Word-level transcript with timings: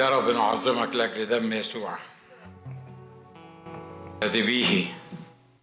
يا 0.00 0.08
رب 0.08 0.30
نعظمك 0.30 0.96
لاجل 0.96 1.26
دم 1.26 1.52
يسوع. 1.52 1.98
الذي 4.22 4.42
به 4.42 4.94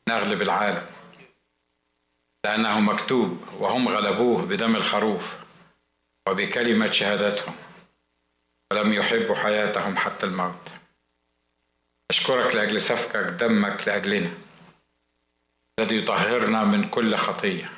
نغلب 0.10 0.42
العالم. 0.42 0.86
لأنه 2.46 2.80
مكتوب 2.80 3.42
وهم 3.60 3.88
غلبوه 3.88 4.42
بدم 4.46 4.76
الخروف 4.76 5.38
وبكلمة 6.30 6.92
شهادتهم. 6.92 7.56
ولم 8.72 8.94
يحبوا 8.94 9.36
حياتهم 9.36 9.98
حتى 9.98 10.26
الموت. 10.26 10.70
أشكرك 12.10 12.56
لأجل 12.56 12.82
سفكك 12.82 13.32
دمك 13.32 13.88
لأجلنا. 13.88 14.32
الذي 15.80 15.98
يطهرنا 15.98 16.64
من 16.64 16.84
كل 16.84 17.16
خطية. 17.16 17.70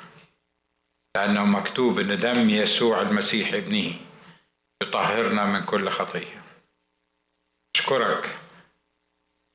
لأنه 1.16 1.46
مكتوب 1.46 2.00
أن 2.00 2.20
دم 2.20 2.50
يسوع 2.50 3.02
المسيح 3.02 3.54
ابنه 3.54 3.94
يطهرنا 4.84 5.46
من 5.46 5.64
كل 5.64 5.90
خطية. 5.90 6.39
أشكرك. 7.90 8.30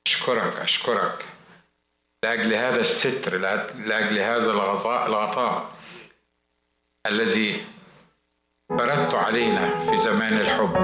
أشكرك 0.06 0.56
أشكرك. 0.58 1.24
لأجل 2.24 2.54
هذا 2.54 2.80
الستر 2.80 3.36
لأجل 3.36 4.18
هذا 4.18 4.50
الغطاء 4.50 5.06
الغطاء 5.06 5.68
الذي 7.06 7.64
بردت 8.70 9.14
علينا 9.14 9.78
في 9.78 9.96
زمان 9.96 10.32
الحب 10.32 10.74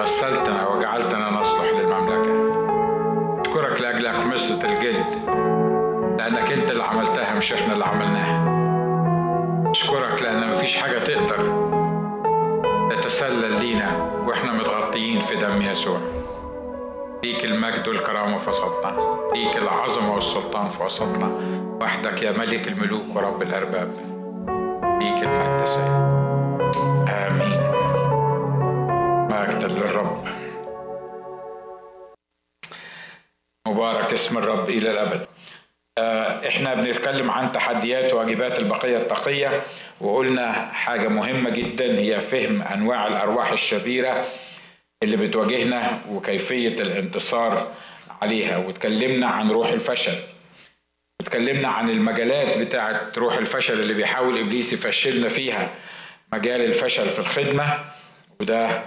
غسلتنا 0.00 0.68
وجعلتنا 0.68 1.30
نصلح 1.30 1.64
للمملكة. 1.64 2.54
أشكرك 3.40 3.80
لأجل 3.80 4.06
أقمصة 4.06 4.64
الجلد 4.64 5.24
لأنك 6.18 6.52
أنت 6.52 6.70
اللي 6.70 6.84
عملتها 6.84 7.34
مش 7.34 7.52
إحنا 7.52 7.72
اللي 7.72 7.84
عملناها. 7.84 8.54
أشكرك 9.70 10.22
لأن 10.22 10.50
مفيش 10.52 10.76
حاجة 10.76 10.98
تقدر 10.98 11.83
تتسلل 12.94 13.60
لينا 13.60 14.12
وإحنا 14.26 14.52
متغطيين 14.52 15.20
في 15.20 15.36
دم 15.36 15.62
يسوع. 15.62 16.00
ليك 17.24 17.44
المجد 17.44 17.88
والكرامة 17.88 18.38
في 18.38 18.50
وسطنا. 18.50 19.20
ليك 19.34 19.56
العظمة 19.56 20.14
والسلطان 20.14 20.68
في 20.68 20.82
وسطنا. 20.82 21.30
وحدك 21.80 22.22
يا 22.22 22.32
ملك 22.32 22.68
الملوك 22.68 23.16
ورب 23.16 23.42
الأرباب. 23.42 23.88
ليك 25.02 25.22
المجد 25.22 25.64
سيد. 25.64 25.92
آمين. 27.08 27.60
مجدا 29.30 29.68
للرب. 29.68 30.24
مبارك 33.68 34.12
اسم 34.12 34.38
الرب 34.38 34.68
إلى 34.68 34.90
الأبد. 34.90 35.26
إحنا 35.98 36.74
بنتكلم 36.74 37.30
عن 37.30 37.52
تحديات 37.52 38.14
وواجبات 38.14 38.58
البقية 38.58 38.96
التقية 38.96 39.62
وقلنا 40.00 40.52
حاجة 40.72 41.08
مهمة 41.08 41.50
جدا 41.50 41.98
هي 41.98 42.20
فهم 42.20 42.62
أنواع 42.62 43.06
الأرواح 43.06 43.52
الشريره 43.52 44.24
اللي 45.02 45.16
بتواجهنا 45.16 46.00
وكيفية 46.10 46.68
الانتصار 46.68 47.72
عليها. 48.22 48.56
واتكلمنا 48.56 49.26
عن 49.26 49.50
روح 49.50 49.68
الفشل. 49.68 50.12
واتكلمنا 51.20 51.68
عن 51.68 51.90
المجالات 51.90 52.58
بتاعه 52.58 53.12
روح 53.18 53.34
الفشل 53.34 53.80
اللي 53.80 53.94
بيحاول 53.94 54.38
إبليس 54.38 54.72
يفشلنا 54.72 55.28
فيها. 55.28 55.70
مجال 56.32 56.60
الفشل 56.60 57.06
في 57.06 57.18
الخدمة 57.18 57.78
وده 58.40 58.82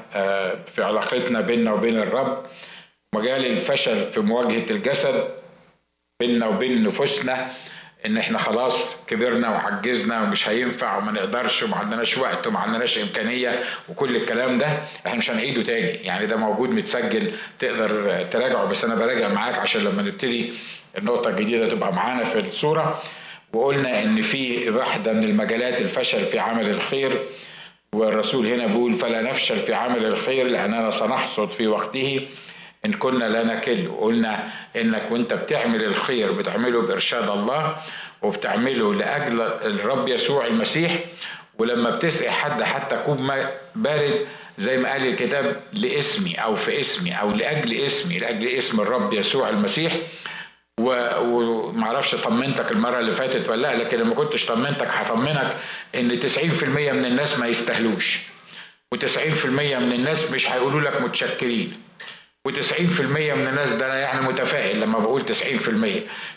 في 0.66 0.84
علاقتنا 0.84 1.42
بيننا 1.42 1.74
وبين 1.74 1.98
الرب. 1.98 2.46
مجال 3.16 3.46
الفشل 3.46 4.02
في 4.12 4.20
مواجهة 4.20 4.66
الجسد 4.72 5.37
بيننا 6.20 6.48
وبين 6.48 6.84
نفوسنا 6.84 7.48
إن 8.06 8.18
إحنا 8.18 8.38
خلاص 8.38 8.96
كبرنا 9.08 9.50
وعجزنا 9.50 10.22
ومش 10.24 10.50
هينفع 10.50 10.98
وما 10.98 11.12
نقدرش 11.12 11.64
وما 11.64 11.76
عندناش 11.76 12.18
وقت 12.18 12.48
وما 12.48 12.60
عندناش 12.60 12.98
إمكانية 12.98 13.60
وكل 13.90 14.16
الكلام 14.16 14.58
ده 14.58 14.68
إحنا 15.08 15.18
مش 15.18 15.32
هنعيده 15.32 15.62
تاني. 15.64 15.88
يعني 15.88 16.26
ده 16.26 16.36
موجود 16.36 16.70
متسجل 16.74 17.32
تقدر 17.60 18.24
تراجعه 18.32 18.66
بس 18.66 18.84
أنا 18.86 18.96
براجع 18.96 19.28
معاك 19.28 19.60
عشان 19.60 19.82
لما 19.82 20.02
نبتدي 20.02 20.54
النقطة 20.98 21.30
الجديدة 21.30 21.68
تبقى 21.70 21.94
معانا 21.94 22.24
في 22.24 22.40
الصورة. 22.40 23.02
وقلنا 23.54 24.04
إن 24.04 24.22
في 24.22 24.70
واحدة 24.70 25.14
من 25.14 25.24
المجالات 25.24 25.82
الفشل 25.82 26.26
في 26.26 26.40
عمل 26.40 26.70
الخير 26.70 27.22
والرسول 27.94 28.48
هنا 28.48 28.68
بيقول 28.68 28.94
فلا 28.94 29.22
نفشل 29.22 29.56
في 29.60 29.74
عمل 29.74 30.06
الخير 30.06 30.48
لاننا 30.48 30.92
سنحصد 30.92 31.52
في 31.52 31.68
وقته. 31.68 32.28
إن 32.88 32.94
كنا 32.94 33.26
لا 33.26 33.44
نكل 33.44 33.88
وقلنا 33.88 34.50
إنك 34.76 35.12
وأنت 35.12 35.34
بتعمل 35.34 35.84
الخير 35.84 36.32
بتعمله 36.32 36.82
بإرشاد 36.82 37.30
الله 37.30 37.76
وبتعمله 38.22 38.94
لأجل 38.94 39.42
الرب 39.42 40.10
يسوع 40.10 40.46
المسيح. 40.48 41.00
ولما 41.60 41.90
بتسقي 41.90 42.32
حد 42.32 42.64
حتى 42.64 42.98
كوب 43.06 43.32
بارد 43.76 44.28
زي 44.58 44.78
ما 44.78 44.92
قال 44.92 45.08
الكتاب 45.08 45.62
لاسمي 45.74 46.36
أو 46.36 46.56
في 46.56 46.80
اسمي 46.80 47.12
أو 47.12 47.32
لأجل 47.32 47.84
اسمي 47.84 48.18
لأجل 48.18 48.48
اسم 48.48 48.82
الرب 48.82 49.14
يسوع 49.14 49.50
المسيح. 49.50 49.94
ومعرفش 50.80 52.16
طمنتك 52.16 52.72
المرة 52.72 53.00
اللي 53.00 53.12
فاتت 53.12 53.50
ولا 53.50 53.62
لأ 53.62 53.84
لكن 53.84 54.00
لما 54.00 54.14
كنتش 54.16 54.46
طمنتك 54.46 54.88
هطمنك 54.92 55.58
إن 55.96 56.20
90% 56.20 56.64
من 56.64 57.06
الناس 57.06 57.40
ما 57.40 57.48
يستاهلوش. 57.48 58.20
و90% 58.96 59.46
من 59.46 59.94
الناس 59.94 60.32
مش 60.32 60.50
هيقولوا 60.52 60.82
لك 60.82 61.02
متشكرين. 61.02 61.74
و90% 62.52 63.02
من 63.02 63.48
الناس 63.48 63.72
ده 63.72 63.86
أنا 63.86 64.00
يعني 64.00 64.22
متفائل. 64.28 64.82
لما 64.82 65.00
بقول 65.00 65.22
90% 65.22 65.32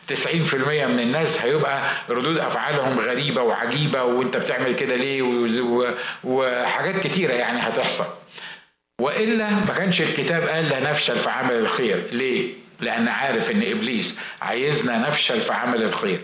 90% 0.06 0.54
من 0.86 1.00
الناس 1.00 1.40
هيبقى 1.40 1.90
ردود 2.08 2.38
أفعالهم 2.38 3.00
غريبة 3.00 3.42
وعجيبة 3.42 4.02
وانت 4.02 4.36
بتعمل 4.36 4.74
كده 4.74 4.94
ليه؟ 4.96 5.22
وحاجات 6.24 6.98
كتيرة 7.06 7.32
يعني 7.32 7.58
هتحصل. 7.60 8.04
وإلا 9.00 9.50
ما 9.50 9.74
كانش 9.76 10.00
الكتاب 10.00 10.42
قال 10.48 10.68
لا 10.68 10.90
نفشل 10.90 11.16
في 11.18 11.30
عمل 11.30 11.54
الخير. 11.54 12.04
ليه؟ 12.12 12.52
لأن 12.80 13.08
عارف 13.08 13.50
إن 13.50 13.62
إبليس 13.62 14.18
عايزنا 14.42 14.98
نفشل 15.06 15.40
في 15.40 15.52
عمل 15.52 15.82
الخير. 15.82 16.20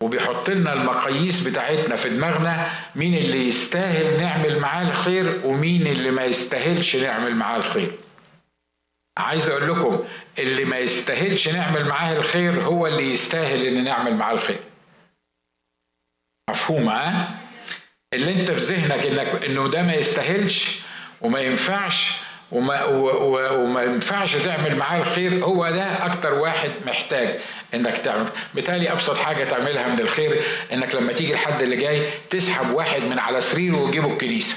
وبيحط 0.00 0.50
لنا 0.50 0.72
المقاييس 0.72 1.40
بتاعتنا 1.40 1.96
في 1.96 2.08
دماغنا 2.08 2.66
مين 2.96 3.14
اللي 3.14 3.48
يستاهل 3.48 4.20
نعمل 4.20 4.58
معاه 4.58 4.82
الخير 4.90 5.40
ومين 5.44 5.86
اللي 5.86 6.10
ما 6.10 6.24
يستاهلش 6.24 6.96
نعمل 6.96 7.34
معاه 7.34 7.56
الخير. 7.56 7.90
عايز 9.18 9.48
أقول 9.48 9.68
لكم 9.68 10.04
اللي 10.38 10.64
ما 10.64 10.78
يستاهلش 10.78 11.48
نعمل 11.48 11.84
معاه 11.84 12.12
الخير 12.12 12.62
هو 12.62 12.86
اللي 12.86 13.12
يستاهل 13.12 13.66
ان 13.66 13.84
نعمل 13.84 14.14
معاه 14.16 14.32
الخير. 14.32 14.60
مفهوم 16.50 16.88
ها؟ 16.88 17.28
اللي 18.14 18.32
انت 18.32 18.50
في 18.50 18.74
ذهنك 18.74 19.06
انك 19.06 19.44
انه 19.44 19.68
ده 19.68 19.82
ما 19.82 19.94
يستاهلش 19.94 20.80
وما 21.20 21.40
ينفعش 21.40 22.12
وما 22.52 22.84
وما 22.84 23.82
ينفعش 23.82 24.36
تعمل 24.36 24.76
معاه 24.76 24.98
الخير 24.98 25.44
هو 25.44 25.70
ده 25.70 26.06
أكتر 26.06 26.34
واحد 26.34 26.70
محتاج 26.86 27.40
انك 27.74 27.98
تعمل. 27.98 28.28
بالتالي 28.54 28.92
ابسط 28.92 29.16
حاجة 29.16 29.44
تعملها 29.44 29.88
من 29.88 30.00
الخير 30.00 30.42
انك 30.72 30.94
لما 30.94 31.12
تيجي 31.12 31.32
الحد 31.32 31.62
اللي 31.62 31.76
جاي 31.76 32.10
تسحب 32.30 32.70
واحد 32.70 33.02
من 33.02 33.18
على 33.18 33.40
سريره 33.40 33.76
وتجيبه 33.76 34.12
الكنيسة. 34.12 34.56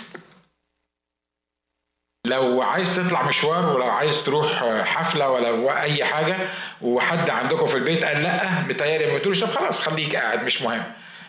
لو 2.28 2.62
عايز 2.62 2.96
تطلع 2.96 3.22
مشوار 3.28 3.76
ولو 3.76 3.90
عايز 3.90 4.24
تروح 4.24 4.64
حفلة 4.86 5.30
ولا 5.30 5.82
أي 5.82 6.06
حاجة 6.06 6.38
وحد 6.82 7.30
عندكم 7.30 7.66
في 7.66 7.76
البيت 7.76 8.06
قال 8.06 8.24
لأ 8.24 8.62
بتهيألي 8.68 9.14
ما 9.14 9.20
تقولش 9.20 9.44
طب 9.44 9.48
خلاص 9.50 9.82
خليك 9.82 10.16
قاعد 10.16 10.44
مش 10.44 10.62
مهم. 10.62 10.84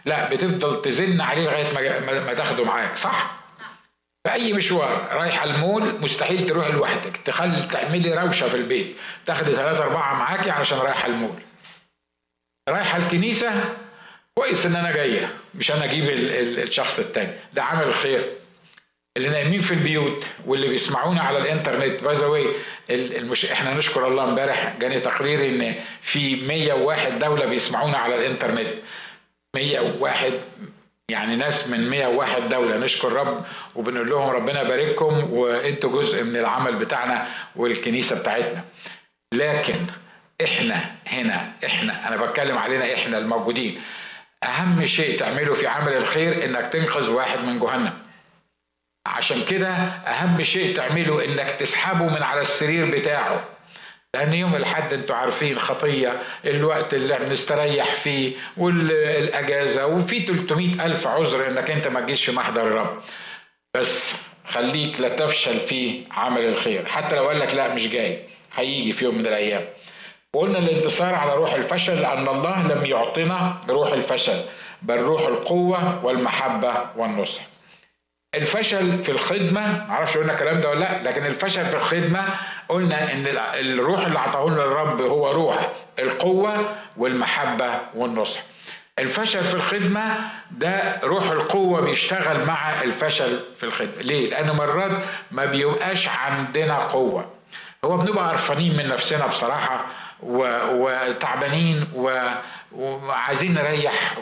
لأ 0.05 0.29
بتفضل 0.29 0.83
تزن 0.83 1.21
عليه 1.21 1.45
لغاية 1.45 2.01
ما 2.21 2.35
تاخده 2.35 2.65
معاك 2.65 2.97
صح؟ 2.97 3.31
في 4.27 4.33
أي 4.33 4.53
مشوار 4.53 5.09
رايحه 5.13 5.45
المول 5.45 6.01
مستحيل 6.01 6.47
تروح 6.47 6.69
لوحدك 6.69 7.17
تخلي 7.17 7.63
تعملي 7.73 8.15
روشة 8.15 8.49
في 8.49 8.57
البيت 8.57 8.97
تاخدي 9.27 9.55
ثلاثة 9.55 9.85
أربعة 9.85 10.15
معاكي 10.15 10.51
علشان 10.51 10.79
رايحة 10.79 11.07
المول. 11.07 11.39
رايحة 12.69 12.99
الكنيسة 12.99 13.65
كويس 14.39 14.67
إن 14.67 14.77
أنا 14.77 14.91
جاية 14.93 15.33
مش 15.55 15.71
أنا 15.71 15.85
أجيب 15.85 16.05
الشخص 16.09 16.99
التاني. 16.99 17.33
ده 17.53 17.63
عمل 17.63 17.95
خير. 17.95 18.33
اللي 19.19 19.29
نايمين 19.29 19.61
في 19.61 19.75
البيوت 19.75 20.25
واللي 20.47 20.69
بيسمعونا 20.69 21.23
على 21.23 21.38
الإنترنت. 21.38 22.03
by 22.05 22.15
the 22.15 22.26
way 22.26 22.47
المش... 22.91 23.44
إحنا 23.44 23.75
نشكر 23.75 24.06
الله 24.06 24.25
امبارح 24.25 24.75
جاني 24.81 25.00
تقرير 25.00 25.44
إن 25.44 25.75
في 26.00 26.37
101 26.37 27.19
دولة 27.19 27.47
بيسمعونا 27.47 27.99
على 27.99 28.15
الإنترنت. 28.17 28.69
101 29.56 30.32
يعني 31.09 31.37
ناس 31.37 31.69
من 31.69 31.91
101 31.91 32.49
دولة. 32.49 32.76
نشكر 32.76 33.12
رب 33.12 33.44
وبنقول 33.75 34.11
لهم 34.11 34.31
ربنا 34.31 34.62
يبارككم 34.62 35.32
وإنتوا 35.32 36.03
جزء 36.03 36.25
من 36.25 36.37
العمل 36.37 36.76
بتاعنا 36.76 37.26
والكنيسة 37.56 38.20
بتاعتنا. 38.20 38.65
لكن 39.35 39.87
إحنا 40.44 40.85
هنا 41.06 41.53
إحنا 41.65 42.09
أنا 42.09 42.17
بتكلم 42.17 42.59
علينا 42.59 42.94
إحنا 42.94 43.19
الموجودين. 43.19 43.81
أهم 44.44 44.87
شيء 44.87 45.19
تعمله 45.19 45.55
في 45.55 45.67
عمل 45.67 45.93
الخير 45.93 46.44
إنك 46.44 46.73
تنقذ 46.73 47.11
واحد 47.11 47.44
من 47.44 47.59
جهنم. 47.59 48.07
عشان 49.08 49.44
كده 49.44 49.69
أهم 49.69 50.43
شيء 50.43 50.76
تعمله 50.76 51.25
إنك 51.25 51.50
تسحبه 51.50 52.05
من 52.05 52.22
على 52.22 52.40
السرير 52.40 52.99
بتاعه. 52.99 53.44
لأن 54.14 54.32
يوم 54.34 54.55
الحد 54.55 54.93
أنتوا 54.93 55.16
عارفين 55.16 55.58
خطية 55.58 56.20
الوقت 56.44 56.94
اللي 56.94 57.19
بنستريح 57.19 57.94
فيه 57.94 58.32
والأجازة 58.56 59.87
وفي 59.87 60.20
300 60.26 60.87
ألف 60.87 61.06
عذر 61.06 61.49
إنك 61.49 61.70
أنت 61.70 61.88
ما 61.88 62.00
تجيش 62.00 62.25
في 62.25 62.32
محضر 62.32 62.62
الرب. 62.62 63.02
بس 63.75 64.12
خليك 64.49 65.00
لا 65.00 65.08
تفشل 65.08 65.60
في 65.60 66.05
عمل 66.10 66.44
الخير. 66.44 66.87
حتى 66.87 67.16
لو 67.16 67.28
قال 67.28 67.38
لك 67.38 67.55
لا 67.55 67.75
مش 67.75 67.88
جاي. 67.88 68.22
هيجي 68.55 68.93
في 68.93 69.05
يوم 69.05 69.19
من 69.19 69.26
الأيام. 69.26 69.64
وقلنا 70.34 70.58
الانتصار 70.58 71.14
على 71.14 71.34
روح 71.34 71.55
الفشل 71.55 72.00
لأن 72.00 72.28
الله 72.28 72.66
لم 72.69 72.87
يعطنا 72.87 73.56
روح 73.69 73.93
الفشل 73.93 74.40
بل 74.82 74.96
روح 74.96 75.26
القوة 75.26 76.05
والمحبة 76.05 76.75
والنصح. 76.96 77.43
الفشل 78.35 79.03
في 79.03 79.09
الخدمة 79.09 79.87
معرفش 79.89 80.17
قلنا 80.17 80.33
الكلام 80.33 80.61
ده 80.61 80.71
ولا 80.71 80.79
لأ 80.81 81.03
لكن 81.03 81.27
الفشل 81.27 81.65
في 81.67 81.75
الخدمة 81.77 82.25
قلنا 82.69 83.13
إن 83.13 83.25
الروح 83.55 84.07
اللي 84.07 84.19
عطاه 84.19 84.47
لنا 84.51 84.63
الرب 84.65 85.03
هو 85.03 85.31
روح 85.33 85.73
القوة 85.99 86.75
والمحبة 86.97 87.81
والنصح. 87.95 88.41
الفشل 88.99 89.45
في 89.45 89.55
الخدمة 89.55 90.17
ده 90.51 91.01
روح 91.05 91.31
القوة 91.31 91.81
بيشتغل 91.81 92.45
مع 92.47 92.83
الفشل 92.83 93.41
في 93.57 93.65
الخدمة. 93.65 94.03
ليه؟ 94.03 94.31
لأن 94.31 94.51
مرات 94.51 94.91
ما 95.31 95.45
بيبقاش 95.45 96.09
عندنا 96.09 96.79
قوة. 96.79 97.33
هو 97.85 97.97
بنبقى 97.97 98.29
قرفانين 98.29 98.77
من 98.77 98.89
نفسنا 98.89 99.27
بصراحة 99.27 99.85
وتعبانين 100.23 101.88
وعايزين 102.73 103.55
نريح 103.55 104.19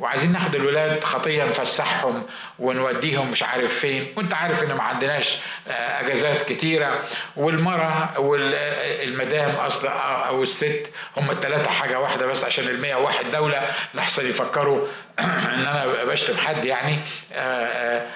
وعايزين 0.00 0.32
ناخد 0.32 0.54
الولاد 0.54 1.04
خطيه 1.04 1.44
نفسحهم 1.44 2.22
ونوديهم 2.58 3.30
مش 3.30 3.42
عارف 3.42 3.78
فين. 3.78 4.06
وانت 4.16 4.34
عارف 4.34 4.62
إن 4.62 4.72
ما 4.74 4.82
عندناش 4.82 5.38
آه، 5.68 5.70
أجازات 5.70 6.52
كتيرة. 6.52 7.00
والمرأة 7.36 8.20
والمدام 8.20 9.50
أصلا 9.50 9.90
أو 10.28 10.42
الست 10.42 10.90
هم 11.16 11.30
الثلاثه 11.30 11.70
حاجة 11.70 12.00
واحدة 12.00 12.26
بس 12.26 12.44
عشان 12.44 12.64
ال 12.64 12.80
101 12.80 13.30
دولة. 13.30 13.62
لحسن 13.94 14.28
يفكروا 14.28 14.86
إن 15.18 15.66
أنا 15.66 16.04
بشتم 16.04 16.36
حد 16.36 16.64
يعني. 16.64 16.98
آه، 17.32 17.66
آه، 17.66 18.06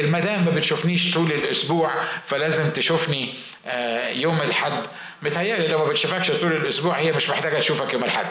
المدام 0.00 0.44
ما 0.44 0.50
بتشوفنيش 0.50 1.14
طول 1.14 1.32
الأسبوع 1.32 1.90
فلازم 2.22 2.70
تشوفني 2.70 3.34
يوم 4.12 4.40
الحد 4.40 4.82
متهيألي 5.22 5.67
لو 5.68 5.78
ما 5.78 5.84
بتشوفكش 5.84 6.30
طول 6.30 6.52
الأسبوع 6.52 6.98
هي 6.98 7.12
مش 7.12 7.30
محتاجة 7.30 7.58
تشوفك 7.58 7.92
يوم 7.92 8.04
الحد 8.04 8.26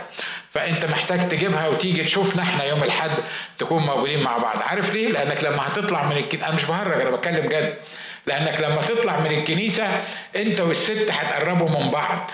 فأنت 0.50 0.86
محتاج 0.86 1.30
تجيبها 1.30 1.68
وتيجي 1.68 2.04
تشوفنا 2.04 2.44
إحنا 2.44 2.64
يوم 2.64 2.84
الحد 2.84 3.12
تكون 3.58 3.84
موجودين 3.84 4.24
مع 4.24 4.38
بعض. 4.38 4.62
عارف 4.62 4.94
ليه؟ 4.94 5.08
لأنك 5.08 5.44
لما 5.44 5.68
هتطلع 5.68 6.06
من 6.10 6.18
الكنيسه 6.18 6.48
أنا 6.48 6.56
مش 6.56 6.64
بهرج 6.66 7.02
أنا 7.02 7.10
بتكلم 7.10 7.50
جد. 7.50 7.78
لأنك 8.26 8.62
لما 8.62 8.82
تطلع 8.86 9.20
من 9.20 9.32
الكنيسة 9.32 10.04
أنت 10.36 10.60
والست 10.60 11.12
هتقربوا 11.12 11.70
من 11.70 11.92
بعض. 11.92 12.32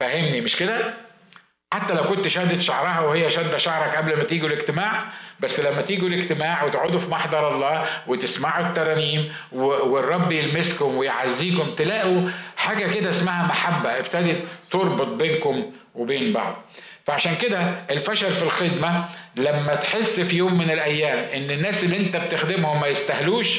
فاهمني 0.00 0.40
مش 0.40 0.56
كده؟ 0.56 0.94
حتى 1.74 1.94
لو 1.94 2.04
كنت 2.04 2.28
شادد 2.28 2.58
شعرها 2.60 3.00
وهي 3.00 3.30
شادة 3.30 3.58
شعرك 3.58 3.96
قبل 3.96 4.16
ما 4.16 4.24
تيجوا 4.24 4.48
الاجتماع 4.48 5.04
بس 5.40 5.60
لما 5.60 5.82
تيجوا 5.82 6.08
الاجتماع 6.08 6.64
وتقعدوا 6.64 6.98
في 7.00 7.10
محضر 7.10 7.54
الله 7.54 7.86
وتسمعوا 8.06 8.66
الترانيم 8.66 9.32
والرب 9.52 10.32
يلمسكم 10.32 10.96
ويعزيكم 10.96 11.74
تلاقوا 11.74 12.30
حاجة 12.56 12.92
كده 12.94 13.10
اسمها 13.10 13.46
محبة 13.46 13.98
ابتدت 13.98 14.42
تربط 14.70 15.06
بينكم 15.08 15.72
وبين 15.94 16.32
بعض. 16.32 16.56
فعشان 17.06 17.34
كده 17.34 17.58
الفشل 17.90 18.34
في 18.34 18.42
الخدمة 18.42 19.04
لما 19.36 19.74
تحس 19.74 20.20
في 20.20 20.36
يوم 20.36 20.58
من 20.58 20.70
الأيام 20.70 21.18
إن 21.18 21.50
الناس 21.50 21.84
اللي 21.84 21.96
أنت 21.96 22.16
بتخدمهم 22.16 22.80
ما 22.80 22.86
يستاهلوش 22.86 23.58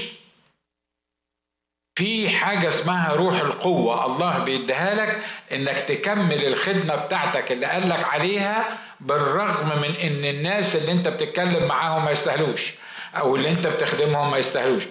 في 1.97 2.29
حاجة 2.29 2.67
اسمها 2.67 3.13
روح 3.13 3.39
القوة. 3.39 4.05
الله 4.05 4.39
بيديها 4.39 4.95
لك 4.95 5.23
إنك 5.51 5.79
تكمل 5.79 6.45
الخدمة 6.45 6.95
بتاعتك 6.95 7.51
اللي 7.51 7.65
قالك 7.65 8.05
عليها 8.05 8.77
بالرغم 8.99 9.81
من 9.81 9.95
إن 9.95 10.25
الناس 10.25 10.75
اللي 10.75 10.91
أنت 10.91 11.07
بتتكلم 11.07 11.67
معاهم 11.67 12.05
ما 12.05 12.11
يستاهلوش 12.11 12.73
أو 13.15 13.35
اللي 13.35 13.49
أنت 13.49 13.67
بتخدمهم 13.67 14.31
ما 14.31 14.37
يستاهلوش. 14.37 14.83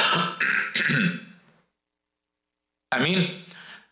أمين؟ 2.96 3.44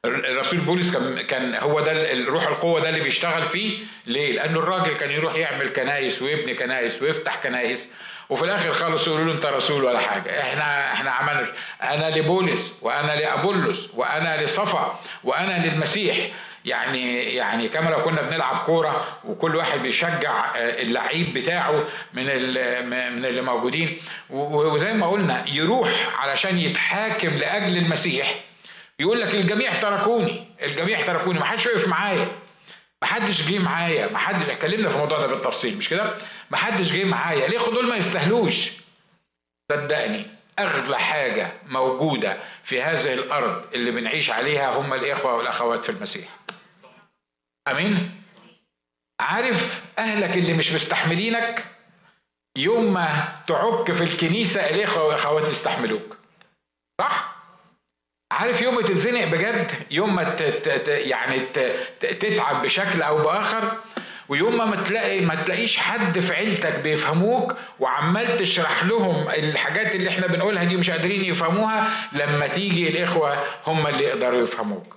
الرسول 0.04 0.60
بولس 0.60 0.92
كان 0.92 1.20
كان 1.20 1.54
هو 1.54 1.80
ده 1.80 2.12
الروح 2.12 2.46
القوة 2.46 2.80
ده 2.80 2.88
اللي 2.88 3.00
بيشتغل 3.00 3.46
فيه. 3.46 3.84
ليه؟ 4.06 4.32
لأنه 4.32 4.58
الراجل 4.58 4.96
كان 4.96 5.10
يروح 5.10 5.34
يعمل 5.34 5.68
كنايس 5.68 6.22
ويبني 6.22 6.54
كنايس 6.54 7.02
ويفتح 7.02 7.42
كنايس 7.42 7.88
وفي 8.30 8.44
الآخر 8.44 8.74
خالص 8.74 9.06
يقولوا 9.06 9.24
له 9.24 9.32
أنت 9.32 9.46
رسول 9.46 9.84
ولا 9.84 9.98
حاجة. 9.98 10.40
إحنا 10.40 10.92
إحنا 10.92 11.10
عملنا. 11.10 11.46
أنا 11.82 12.16
لبولس 12.16 12.74
وأنا 12.82 13.12
لأبولس 13.16 13.88
وأنا 13.94 14.42
لصفا 14.44 14.98
وأنا 15.24 15.66
للمسيح. 15.66 16.16
يعني 16.64 17.34
يعني 17.34 17.68
كما 17.68 17.90
لو 17.90 18.02
كنا 18.02 18.22
بنلعب 18.22 18.56
كورة 18.56 19.04
وكل 19.24 19.56
واحد 19.56 19.78
بيشجع 19.78 20.44
آه، 20.56 20.82
اللعيب 20.82 21.34
بتاعه 21.34 21.84
من 22.14 22.24
من 22.90 23.24
اللي 23.24 23.42
موجودين. 23.42 23.98
وزي 24.30 24.92
ما 24.92 25.06
قلنا 25.10 25.44
يروح 25.48 25.88
علشان 26.18 26.58
يتحاكم 26.58 27.28
لأجل 27.28 27.76
المسيح. 27.76 28.34
يقول 28.98 29.20
لك 29.20 29.34
الجميع 29.34 29.72
تركوني 29.80 30.44
الجميع 30.62 31.06
تركوني 31.06 31.38
ما 31.38 31.44
حدش 31.44 31.66
وقف 31.66 31.88
معايا. 31.88 32.28
ما 33.04 33.08
حدش 33.10 33.42
جه 33.42 33.58
معايا 33.58 34.12
ما 34.12 34.18
حدش 34.18 34.48
اتكلمنا 34.48 34.88
في 34.88 34.94
الموضوع 34.94 35.20
ده 35.20 35.26
بالتفصيل 35.26 35.76
مش 35.76 35.88
كده؟ 35.88 36.16
ما 36.50 36.56
حدش 36.56 36.92
جه 36.92 37.04
معايا. 37.04 37.48
ليه 37.48 37.58
دول 37.58 37.88
ما 37.88 37.96
يستاهلوش؟ 37.96 38.70
صدقني 39.72 40.26
أغلى 40.58 40.98
حاجة 40.98 41.52
موجودة 41.66 42.38
في 42.62 42.82
هذه 42.82 43.14
الأرض 43.14 43.74
اللي 43.74 43.90
بنعيش 43.90 44.30
عليها 44.30 44.76
هم 44.76 44.94
الإخوة 44.94 45.34
والأخوات 45.34 45.84
في 45.84 45.90
المسيح. 45.92 46.28
آمين؟ 47.68 48.22
عارف 49.20 49.82
أهلك 49.98 50.36
اللي 50.36 50.52
مش 50.52 50.72
مستحملينك؟ 50.72 51.64
يوم 52.58 52.92
ما 52.92 53.36
تعك 53.46 53.92
في 53.92 54.04
الكنيسة 54.04 54.70
الإخوة 54.70 55.04
والأخوات 55.04 55.48
يستحملوك. 55.48 56.16
صح؟ 57.00 57.33
عارف 58.32 58.62
يوم 58.62 58.74
ما 58.74 58.82
تتزنق 58.82 59.24
بجد 59.24 59.72
يوم 59.90 60.14
ما 60.16 60.36
يعني 60.86 61.40
تتعب 62.00 62.62
بشكل 62.62 63.02
أو 63.02 63.18
بآخر 63.18 63.72
ويوم 64.28 64.56
ما 64.70 64.76
تلاقي 64.82 65.20
ما 65.20 65.34
تلاقيش 65.34 65.76
حد 65.76 66.18
في 66.18 66.34
عيلتك 66.34 66.78
بيفهموك 66.80 67.56
وعمال 67.80 68.38
تشرح 68.38 68.84
لهم 68.84 69.28
الحاجات 69.28 69.94
اللي 69.94 70.10
إحنا 70.10 70.26
بنقولها 70.26 70.64
دي 70.64 70.76
مش 70.76 70.90
قادرين 70.90 71.24
يفهموها 71.24 71.90
لما 72.12 72.46
تيجي 72.46 72.88
الإخوة 72.88 73.38
هم 73.66 73.86
اللي 73.86 74.04
يقدروا 74.04 74.42
يفهموك. 74.42 74.96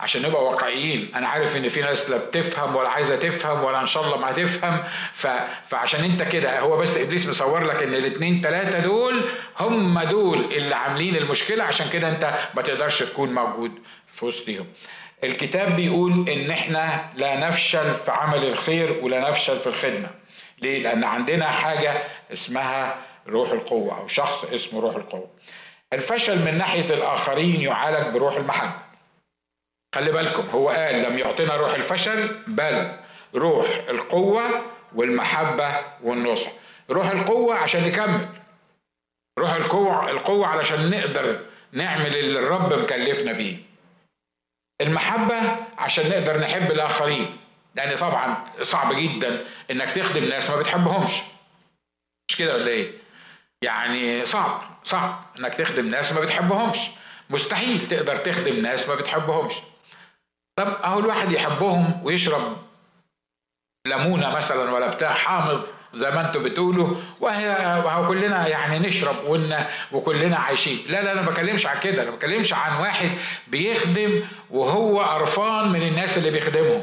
عشان 0.00 0.22
نبقى 0.22 0.44
واقعيين. 0.44 1.14
أنا 1.14 1.28
عارف 1.28 1.56
إن 1.56 1.68
في 1.68 1.80
ناس 1.80 2.10
لا 2.10 2.16
بتفهم 2.16 2.76
ولا 2.76 2.88
عايزة 2.88 3.16
تفهم 3.16 3.64
ولا 3.64 3.80
إن 3.80 3.86
شاء 3.86 4.04
الله 4.04 4.18
ما 4.18 4.30
هتفهم. 4.30 4.82
ف... 5.12 5.26
فعشان 5.64 6.04
أنت 6.04 6.22
كده 6.22 6.60
هو 6.60 6.76
بس 6.76 6.96
إبليس 6.96 7.26
مصور 7.26 7.64
لك 7.64 7.82
إن 7.82 7.94
الاثنين 7.94 8.40
ثلاثة 8.40 8.78
دول 8.78 9.28
هم 9.60 10.00
دول 10.02 10.38
اللي 10.38 10.74
عاملين 10.74 11.16
المشكلة. 11.16 11.64
عشان 11.64 11.88
كده 11.88 12.08
أنت 12.08 12.34
ما 12.54 12.62
تقدرش 12.62 13.02
تكون 13.02 13.34
موجود 13.34 13.72
في 14.08 14.24
وسطهم 14.24 14.66
الكتاب 15.24 15.76
بيقول 15.76 16.28
إن 16.28 16.50
إحنا 16.50 17.10
لا 17.16 17.48
نفشل 17.48 17.94
في 17.94 18.10
عمل 18.10 18.44
الخير 18.46 18.98
ولا 19.02 19.28
نفشل 19.28 19.58
في 19.58 19.66
الخدمة. 19.66 20.08
ليه؟ 20.62 20.82
لأن 20.82 21.04
عندنا 21.04 21.50
حاجة 21.50 22.02
اسمها 22.32 22.96
روح 23.28 23.50
القوة 23.50 23.98
أو 23.98 24.06
شخص 24.06 24.44
اسمه 24.44 24.80
روح 24.80 24.96
القوة. 24.96 25.30
الفشل 25.92 26.44
من 26.44 26.58
ناحية 26.58 26.94
الآخرين 26.94 27.60
يعالج 27.60 28.14
بروح 28.14 28.36
المحبة. 28.36 28.83
خلي 29.94 30.12
بالكم 30.12 30.48
هو 30.48 30.68
قال 30.68 31.02
لم 31.02 31.18
يعطينا 31.18 31.56
روح 31.56 31.74
الفشل 31.74 32.36
بل 32.46 32.96
روح 33.34 33.66
القوة 33.88 34.64
والمحبة 34.94 35.80
والنصح. 36.02 36.50
روح 36.90 37.06
القوة 37.10 37.54
عشان 37.54 37.84
نكمل. 37.88 38.28
روح 39.38 39.52
القوة 39.52 40.10
القوة 40.10 40.46
علشان 40.46 40.90
نقدر 40.90 41.40
نعمل 41.72 42.16
اللي 42.16 42.38
الرب 42.38 42.74
مكلفنا 42.74 43.32
بيه. 43.32 43.56
المحبة 44.80 45.56
عشان 45.78 46.10
نقدر 46.10 46.40
نحب 46.40 46.72
الآخرين. 46.72 47.36
لأن 47.74 47.96
طبعا 47.96 48.44
صعب 48.62 48.92
جدا 48.92 49.44
إنك 49.70 49.90
تخدم 49.90 50.24
ناس 50.24 50.50
ما 50.50 50.56
بتحبهمش. 50.56 51.20
مش 52.28 52.36
كده 52.36 52.54
ولا 52.54 52.68
إيه؟ 52.68 52.92
يعني 53.62 54.26
صعب 54.26 54.62
صعب 54.84 55.24
إنك 55.38 55.54
تخدم 55.54 55.88
ناس 55.88 56.12
ما 56.12 56.20
بتحبهمش. 56.20 56.78
مستحيل 57.30 57.86
تقدر 57.88 58.16
تخدم 58.16 58.62
ناس 58.62 58.88
ما 58.88 58.94
بتحبهمش. 58.94 59.54
طب 60.56 60.68
اهو 60.68 60.98
الواحد 60.98 61.32
يحبهم 61.32 62.00
ويشرب 62.04 62.56
ليمونة 63.86 64.36
مثلا 64.36 64.72
ولا 64.72 64.88
بتاع 64.88 65.12
حامض 65.14 65.64
زي 65.94 66.10
ما 66.10 66.26
أنتم 66.26 66.42
بتقولوا 66.42 66.96
وهو 67.20 68.08
كلنا 68.08 68.48
يعني 68.48 68.88
نشرب 68.88 69.16
ون 69.26 69.56
وكلنا 69.92 70.36
عايشين. 70.36 70.78
لا 70.88 71.02
لا 71.02 71.12
أنا 71.12 71.22
ما 71.22 71.30
بكلمش 71.30 71.66
عن 71.66 71.80
كده 71.80 72.02
أنا 72.02 72.10
ما 72.10 72.16
بكلمش 72.16 72.52
عن 72.52 72.80
واحد 72.80 73.10
بيخدم 73.48 74.22
وهو 74.50 75.02
قرفان 75.02 75.68
من 75.68 75.82
الناس 75.82 76.18
اللي 76.18 76.30
بيخدمهم. 76.30 76.82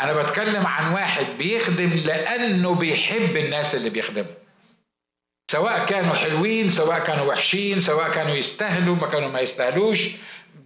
أنا 0.00 0.12
بتكلم 0.12 0.66
عن 0.66 0.92
واحد 0.92 1.26
بيخدم 1.38 1.90
لأنه 2.04 2.74
بيحب 2.74 3.36
الناس 3.36 3.74
اللي 3.74 3.90
بيخدمهم 3.90 4.34
سواء 5.52 5.86
كانوا 5.86 6.14
حلوين 6.14 6.70
سواء 6.70 6.98
كانوا 6.98 7.24
وحشين 7.24 7.80
سواء 7.80 8.10
كانوا 8.10 8.34
يستاهلوا 8.34 8.96
ما 8.96 9.06
كانوا 9.08 9.28
ما 9.28 9.40
يستاهلوش 9.40 10.08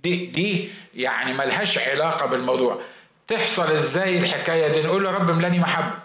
دي 0.03 0.27
دي 0.27 0.71
يعني 0.95 1.35
ملهاش 1.35 1.79
علاقة 1.79 2.27
بالموضوع. 2.27 2.81
تحصل 3.29 3.73
إزاي 3.73 4.19
الحكاية 4.19 4.69
دي؟ 4.69 4.83
نقول 4.83 5.05
له 5.05 5.11
رب 5.11 5.31
ملاني 5.31 5.59
محبة. 5.59 5.99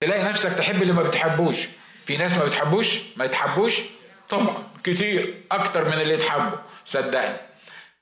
تلاقي 0.00 0.24
نفسك 0.24 0.52
تحب 0.52 0.82
اللي 0.82 0.92
ما 0.92 1.02
بتحبوش. 1.02 1.68
في 2.06 2.16
ناس 2.16 2.38
ما 2.38 2.44
بتحبوش؟ 2.44 2.98
ما 3.16 3.24
يتحبوش؟ 3.24 3.80
طبعا 4.28 4.56
كتير 4.84 5.34
أكتر 5.52 5.84
من 5.84 5.92
اللي 5.92 6.14
يتحبوا 6.14 6.58
صدقني. 6.84 7.36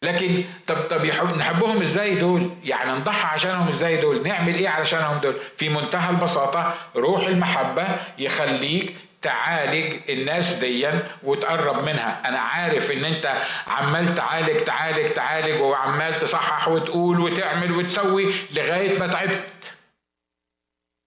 لكن 0.02 0.44
طب 0.66 0.76
طب 0.76 1.04
يحب 1.04 1.36
نحبهم 1.36 1.80
إزاي 1.80 2.14
دول؟ 2.14 2.50
يعني 2.64 2.92
نضحي 2.92 3.34
عشانهم 3.34 3.68
إزاي 3.68 3.96
دول؟ 3.96 4.22
نعمل 4.22 4.54
إيه 4.54 4.68
علشانهم 4.68 5.18
دول؟ 5.18 5.34
في 5.56 5.68
منتهى 5.68 6.10
البساطة 6.10 6.74
روح 6.96 7.26
المحبة 7.26 7.86
يخليك 8.18 8.96
تعالج 9.25 10.11
الناس 10.11 10.54
ديا 10.54 11.07
وتقرب 11.23 11.83
منها. 11.83 12.23
أنا 12.28 12.38
عارف 12.38 12.90
إن 12.90 13.04
أنت 13.04 13.43
عمال 13.66 14.14
تعالج 14.14 14.64
تعالج 14.64 15.09
تعالج 15.12 15.61
وعمال 15.61 16.19
تصحح 16.19 16.69
وتقول 16.69 17.21
وتعمل 17.21 17.73
وتسوي 17.73 18.35
لغاية 18.57 18.99
ما 18.99 19.07
تعبت. 19.07 19.49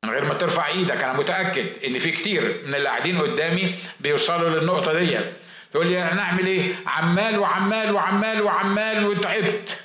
من 0.05 0.11
غير 0.11 0.25
ما 0.25 0.33
ترفع 0.33 0.67
إيدك. 0.67 1.03
أنا 1.03 1.13
متأكد 1.13 1.83
إن 1.85 1.97
في 1.99 2.11
كتير 2.11 2.61
من 2.65 2.75
اللي 2.75 2.89
قاعدين 2.89 3.21
قدامي 3.21 3.75
بيوصلوا 3.99 4.49
للنقطة 4.49 4.93
دي 4.93 5.19
تقول 5.71 5.87
لي 5.87 6.11
أنا 6.11 6.21
أعمل 6.21 6.45
إيه؟ 6.47 6.75
عمال 6.87 7.39
وعمال 7.39 7.91
وعمال 7.91 8.41
وعمال 8.41 9.07
وتعبت. 9.07 9.77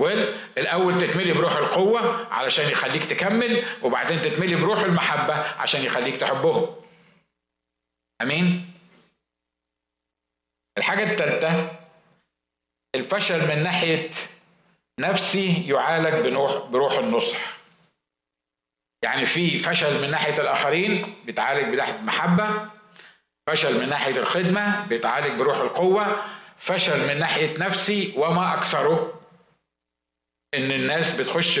ويل 0.00 0.34
الأول 0.58 0.94
تتملي 1.00 1.32
بروح 1.32 1.56
القوة 1.56 2.26
علشان 2.32 2.68
يخليك 2.70 3.04
تكمل 3.04 3.64
وبعدين 3.82 4.22
تتملي 4.22 4.56
بروح 4.56 4.78
المحبة 4.78 5.34
عشان 5.34 5.84
يخليك 5.84 6.16
تحبهم. 6.16 6.77
آمين. 8.22 8.72
الحاجة 10.78 11.12
الثالثه 11.12 11.76
الفشل 12.94 13.48
من 13.48 13.62
ناحية 13.62 14.10
نفسي 15.00 15.68
يعالج 15.68 16.28
بروح 16.28 16.56
بروح 16.66 16.92
النصح. 16.92 17.58
يعني 19.04 19.24
في 19.24 19.58
فشل 19.58 20.02
من 20.02 20.10
ناحية 20.10 20.40
الآخرين 20.40 21.14
بيتعالج 21.24 21.64
بناحية 21.74 21.92
محبة 21.96 22.70
فشل 23.48 23.80
من 23.80 23.88
ناحية 23.88 24.18
الخدمة 24.18 24.86
بيتعالج 24.86 25.38
بروح 25.38 25.56
القوة 25.56 26.22
فشل 26.56 27.08
من 27.08 27.18
ناحية 27.18 27.58
نفسي 27.58 28.14
وما 28.16 28.54
أكثره. 28.54 29.20
إن 30.54 30.70
الناس 30.70 31.20
بتخش 31.20 31.58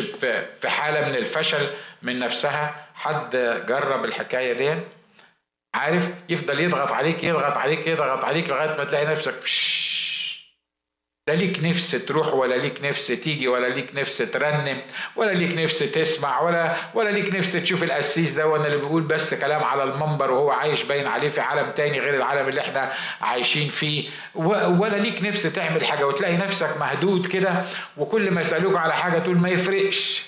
في 0.60 0.68
حالة 0.68 1.08
من 1.08 1.14
الفشل 1.14 1.74
من 2.02 2.18
نفسها. 2.18 2.86
حد 2.94 3.36
جرب 3.68 4.04
الحكاية 4.04 4.52
دي 4.52 4.80
عارف؟ 5.74 6.10
يفضل 6.28 6.60
يضغط 6.60 6.92
عليك 6.92 7.24
يضغط 7.24 7.56
عليك 7.56 7.86
يضغط 7.86 8.24
عليك 8.24 8.48
لغاية 8.50 8.76
ما 8.76 8.84
تلاقي 8.84 9.06
نفسك 9.06 9.34
لا 11.28 11.32
ليك 11.34 11.64
نفس 11.64 11.90
تروح 11.90 12.34
ولا 12.34 12.54
ليك 12.54 12.84
نفس 12.84 13.06
تيجي 13.06 13.48
ولا 13.48 13.66
ليك 13.66 13.88
نفس 13.94 14.18
ترنم 14.18 14.80
ولا 15.16 15.30
ليك 15.30 15.58
نفس 15.58 15.78
تسمع 15.78 16.40
ولا 16.40 16.76
ولا 16.94 17.10
ليك 17.10 17.34
نفس 17.34 17.52
تشوف 17.52 17.82
القسيس 17.82 18.32
ده 18.32 18.46
وأنا 18.46 18.66
اللي 18.66 18.76
بيقول 18.76 19.02
بس 19.02 19.34
كلام 19.34 19.62
على 19.64 19.82
المنبر 19.82 20.30
وهو 20.30 20.50
عايش 20.50 20.82
باين 20.82 21.06
عليه 21.06 21.28
في 21.28 21.40
عالم 21.40 21.70
تاني 21.70 22.00
غير 22.00 22.14
العالم 22.16 22.48
اللي 22.48 22.60
إحنا 22.60 22.92
عايشين 23.20 23.68
فيه 23.68 24.08
ولا 24.34 24.96
ليك 24.96 25.22
نفس 25.22 25.42
تعمل 25.42 25.84
حاجة 25.84 26.06
وتلاقي 26.06 26.36
نفسك 26.36 26.76
مهدود 26.80 27.26
كده 27.26 27.62
وكل 27.96 28.30
ما 28.30 28.40
يسالوك 28.40 28.76
على 28.76 28.94
حاجة 28.94 29.18
تقول 29.18 29.38
ما 29.38 29.48
يفرقش 29.48 30.22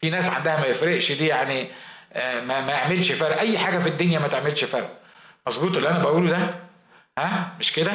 في 0.00 0.10
ناس 0.10 0.28
عندها 0.28 0.60
ما 0.60 0.66
يفرقش 0.66 1.12
دي 1.12 1.26
يعني 1.26 1.68
ما, 2.14 2.60
ما 2.60 2.72
يعملش 2.72 3.12
فرق. 3.12 3.38
أي 3.38 3.58
حاجة 3.58 3.78
في 3.78 3.88
الدنيا 3.88 4.18
ما 4.18 4.28
تعملش 4.28 4.64
فرق. 4.64 4.98
مظبوط 5.46 5.76
اللي 5.76 5.88
أنا 5.88 5.98
بقوله 5.98 6.30
ده. 6.30 6.54
ها؟ 7.18 7.48
مش 7.60 7.72
كده؟ 7.72 7.92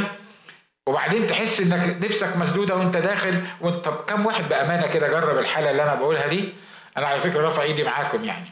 وبعدين 0.88 1.28
تحس 1.28 1.62
إنك 1.62 2.04
نفسك 2.04 2.38
مسدودة 2.38 2.76
وأنت 2.76 2.98
داخل 2.98 3.44
وانت 3.62 3.86
طب 3.86 3.96
كم 3.96 4.26
واحد 4.26 4.50
بأمانة 4.50 4.88
كده 4.88 5.08
جرب 5.08 5.38
الحالة 5.38 5.72
اللي 5.72 5.84
أنا 5.84 5.96
بقولها 5.96 6.28
دي؟ 6.28 6.54
أنا 6.98 7.08
على 7.08 7.20
فكرة 7.20 7.42
رافع 7.42 7.62
إيدي 7.62 7.84
معاكم 7.84 8.24
يعني. 8.24 8.52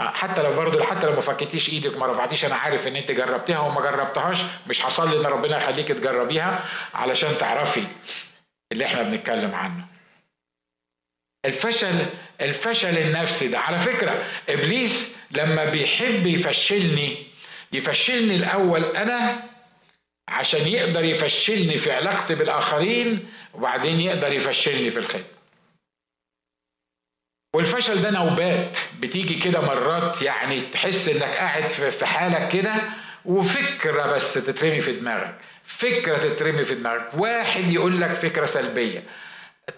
آه، 0.00 0.10
حتى 0.10 0.42
لو 0.42 0.52
برضه 0.52 0.84
حتى 0.84 1.06
لو 1.06 1.12
ما 1.12 1.20
فكتيش 1.20 1.68
إيدك 1.68 1.96
ما 1.96 2.06
رفعتيش 2.06 2.44
أنا 2.44 2.54
عارف 2.54 2.86
إن 2.86 2.96
أنت 2.96 3.10
جربتيها 3.10 3.58
وما 3.58 3.80
جربتهاش. 3.80 4.42
مش 4.66 4.80
حصل 4.80 5.10
لي 5.10 5.20
إن 5.20 5.26
ربنا 5.32 5.56
يخليك 5.56 5.88
تجربيها 5.88 6.64
علشان 6.94 7.38
تعرفي 7.38 7.82
اللي 8.72 8.84
إحنا 8.86 9.02
بنتكلم 9.02 9.54
عنه. 9.54 9.84
الفشل 11.44 12.06
الفشل 12.40 12.98
النفسي 12.98 13.48
ده. 13.48 13.58
على 13.58 13.78
فكرة 13.78 14.24
إبليس 14.48 15.14
لما 15.30 15.64
بيحب 15.64 16.26
يفشلني 16.26 17.26
يفشلني 17.72 18.34
الأول 18.36 18.84
أنا 18.84 19.42
عشان 20.28 20.68
يقدر 20.68 21.04
يفشلني 21.04 21.76
في 21.78 21.92
علاقتي 21.92 22.34
بالآخرين 22.34 23.28
وبعدين 23.54 24.00
يقدر 24.00 24.32
يفشلني 24.32 24.90
في 24.90 24.98
الخدمه 24.98 25.24
والفشل 27.54 28.02
ده 28.02 28.10
نوبات. 28.10 28.78
بتيجي 29.00 29.34
كده 29.34 29.60
مرات 29.60 30.22
يعني 30.22 30.60
تحس 30.60 31.08
إنك 31.08 31.22
قاعد 31.22 31.68
في 31.68 32.06
حالك 32.06 32.48
كده 32.48 32.74
وفكرة 33.24 34.06
بس 34.06 34.34
تترمي 34.34 34.80
في 34.80 34.92
دماغك. 34.92 35.34
فكرة 35.64 36.18
تترمي 36.18 36.64
في 36.64 36.74
دماغك. 36.74 37.10
واحد 37.14 37.70
يقول 37.70 38.00
لك 38.00 38.12
فكرة 38.14 38.44
سلبية. 38.44 39.02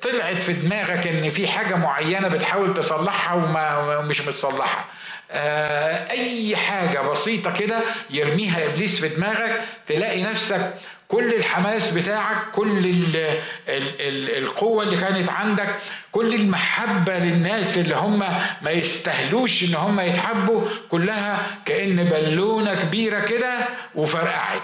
طلعت 0.02 0.42
في 0.42 0.52
دماغك 0.52 1.06
إن 1.06 1.30
في 1.30 1.48
حاجة 1.48 1.74
معينة 1.74 2.28
بتحاول 2.28 2.74
تصلحها 2.74 3.34
ومش 3.98 4.20
متصلحة. 4.20 4.88
آه، 5.30 6.10
أي 6.10 6.56
حاجة 6.56 7.00
بسيطة 7.00 7.52
كده 7.52 7.80
يرميها 8.10 8.64
إبليس 8.66 9.00
في 9.00 9.08
دماغك 9.08 9.60
تلاقي 9.86 10.22
نفسك 10.22 10.74
كل 11.08 11.34
الحماس 11.34 11.90
بتاعك 11.90 12.36
كل 12.52 12.78
ال 12.78 13.16
ال 13.68 14.00
ال 14.00 14.38
القوة 14.44 14.82
اللي 14.84 14.96
كانت 14.96 15.28
عندك 15.28 15.74
كل 16.12 16.34
المحبة 16.34 17.18
للناس 17.18 17.78
اللي 17.78 17.94
هم 17.96 18.18
ما 18.62 18.70
يستهلوش 18.70 19.62
إن 19.64 19.74
هم 19.74 20.00
يتحبوا 20.00 20.68
كلها 20.90 21.46
كأن 21.64 22.04
بالونة 22.04 22.74
كبيرة 22.74 23.20
كده 23.20 23.54
وفرقعت. 23.94 24.62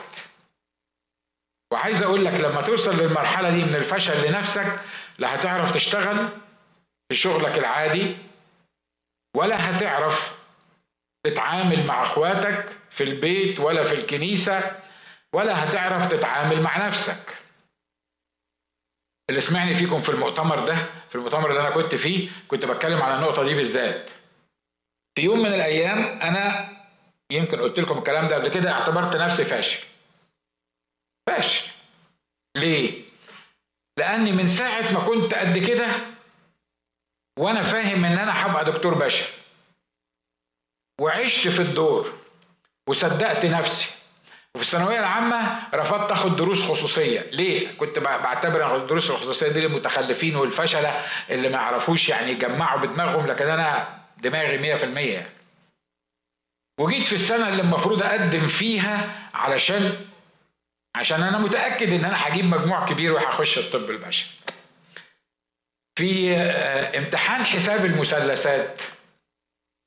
وعايز 1.73 2.03
أقول 2.03 2.25
لك 2.25 2.41
لما 2.41 2.61
توصل 2.63 2.97
للمرحلة 3.03 3.51
دي 3.51 3.65
من 3.65 3.75
الفشل 3.75 4.29
لنفسك 4.29 4.67
لا 5.19 5.35
هتعرف 5.35 5.73
تشتغل 5.73 6.29
في 7.09 7.15
شغلك 7.15 7.59
العادي 7.59 8.17
ولا 9.37 9.71
هتعرف 9.77 10.39
تتعامل 11.27 11.87
مع 11.87 12.03
اخواتك 12.03 12.79
في 12.91 13.05
البيت 13.05 13.61
ولا 13.61 13.83
في 13.83 13.95
الكنيسة 13.95 14.83
ولا 15.33 15.65
هتعرف 15.65 16.07
تتعامل 16.07 16.63
مع 16.63 16.87
نفسك. 16.87 17.39
اللي 19.31 19.41
سمعني 19.41 19.75
فيكم 19.75 20.01
في 20.01 20.09
المؤتمر 20.09 20.65
ده 20.67 20.77
في 21.09 21.15
المؤتمر 21.15 21.51
اللي 21.51 21.61
أنا 21.61 21.71
كنت 21.71 21.95
فيه 21.95 22.31
كنت 22.49 22.65
بتكلم 22.65 23.03
على 23.03 23.15
النقطة 23.15 23.45
دي 23.45 23.55
بالذات. 23.55 24.11
في 25.15 25.23
يوم 25.23 25.39
من 25.39 25.47
الأيام 25.55 25.99
أنا 25.99 26.69
يمكن 27.31 27.61
قلت 27.61 27.81
لكم 27.81 27.99
الكلام 27.99 28.29
ده 28.29 28.35
قبل 28.35 28.49
كده 28.49 28.73
اعتبرت 28.73 29.17
نفسي 29.17 29.45
فاشل. 29.45 29.87
فاشل. 31.29 31.69
ليه؟ 32.57 33.08
لاني 33.99 34.33
من 34.33 34.47
ساعة 34.49 34.93
ما 34.93 35.01
كنت 35.01 35.35
قد 35.35 35.59
كده 35.59 35.87
وأنا 37.39 37.63
فاهم 37.63 38.05
ان 38.05 38.19
أنا 38.19 38.47
هبقى 38.47 38.65
دكتور 38.65 38.95
بشري. 38.95 39.29
وعشت 41.01 41.49
في 41.49 41.63
الدور 41.63 42.13
وصدقت 42.89 43.45
نفسي. 43.47 43.89
وفي 44.55 44.65
الثانوية 44.65 44.99
العامة 44.99 45.69
رفضت 45.75 46.13
آخد 46.13 46.37
دروس 46.37 46.63
خصوصية. 46.63 47.21
ليه؟ 47.21 47.77
كنت 47.77 47.99
بعتبر 47.99 48.77
الدروس 48.77 49.11
الخصوصية 49.11 49.49
دي 49.49 49.61
للمتخلفين 49.61 50.37
والفشلة 50.37 50.89
اللي 51.31 51.49
ما 51.49 51.55
يعرفوش 51.55 52.09
يعني 52.09 52.31
يجمعوا 52.31 52.81
بدماغهم 52.81 53.27
لكن 53.27 53.49
أنا 53.49 53.99
دماغي 54.19 54.77
100% 54.77 54.83
يعني 54.99 55.31
وجيت 56.81 57.07
في 57.07 57.13
السنة 57.13 57.49
اللي 57.49 57.63
المفروض 57.63 58.03
أقدم 58.03 58.47
فيها 58.47 59.29
علشان 59.35 60.07
عشان 60.99 61.23
أنا 61.23 61.39
متأكد 61.39 61.93
إن 61.93 62.05
أنا 62.05 62.29
هجيب 62.29 62.45
مجموع 62.45 62.87
كبير 62.87 63.13
وهخش 63.13 63.59
الطب 63.59 63.91
البشري. 63.91 64.31
في 65.99 66.37
آه، 66.37 66.99
امتحان 66.99 67.45
حساب 67.45 67.85
المثلثات. 67.85 68.83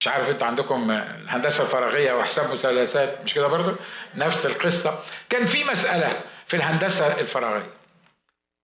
مش 0.01 0.08
عارف 0.08 0.30
أنتوا 0.30 0.48
عندكم 0.48 0.91
الهندسه 0.91 1.63
الفراغيه 1.63 2.13
وحساب 2.13 2.51
مثلثات 2.51 3.24
مش 3.24 3.34
كده 3.34 3.48
برضه 3.48 3.75
نفس 4.15 4.46
القصة. 4.46 5.03
كان 5.30 5.46
في 5.46 5.63
مسألة 5.63 6.22
في 6.48 6.56
الهندسة 6.58 7.20
الفراغية. 7.20 7.74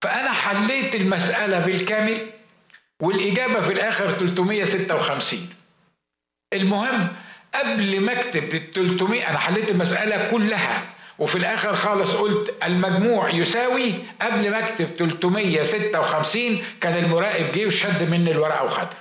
فأنا 0.02 0.32
حليت 0.32 0.94
المسألة 0.94 1.58
بالكامل 1.58 2.30
والإجابة 3.02 3.60
في 3.60 3.72
الآخر 3.72 4.18
356 4.18 5.54
المهم 6.52 7.08
قبل 7.54 8.00
ما 8.00 8.12
أكتب 8.12 8.54
ال 8.54 8.72
300 8.72 9.30
أنا 9.30 9.38
حليت 9.38 9.70
المسألة 9.70 10.30
كلها. 10.30 10.97
وفي 11.18 11.36
الآخر 11.36 11.76
خالص 11.76 12.14
قلت 12.14 12.54
المجموع 12.64 13.30
يساوي 13.30 13.94
قبل 14.22 14.50
ما 14.50 14.58
اكتب 14.68 14.86
356 14.86 16.64
كان 16.80 16.98
المراقب 17.04 17.52
جه 17.52 17.66
وشد 17.66 18.10
مني 18.10 18.30
الورقة 18.30 18.64
وخدها. 18.64 19.00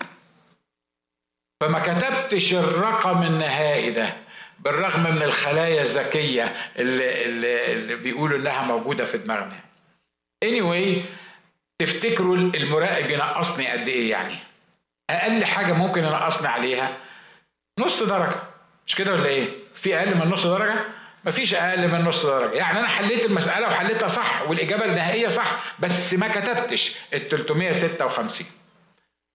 فما 1.63 1.79
كتبتش 1.79 2.53
الرقم 2.53 3.23
النهائي 3.23 3.91
ده 3.91 4.13
بالرغم 4.59 5.15
من 5.15 5.23
الخلايا 5.23 5.81
الذكية 5.81 6.43
اللي, 6.79 7.25
اللي, 7.25 7.73
اللي 7.73 7.95
بيقولوا 7.95 8.37
إنها 8.37 8.61
موجودة 8.61 9.05
في 9.05 9.17
دماغنا. 9.17 9.59
Anyway 10.45 11.01
تفتكروا 11.79 12.35
المراقب 12.35 13.09
ينقصني 13.09 13.67
قد 13.67 13.87
إيه 13.87 14.09
يعني؟ 14.11 14.35
أقل 15.09 15.45
حاجة 15.45 15.73
ممكن 15.73 16.03
ينقصني 16.03 16.47
عليها 16.47 16.97
نص 17.79 18.03
درجة. 18.03 18.39
مش 18.87 18.95
كده 18.95 19.13
ولا 19.13 19.25
إيه؟ 19.25 19.49
في 19.73 19.95
أقل 19.99 20.15
من 20.17 20.27
نص 20.31 20.47
درجة؟ 20.47 20.85
مفيش 21.27 21.53
أقل 21.53 21.87
من 21.91 22.01
نص 22.05 22.25
درجة. 22.25 22.53
يعني 22.55 22.79
أنا 22.79 22.87
حليت 22.87 23.25
المسألة 23.25 23.67
وحليتها 23.67 24.07
صح 24.07 24.41
والإجابة 24.49 24.85
النهائية 24.85 25.27
صح 25.27 25.75
بس 25.79 26.13
ما 26.13 26.27
كتبتش 26.27 26.95
ال 27.13 27.29
356 27.29 28.47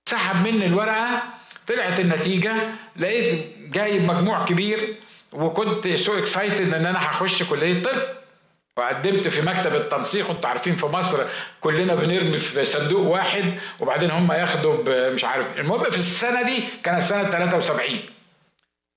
سحب 0.09 0.47
مني 0.49 0.67
الورقة 0.67 1.23
طلعت 1.69 2.01
النتيجة 2.01 2.53
لقيت 2.97 3.47
جايب 3.59 4.05
مجموع 4.05 4.45
كبير 4.45 4.95
وكنت 5.33 5.89
so 5.89 6.19
excited 6.19 6.75
إن 6.75 6.87
أنا 6.87 7.11
هخش 7.11 7.43
كلية 7.43 7.83
طب. 7.83 8.03
وقدمت 8.77 9.29
في 9.29 9.43
مكتب 9.43 9.75
التنسيق 9.75 10.31
أنتوا 10.31 10.49
عارفين 10.51 10.75
في 10.75 10.87
مصر 10.87 11.25
كلنا 11.61 11.95
بنرمي 11.95 12.37
في 12.37 12.65
صندوق 12.65 13.07
واحد 13.09 13.45
وبعدين 13.81 14.11
هم 14.11 14.33
ياخدوا 14.33 15.11
مش 15.11 15.25
عارف. 15.25 15.47
المهم 15.59 15.91
في 15.91 15.97
السنة 15.97 16.43
دي 16.43 16.65
كانت 16.83 17.03
سنة 17.03 17.25
73 17.31 18.01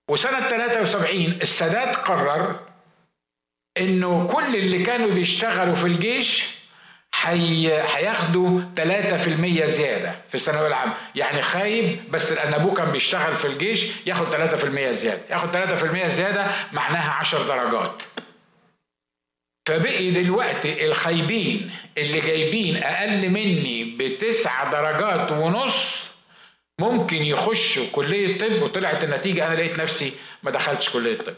وسنة 0.10 0.48
73 0.48 1.26
السادات 1.42 1.96
قرر 1.96 2.60
إنه 3.78 4.28
كل 4.28 4.56
اللي 4.56 4.84
كانوا 4.84 5.12
بيشتغلوا 5.12 5.76
في 5.76 5.86
الجيش 5.86 6.44
هياخدوا 7.22 8.62
3% 8.78 9.66
زيادة 9.66 10.16
في 10.28 10.36
الثانوية 10.36 10.68
العامة. 10.68 10.94
يعني 11.16 11.42
خايب 11.42 12.12
بس 12.12 12.32
لأن 12.32 12.54
أبوه 12.54 12.74
كان 12.74 12.92
بيشتغل 12.92 13.36
في 13.36 13.46
الجيش 13.46 13.86
ياخد 14.06 14.26
3% 14.32 14.92
زيادة. 14.92 15.22
ياخد 15.30 15.52
3% 15.52 16.08
زيادة 16.08 16.48
معناها 16.74 17.12
10 17.12 17.44
درجات. 17.48 18.04
فبقي 19.68 20.12
دلوقتي 20.12 20.86
الخايبين 20.86 21.72
اللي 21.98 22.22
جايبين 22.22 22.84
أقل 22.84 23.30
مني 23.30 23.84
بتسع 24.00 24.64
درجات 24.72 25.32
ونص 25.32 26.08
ممكن 26.80 27.26
يخشوا 27.26 27.86
كلية 27.92 28.38
طب 28.38 28.62
وطلعت 28.64 29.04
النتيجة 29.04 29.48
أنا 29.48 29.56
لقيت 29.56 29.80
نفسي 29.80 30.14
ما 30.44 30.52
دخلتش 30.52 30.90
كلية 30.90 31.18
طب. 31.18 31.34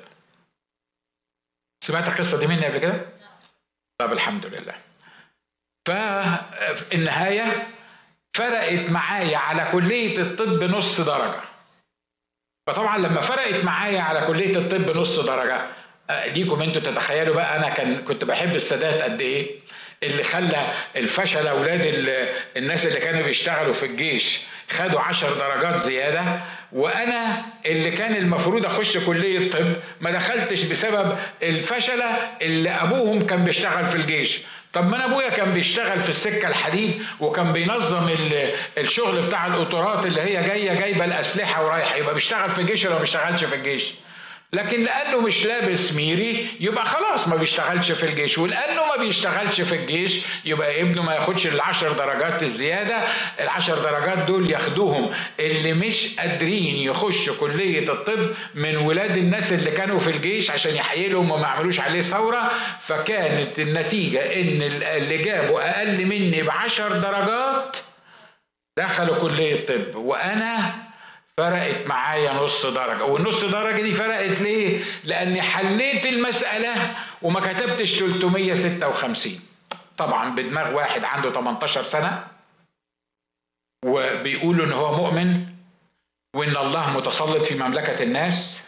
سمعت 1.87 2.07
القصة 2.07 2.37
دي 2.39 2.47
مني 2.47 2.65
قبل 2.65 2.77
كده؟ 2.77 3.05
طب 3.99 4.13
الحمد 4.13 4.45
لله. 4.45 4.73
ففي 5.87 6.95
النهاية 6.95 7.67
فرقت 8.33 8.89
معايا 8.91 9.37
على 9.37 9.67
كلية 9.71 10.17
الطب 10.21 10.63
نص 10.63 11.01
درجة. 11.01 11.39
فطبعا 12.67 12.97
لما 12.97 13.21
فرقت 13.21 13.63
معايا 13.63 14.01
على 14.01 14.21
كلية 14.27 14.55
الطب 14.57 14.97
نص 14.97 15.19
درجة 15.19 15.67
ليكم 16.09 16.61
أنتوا 16.61 16.81
تتخيلوا 16.81 17.35
بقى 17.35 17.57
أنا 17.57 17.69
كان 17.69 18.03
كنت 18.03 18.23
بحب 18.25 18.55
السادات 18.55 19.01
قد 19.01 19.21
إيه؟ 19.21 19.59
اللي 20.03 20.23
خلى 20.23 20.73
الفشل 20.95 21.47
أولاد 21.47 21.81
الناس 22.57 22.85
اللي 22.85 22.99
كانوا 22.99 23.21
بيشتغلوا 23.21 23.73
في 23.73 23.85
الجيش 23.85 24.39
خدوا 24.69 24.99
عشر 24.99 25.33
درجات 25.33 25.77
زيادة 25.79 26.23
وأنا 26.71 27.45
اللي 27.65 27.91
كان 27.91 28.15
المفروض 28.15 28.65
أخش 28.65 28.97
كلية 28.97 29.49
طب 29.51 29.73
ما 30.01 30.11
دخلتش 30.11 30.63
بسبب 30.63 31.17
الفشلة 31.43 32.05
اللي 32.41 32.69
أبوهم 32.69 33.21
كان 33.21 33.43
بيشتغل 33.43 33.85
في 33.85 33.95
الجيش. 33.95 34.39
طب 34.73 34.89
ما 34.89 34.95
أنا 34.95 35.05
أبويا 35.05 35.29
كان 35.29 35.53
بيشتغل 35.53 35.99
في 35.99 36.09
السكة 36.09 36.47
الحديد 36.47 37.01
وكان 37.19 37.53
بينظم 37.53 38.15
الشغل 38.77 39.21
بتاع 39.21 39.47
القطارات 39.47 40.05
اللي 40.05 40.21
هي 40.21 40.43
جاية 40.43 40.73
جايبة 40.73 41.05
الأسلحة 41.05 41.65
ورايحة 41.65 41.95
يبقى 41.95 42.13
بيشتغل 42.13 42.49
في 42.49 42.61
الجيش 42.61 42.85
ولا 42.85 42.93
ما 42.93 42.99
بيشتغلش 42.99 43.43
في 43.43 43.55
الجيش؟ 43.55 43.93
لكن 44.53 44.83
لأنه 44.83 45.19
مش 45.21 45.45
لابس 45.45 45.93
ميري 45.93 46.47
يبقى 46.59 46.85
خلاص 46.85 47.27
ما 47.27 47.35
بيشتغلش 47.35 47.91
في 47.91 48.03
الجيش. 48.05 48.37
ولأنه 48.37 48.85
ما 48.85 48.95
بيشتغلش 48.95 49.61
في 49.61 49.75
الجيش 49.75 50.19
يبقى 50.45 50.81
ابنه 50.81 51.01
ما 51.03 51.13
ياخدش 51.15 51.47
العشر 51.47 51.91
درجات 51.91 52.43
الزيادة. 52.43 52.97
العشر 53.39 53.75
درجات 53.83 54.17
دول 54.17 54.49
ياخدوهم. 54.51 55.11
اللي 55.39 55.73
مش 55.73 56.15
قادرين 56.19 56.75
يخشوا 56.75 57.35
كلية 57.39 57.91
الطب 57.91 58.29
من 58.55 58.77
ولاد 58.77 59.17
الناس 59.17 59.51
اللي 59.53 59.71
كانوا 59.71 59.99
في 59.99 60.09
الجيش 60.09 60.51
عشان 60.51 60.75
يحيلهم 60.75 61.31
وما 61.31 61.47
يعملوش 61.47 61.79
عليه 61.79 62.01
ثورة 62.01 62.51
فكانت 62.79 63.59
النتيجة 63.59 64.19
إن 64.41 64.61
اللي 64.81 65.17
جابوا 65.17 65.69
أقل 65.79 66.05
مني 66.05 66.43
بعشر 66.43 66.91
درجات 66.99 67.77
دخلوا 68.77 69.15
كلية 69.17 69.65
طب. 69.65 69.95
وأنا 69.95 70.86
فرقت 71.37 71.87
معايا 71.87 72.33
نص 72.33 72.65
درجة. 72.65 73.03
والنص 73.03 73.45
درجة 73.45 73.81
دي 73.81 73.91
فرقت 73.91 74.41
ليه؟ 74.41 74.83
لأني 75.03 75.41
حليت 75.41 76.05
المسألة 76.05 76.95
وما 77.21 77.39
كتبتش 77.39 77.99
356 77.99 79.39
طبعا 79.97 80.35
بدماغ 80.35 80.73
واحد 80.75 81.03
عنده 81.03 81.31
18 81.31 81.83
سنة 81.83 82.27
وبيقولوا 83.85 84.65
إن 84.65 84.71
هو 84.71 84.95
مؤمن 84.95 85.45
وإن 86.35 86.57
الله 86.57 86.97
متسلط 86.97 87.45
في 87.45 87.55
مملكة 87.55 88.03
الناس. 88.03 88.59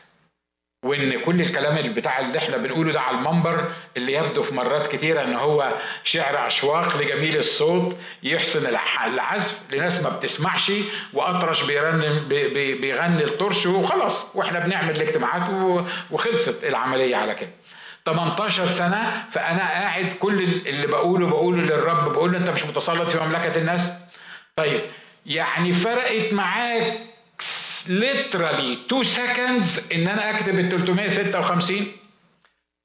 وإن 0.83 1.19
كل 1.21 1.41
الكلام 1.41 1.77
اللي 1.77 1.89
بتاع 1.89 2.19
اللي 2.19 2.37
إحنا 2.37 2.57
بنقوله 2.57 2.91
ده 2.91 3.01
على 3.01 3.17
المنبر 3.17 3.71
اللي 3.97 4.13
يبدو 4.13 4.41
في 4.41 4.55
مرات 4.55 4.87
كتيرة 4.87 5.23
إن 5.23 5.33
هو 5.33 5.73
شعر 6.03 6.47
اشواق 6.47 6.97
لجميل 7.01 7.37
الصوت 7.37 7.97
يحسن 8.23 8.75
العزف 9.05 9.59
لناس 9.73 10.03
ما 10.03 10.09
بتسمعش 10.09 10.71
وأطرش 11.13 11.63
بيرنم 11.63 12.27
بيغني 12.81 13.23
الطرش 13.23 13.65
وخلاص 13.65 14.35
وإحنا 14.35 14.59
بنعمل 14.59 14.95
الاجتماعات 14.95 15.49
وخلصت 16.11 16.63
العملية 16.63 17.15
على 17.15 17.35
كده. 17.35 17.49
18 18.05 18.67
سنة 18.67 19.23
فأنا 19.31 19.59
قاعد 19.59 20.13
كل 20.19 20.43
اللي 20.43 20.87
بقوله 20.87 21.27
بقوله 21.27 21.61
للرب 21.61 22.11
بقول 22.13 22.31
له 22.31 22.37
أنت 22.37 22.49
مش 22.49 22.65
متسلط 22.65 23.09
في 23.09 23.23
مملكة 23.25 23.57
الناس؟ 23.59 23.91
طيب 24.55 24.81
يعني 25.25 25.73
فرقت 25.73 26.33
معاك 26.33 26.99
literally 27.87 28.77
2 28.87 29.03
seconds 29.03 29.93
إن 29.93 30.07
أنا 30.07 30.29
أكتب 30.29 30.59
ال 30.59 30.69
356 30.69 31.87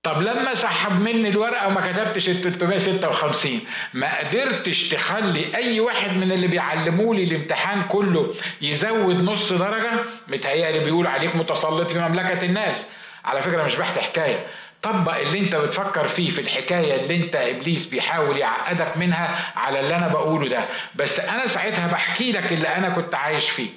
طب 0.03 0.23
لما 0.23 0.55
سحب 0.55 1.01
مني 1.01 1.29
الورقة 1.29 1.69
وما 1.69 1.93
كتبتش 1.93 2.29
ال 2.29 2.43
356 2.43 3.61
ما 3.95 4.19
قدرتش 4.19 4.89
تخلي 4.89 5.55
أي 5.57 5.81
واحد 5.81 6.17
من 6.17 6.33
اللي 6.33 6.47
بيعلموا 6.47 7.15
لي 7.15 7.23
الامتحان 7.23 7.83
كله 7.83 8.35
يزود 8.63 9.23
نص 9.23 9.53
درجة؟ 9.53 9.91
متهيألي 10.29 10.79
بيقول 10.79 11.07
عليك 11.07 11.37
متسلط 11.37 11.91
في 11.91 11.99
مملكة 11.99 12.45
الناس. 12.45 12.87
على 13.25 13.43
فكرة 13.43 13.65
مش 13.65 13.77
بحكي 13.77 14.01
حكاية. 14.01 14.47
طبق 14.83 15.17
اللي 15.17 15.39
أنت 15.39 15.57
بتفكر 15.57 16.07
فيه 16.09 16.31
في 16.31 16.41
الحكاية 16.41 16.95
اللي 17.03 17.17
أنت 17.17 17.37
إبليس 17.37 17.87
بيحاول 17.87 18.37
يعقدك 18.39 18.97
منها 18.97 19.53
على 19.57 19.81
اللي 19.81 19.97
أنا 19.97 20.09
بقوله 20.09 20.49
ده. 20.49 20.65
بس 20.95 21.21
أنا 21.21 21.47
ساعتها 21.47 21.87
بحكي 21.87 22.33
لك 22.33 22.53
اللي 22.53 22.69
أنا 22.69 22.89
كنت 22.89 23.15
عايش 23.15 23.51
فيه. 23.51 23.69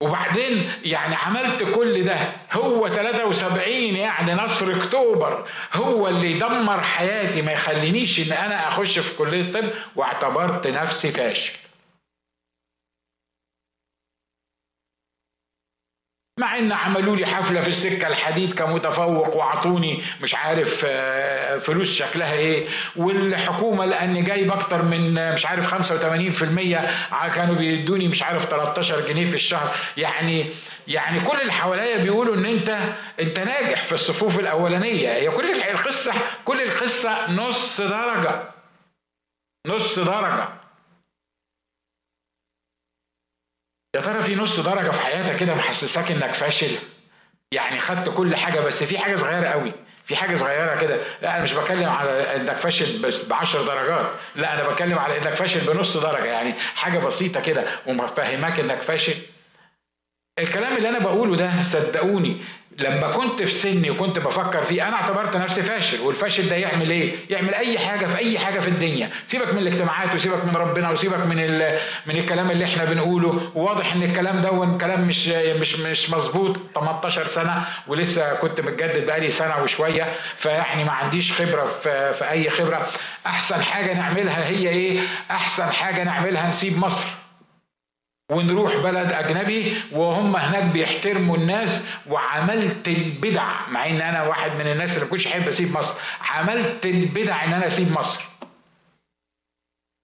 وبعدين 0.00 0.70
يعني 0.84 1.14
عملت 1.14 1.62
كل 1.62 2.04
ده. 2.04 2.16
هو 2.52 2.88
73 2.88 3.70
يعني 3.72 4.34
نصر 4.34 4.76
اكتوبر 4.76 5.44
هو 5.74 6.08
اللي 6.08 6.30
يدمر 6.30 6.80
حياتي. 6.80 7.42
ما 7.42 7.52
يخلينيش 7.52 8.18
إن 8.20 8.32
أنا 8.32 8.68
أخش 8.68 8.98
في 8.98 9.16
كلية 9.16 9.40
الطب 9.40 9.70
واعتبرت 9.96 10.66
نفسي 10.66 11.10
فاشل. 11.10 11.52
مع 16.38 16.58
إن 16.58 16.72
عملوا 16.72 17.16
لي 17.16 17.26
حفلة 17.26 17.60
في 17.60 17.68
السكة 17.68 18.06
الحديد 18.08 18.52
كمتفوق 18.52 19.36
وعطوني 19.36 20.02
مش 20.22 20.34
عارف 20.34 20.84
آه، 20.88 21.58
فلوس 21.58 21.92
شكلها 21.92 22.32
إيه. 22.32 22.66
والحكومة 22.96 23.84
لاني 23.84 24.22
جايب 24.22 24.52
أكتر 24.52 24.82
من 24.82 25.32
مش 25.32 25.46
عارف 25.46 25.66
85% 25.66 27.28
كانوا 27.34 27.54
بيدوني 27.54 28.08
مش 28.08 28.22
عارف 28.22 28.44
13 28.46 29.08
جنيه 29.08 29.24
في 29.24 29.34
الشهر. 29.34 29.76
يعني 29.96 30.46
يعني 30.88 31.20
كل 31.20 31.40
اللي 31.40 31.52
حواليا 31.52 31.96
بيقولوا 31.96 32.34
إن 32.34 32.46
أنت 32.46 32.78
أنت 33.20 33.40
ناجح 33.40 33.82
في 33.82 33.92
الصفوف 33.92 34.38
الأولانية. 34.38 35.12
هي 35.12 35.30
كل 35.30 35.50
القصة 35.50 36.12
كل 36.44 36.62
القصة 36.62 37.30
نص 37.32 37.80
درجة. 37.80 38.42
نص 39.66 39.98
درجة. 39.98 40.48
يا 43.98 44.02
ترى 44.02 44.22
في 44.22 44.34
نص 44.34 44.60
درجة 44.60 44.90
في 44.90 45.00
حياتك 45.00 45.36
كده 45.36 45.54
محسساك 45.54 46.10
إنك 46.10 46.34
فاشل؟ 46.34 46.78
يعني 47.52 47.78
خدت 47.80 48.08
كل 48.08 48.36
حاجة 48.36 48.60
بس 48.60 48.84
في 48.84 48.98
حاجة 48.98 49.14
صغيرة 49.16 49.46
قوي 49.46 49.72
في 50.04 50.16
حاجة 50.16 50.34
صغيرة 50.34 50.76
كده. 50.80 51.00
لا 51.22 51.34
أنا 51.36 51.44
مش 51.44 51.52
بتكلم 51.52 51.88
على 51.88 52.36
إنك 52.36 52.56
فاشل 52.56 52.98
بس 53.02 53.24
ب 53.24 53.32
10 53.32 53.62
درجات. 53.62 54.10
لا 54.36 54.54
أنا 54.54 54.68
بتكلم 54.68 54.98
على 54.98 55.18
إنك 55.18 55.34
فاشل 55.34 55.60
بنص 55.60 55.96
درجة 55.96 56.24
يعني 56.24 56.52
حاجة 56.52 56.98
بسيطة 56.98 57.40
كده 57.40 57.64
ومفهماك 57.86 58.60
إنك 58.60 58.82
فاشل. 58.82 59.14
الكلام 60.38 60.76
اللي 60.76 60.88
أنا 60.88 60.98
بقوله 60.98 61.36
ده 61.36 61.62
صدقوني 61.62 62.44
لما 62.78 63.08
كنت 63.10 63.42
في 63.42 63.52
سني 63.52 63.90
وكنت 63.90 64.18
بفكر 64.18 64.62
فيه 64.62 64.88
أنا 64.88 64.96
اعتبرت 64.96 65.36
نفسي 65.36 65.62
فاشل 65.62 66.00
والفاشل 66.00 66.48
ده 66.48 66.56
يعمل 66.56 66.90
إيه؟ 66.90 67.14
يعمل 67.30 67.54
أي 67.54 67.78
حاجة 67.78 68.06
في 68.06 68.18
أي 68.18 68.38
حاجة 68.38 68.60
في 68.60 68.68
الدنيا. 68.68 69.10
سيبك 69.26 69.52
من 69.54 69.58
الاجتماعات 69.58 70.14
وسيبك 70.14 70.44
من 70.44 70.56
ربنا 70.56 70.90
وسيبك 70.90 71.26
من 71.26 71.36
من 72.06 72.16
الكلام 72.16 72.50
اللي 72.50 72.64
إحنا 72.64 72.84
بنقوله. 72.84 73.50
وواضح 73.54 73.92
إن 73.94 74.02
الكلام 74.02 74.40
ده 74.42 74.78
كلام 74.80 75.08
مش 75.08 75.28
مش 75.28 75.78
مش 75.78 76.10
مظبوط. 76.10 76.56
18 76.74 77.26
سنة 77.26 77.66
ولسه 77.86 78.34
كنت 78.34 78.60
متجدد 78.60 79.06
بقالي 79.06 79.30
سنة 79.30 79.62
وشوية 79.62 80.12
فيعني 80.36 80.84
ما 80.84 80.92
عنديش 80.92 81.32
خبرة 81.32 81.64
في, 81.64 82.12
في 82.12 82.30
أي 82.30 82.50
خبرة. 82.50 82.86
أحسن 83.26 83.62
حاجة 83.62 83.94
نعملها 83.94 84.46
هي 84.48 84.68
إيه؟ 84.68 85.00
أحسن 85.30 85.72
حاجة 85.72 86.04
نعملها 86.04 86.48
نسيب 86.48 86.78
مصر. 86.78 87.06
ونروح 88.30 88.76
بلد 88.76 89.12
أجنبي 89.12 89.82
وهم 89.92 90.36
هناك 90.36 90.62
بيحترموا 90.64 91.36
الناس 91.36 91.82
وعملت 92.06 92.88
البدع 92.88 93.68
مع 93.68 93.86
إن 93.86 94.00
أنا 94.00 94.22
واحد 94.28 94.50
من 94.52 94.66
الناس 94.72 94.96
اللي 94.96 95.08
كنتش 95.08 95.26
أحب 95.26 95.48
أسيب 95.48 95.72
مصر. 95.78 95.94
عملت 96.20 96.86
البدع 96.86 97.44
إن 97.44 97.52
أنا 97.52 97.66
أسيب 97.66 97.92
مصر. 97.98 98.20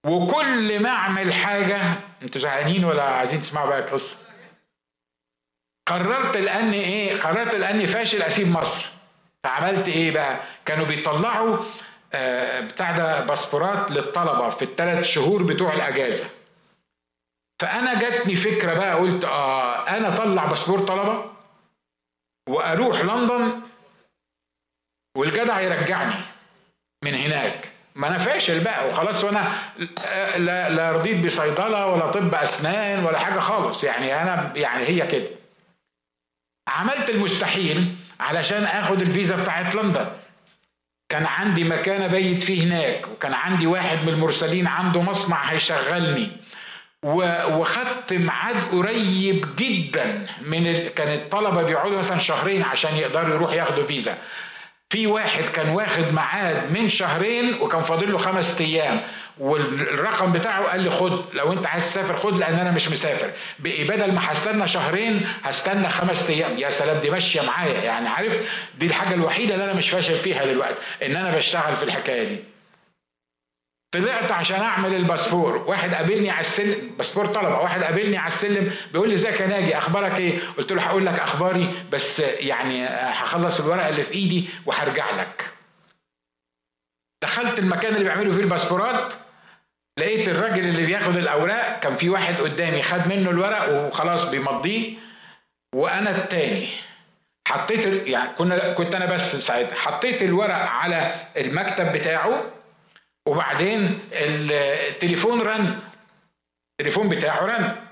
وكل 0.05 0.79
ما 0.79 0.89
أعمل 0.89 1.33
حاجة 1.33 1.81
أنتوا 2.23 2.41
زهقانين 2.41 2.85
ولا 2.85 3.03
عايزين 3.03 3.41
تسمعوا 3.41 3.67
بقى 3.69 3.79
القصة 3.79 4.15
قررت 5.87 6.37
لاني 6.37 6.83
إيه؟ 6.83 7.21
قررت 7.21 7.55
لاني 7.55 7.87
فاشل 7.87 8.21
أسيب 8.21 8.51
مصر. 8.51 8.85
فعملت 9.43 9.87
إيه 9.87 10.11
بقى؟ 10.11 10.39
كانوا 10.65 10.85
بيطلعوا 10.85 11.57
آه 12.13 12.59
بتاع 12.59 12.91
ده 12.91 13.25
باسبورات 13.25 13.91
للطلبة 13.91 14.49
في 14.49 14.61
الثلاث 14.61 15.05
شهور 15.05 15.43
بتوع 15.43 15.73
الأجازة. 15.73 16.25
فأنا 17.61 17.99
جاتني 17.99 18.35
فكرة 18.35 18.73
بقى 18.73 18.95
قلت 18.95 19.25
آه 19.25 19.87
أنا 19.97 20.13
اطلع 20.13 20.45
باسبور 20.45 20.79
طلبة 20.79 21.31
وأروح 22.49 23.01
لندن 23.01 23.61
والجدع 25.17 25.61
يرجعني 25.61 26.15
من 27.03 27.13
هناك. 27.15 27.71
ما 27.95 28.07
أنا 28.07 28.17
فاشل 28.17 28.63
بقى 28.63 28.87
وخلاص 28.87 29.23
وأنا 29.23 29.53
لا, 30.37 30.69
لا 30.69 30.91
رضيت 30.91 31.25
بصيدلة 31.25 31.87
ولا 31.87 32.11
طب 32.11 32.35
أسنان 32.35 33.05
ولا 33.05 33.19
حاجة 33.19 33.39
خالص. 33.39 33.83
يعني 33.83 34.21
أنا 34.21 34.53
يعني 34.55 34.85
هي 34.85 35.07
كده. 35.07 35.27
عملت 36.67 37.09
المستحيل 37.09 37.95
علشان 38.19 38.63
آخد 38.63 39.01
الفيزا 39.01 39.35
بتاعت 39.35 39.75
لندن. 39.75 40.07
كان 41.09 41.25
عندي 41.25 41.63
مكان 41.63 42.01
ابيت 42.01 42.41
فيه 42.41 42.63
هناك 42.63 43.07
وكان 43.07 43.33
عندي 43.33 43.67
واحد 43.67 43.97
من 44.03 44.09
المرسلين 44.09 44.67
عنده 44.67 45.01
مصنع 45.01 45.43
هيشغلني. 45.43 46.31
وخدت 47.05 48.13
ميعاد 48.13 48.55
قريب 48.71 49.45
جدا 49.57 50.27
من 50.41 50.67
ال... 50.67 50.93
كان 50.93 51.13
الطلبة 51.13 51.63
بيقعدوا 51.63 51.97
مثلا 51.97 52.17
شهرين 52.17 52.63
عشان 52.63 52.97
يقدروا 52.97 53.35
يروحوا 53.35 53.55
ياخدوا 53.55 53.83
فيزا. 53.83 54.17
في 54.89 55.07
واحد 55.07 55.43
كان 55.43 55.69
واخد 55.69 56.13
ميعاد 56.13 56.71
من 56.71 56.89
شهرين 56.89 57.53
وكان 57.61 57.81
فاضل 57.81 58.11
له 58.11 58.17
خمس 58.17 58.61
أيام. 58.61 59.01
والرقم 59.37 60.31
بتاعه 60.31 60.63
قال 60.63 60.79
لي 60.79 60.89
خد 60.89 61.35
لو 61.35 61.53
انت 61.53 61.67
عايز 61.67 61.83
تسافر 61.93 62.17
خد 62.17 62.37
لأن 62.37 62.53
أنا 62.59 62.71
مش 62.71 62.89
مسافر. 62.89 63.29
بقي 63.59 63.83
بدل 63.83 64.11
ما 64.11 64.31
هستنى 64.31 64.67
شهرين 64.67 65.27
هستنى 65.43 65.89
خمس 65.89 66.29
أيام. 66.29 66.57
يا 66.57 66.69
سلام 66.69 67.01
دي 67.01 67.09
ماشية 67.09 67.41
معايا. 67.41 67.81
يعني 67.83 68.07
عارف 68.07 68.37
دي 68.79 68.85
الحاجة 68.85 69.13
الوحيدة 69.13 69.53
اللي 69.53 69.65
أنا 69.65 69.73
مش 69.73 69.89
فاشل 69.89 70.15
فيها 70.15 70.45
دلوقتي 70.45 70.75
إن 71.05 71.15
أنا 71.15 71.35
بشتغل 71.35 71.75
في 71.75 71.83
الحكاية 71.83 72.27
دي. 72.27 72.54
طلعت 73.99 74.31
عشان 74.31 74.61
أعمل 74.61 74.95
الباسبور. 74.95 75.57
واحد 75.57 75.93
قابلني 75.93 76.29
على 76.29 76.39
السلم 76.39 76.91
باسبور 76.97 77.25
طلبة. 77.25 77.59
واحد 77.59 77.83
قابلني 77.83 78.17
على 78.17 78.27
السلم 78.27 78.71
بيقول 78.93 79.09
لي 79.09 79.15
إزيك 79.15 79.41
يا 79.41 79.47
ناجي؟ 79.47 79.77
أخبارك 79.77 80.19
إيه؟ 80.19 80.39
قلت 80.57 80.71
له 80.71 80.81
هقول 80.81 81.05
لك 81.05 81.19
أخباري 81.19 81.73
بس 81.91 82.19
يعني 82.19 82.85
هخلص 82.87 83.59
الورقة 83.59 83.89
اللي 83.89 84.01
في 84.01 84.13
إيدي 84.13 84.49
وهرجع 84.65 85.15
لك. 85.21 85.45
دخلت 87.23 87.59
المكان 87.59 87.93
اللي 87.93 88.03
بيعملوا 88.03 88.33
فيه 88.33 88.41
الباسبورات 88.41 89.13
لقيت 89.99 90.27
الراجل 90.27 90.67
اللي 90.67 90.85
بياخد 90.85 91.17
الأوراق 91.17 91.79
كان 91.79 91.95
في 91.95 92.09
واحد 92.09 92.35
قدامي 92.41 92.83
خد 92.83 93.07
منه 93.07 93.29
الورق 93.29 93.69
وخلاص 93.69 94.25
بيمضيه 94.29 94.97
وأنا 95.75 96.09
التاني. 96.09 96.67
حطيت 97.47 97.85
يعني 98.07 98.33
كنا 98.33 98.73
كنت 98.73 98.95
أنا 98.95 99.05
بس 99.05 99.35
ساعتها. 99.35 99.75
حطيت 99.75 100.21
الورق 100.21 100.55
على 100.55 101.13
المكتب 101.37 101.91
بتاعه 101.91 102.43
وبعدين 103.25 103.99
التليفون 104.11 105.41
رن. 105.41 105.79
التليفون 106.71 107.09
بتاعه 107.09 107.45
رن. 107.45 107.84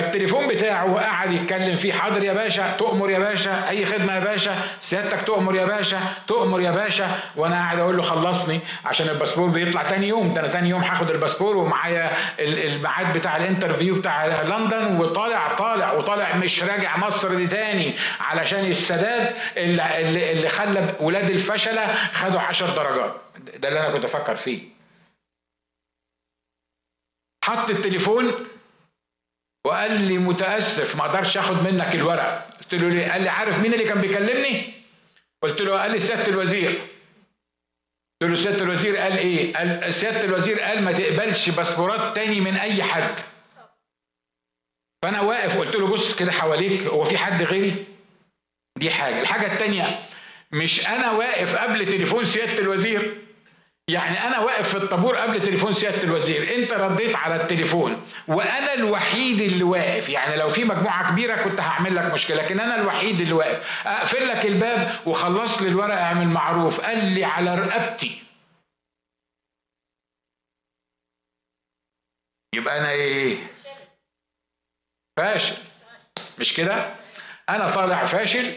فالتليفون 0.00 0.46
بتاعه 0.48 0.94
قعد 0.94 1.32
يتكلم 1.32 1.74
فيه. 1.76 1.92
حاضر 1.92 2.24
يا 2.24 2.32
باشا 2.32 2.76
تؤمر 2.76 3.10
يا 3.10 3.18
باشا 3.18 3.68
أي 3.68 3.86
خدمة 3.86 4.14
يا 4.14 4.20
باشا 4.20 4.54
سيادتك 4.80 5.22
تؤمر 5.26 5.54
يا 5.54 5.64
باشا 5.64 6.00
تؤمر 6.26 6.60
يا 6.60 6.70
باشا. 6.70 7.20
وأنا 7.36 7.54
قاعد 7.54 7.78
أقول 7.78 7.96
له 7.96 8.02
خلصني 8.02 8.60
عشان 8.84 9.08
الباسبور 9.08 9.48
بيطلع 9.48 9.82
تاني 9.82 10.08
يوم. 10.08 10.34
ده 10.34 10.40
أنا 10.40 10.48
تاني 10.48 10.68
يوم 10.68 10.80
هاخد 10.80 11.10
الباسبور 11.10 11.56
ومعايا 11.56 12.10
الميعاد 12.38 13.18
بتاع 13.18 13.36
ال 13.36 13.42
interview 13.42 13.94
بتاع 13.94 14.26
لندن. 14.42 15.00
وطالع 15.00 15.54
طالع 15.54 15.92
وطالع 15.92 16.36
مش 16.36 16.62
راجع 16.62 16.96
مصر 16.96 17.34
دي 17.34 17.46
تاني 17.46 17.94
علشان 18.20 18.64
السداد 18.64 19.34
اللي, 19.56 20.32
اللي 20.32 20.48
خلى 20.48 20.94
ولاد 21.00 21.30
الفشلة 21.30 21.94
خدوا 21.94 22.40
عشر 22.40 22.66
درجات. 22.66 23.16
ده 23.56 23.68
اللي 23.68 23.80
أنا 23.80 23.90
كنت 23.90 24.04
أفكر 24.04 24.34
فيه. 24.34 24.62
حط 27.44 27.70
التليفون 27.70 28.32
وقال 29.68 30.00
لي 30.00 30.18
متأسف 30.18 30.96
ما 30.96 31.06
أقدرش 31.06 31.36
آخد 31.36 31.68
منك 31.68 31.94
الورق. 31.94 32.50
قلت 32.60 32.74
له 32.74 32.88
ليه؟ 32.88 33.12
قال 33.12 33.22
لي 33.22 33.28
عارف 33.28 33.58
مين 33.60 33.74
اللي 33.74 33.84
كان 33.84 34.00
بيكلمني؟ 34.00 34.72
قلت 35.42 35.62
له 35.62 35.80
قال 35.80 35.90
لي 35.90 35.98
سيادة 35.98 36.26
الوزير. 36.26 36.70
قلت 38.22 38.30
له 38.30 38.34
سيادة 38.34 38.64
الوزير 38.64 38.96
قال 38.96 39.18
إيه؟ 39.18 39.54
قال 39.54 39.94
سيادة 39.94 40.20
الوزير 40.20 40.60
قال 40.60 40.82
ما 40.82 40.92
تقبلش 40.92 41.50
باسبورات 41.50 42.16
تاني 42.16 42.40
من 42.40 42.56
أي 42.56 42.82
حد. 42.82 43.20
فأنا 45.02 45.20
واقف 45.20 45.58
قلت 45.58 45.76
له 45.76 45.86
بص 45.86 46.14
كده 46.16 46.32
حواليك 46.32 46.82
هو 46.82 47.04
في 47.04 47.18
حد 47.18 47.42
غيري؟ 47.42 47.84
دي 48.78 48.90
حاجة. 48.90 49.20
الحاجة 49.20 49.52
التانية 49.52 50.06
مش 50.52 50.86
أنا 50.88 51.10
واقف 51.10 51.56
قبل 51.56 51.86
تليفون 51.86 52.24
سيادة 52.24 52.58
الوزير؟ 52.58 53.18
يعني 53.88 54.26
أنا 54.26 54.38
واقف 54.38 54.68
في 54.68 54.76
الطابور 54.76 55.16
قبل 55.16 55.42
تليفون 55.42 55.72
سيادة 55.72 56.02
الوزير 56.02 56.54
أنت 56.54 56.72
رديت 56.72 57.16
على 57.16 57.36
التليفون 57.42 58.06
وأنا 58.28 58.74
الوحيد 58.74 59.40
اللي 59.40 59.64
واقف. 59.64 60.08
يعني 60.08 60.36
لو 60.36 60.48
في 60.48 60.64
مجموعة 60.64 61.10
كبيرة 61.10 61.42
كنت 61.42 61.60
هعمل 61.60 61.96
لك 61.96 62.12
مشكلة 62.12 62.36
لكن 62.42 62.60
أنا 62.60 62.74
الوحيد 62.80 63.20
اللي 63.20 63.32
واقف. 63.32 63.86
أقفل 63.86 64.28
لك 64.28 64.46
الباب 64.46 65.00
وخلص 65.06 65.62
لي 65.62 65.68
الورق 65.68 65.96
اعمل 65.98 66.28
معروف. 66.28 66.80
قال 66.80 67.04
لي 67.14 67.24
على 67.24 67.54
رقبتي. 67.54 68.22
يبقى 72.54 72.78
أنا 72.78 72.90
إيه؟ 72.90 73.38
فاشل. 75.18 75.56
مش 76.38 76.54
كده؟ 76.54 76.94
أنا 77.48 77.70
طالع 77.70 78.04
فاشل 78.04 78.52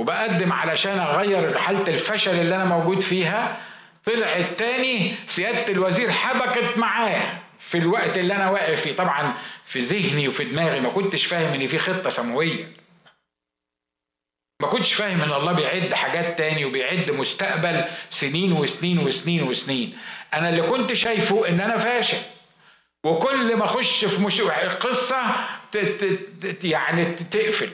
وبقدم 0.00 0.52
علشان 0.52 0.98
أغير 0.98 1.58
حالة 1.58 1.88
الفشل 1.94 2.30
اللي 2.40 2.56
أنا 2.56 2.64
موجود 2.64 3.00
فيها. 3.00 3.71
طلع 4.04 4.36
التاني 4.36 5.14
سيادة 5.26 5.72
الوزير 5.72 6.10
حبكت 6.10 6.78
معاه 6.78 7.38
في 7.58 7.78
الوقت 7.78 8.18
اللي 8.18 8.34
أنا 8.36 8.50
واقف 8.50 8.80
فيه. 8.80 8.96
طبعا 8.96 9.34
في 9.64 9.78
ذهني 9.78 10.28
وفي 10.28 10.44
دماغي 10.44 10.80
ما 10.80 10.88
كنتش 10.88 11.26
فاهم 11.26 11.52
إن 11.60 11.66
في 11.66 11.78
خطة 11.78 12.10
سماوية 12.10 12.72
ما 14.60 14.68
كنتش 14.68 14.94
فاهم 14.94 15.22
إن 15.22 15.32
الله 15.32 15.52
بيعد 15.52 15.94
حاجات 15.94 16.38
تاني 16.38 16.64
وبيعد 16.64 17.10
مستقبل 17.10 17.84
سنين 18.10 18.52
وسنين 18.52 18.98
وسنين 18.98 19.42
وسنين. 19.42 19.98
أنا 20.34 20.48
اللي 20.48 20.62
كنت 20.62 20.92
شايفه 20.92 21.48
إن 21.48 21.60
أنا 21.60 21.76
فاشل. 21.76 22.18
وكل 23.04 23.56
ما 23.56 23.64
أخش 23.64 24.04
في 24.04 24.22
مش... 24.22 24.40
قصة 24.80 25.22
يعني 26.64 27.04
تقفل. 27.04 27.68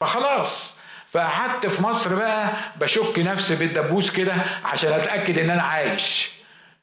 فخلاص. 0.00 0.74
فقعدت 1.10 1.66
في 1.66 1.82
مصر 1.82 2.14
بقى 2.14 2.52
بشك 2.76 3.18
نفسي 3.18 3.54
بالدبوس 3.56 4.10
كده 4.10 4.34
عشان 4.64 4.92
أتأكد 4.92 5.38
إن 5.38 5.50
أنا 5.50 5.62
عايش. 5.62 6.32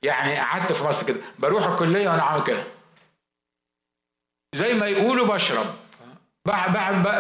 يعني 0.04 0.40
قعدت 0.40 0.72
في 0.72 0.84
مصر 0.84 1.08
كده 1.08 1.18
بروح 1.40 1.68
الكلية 1.68 2.10
وأنا 2.10 2.24
عامل 2.24 2.44
كده. 2.44 2.64
زي 4.56 4.74
ما 4.74 4.86
يقولوا 4.86 5.28
بشرب. 5.36 5.66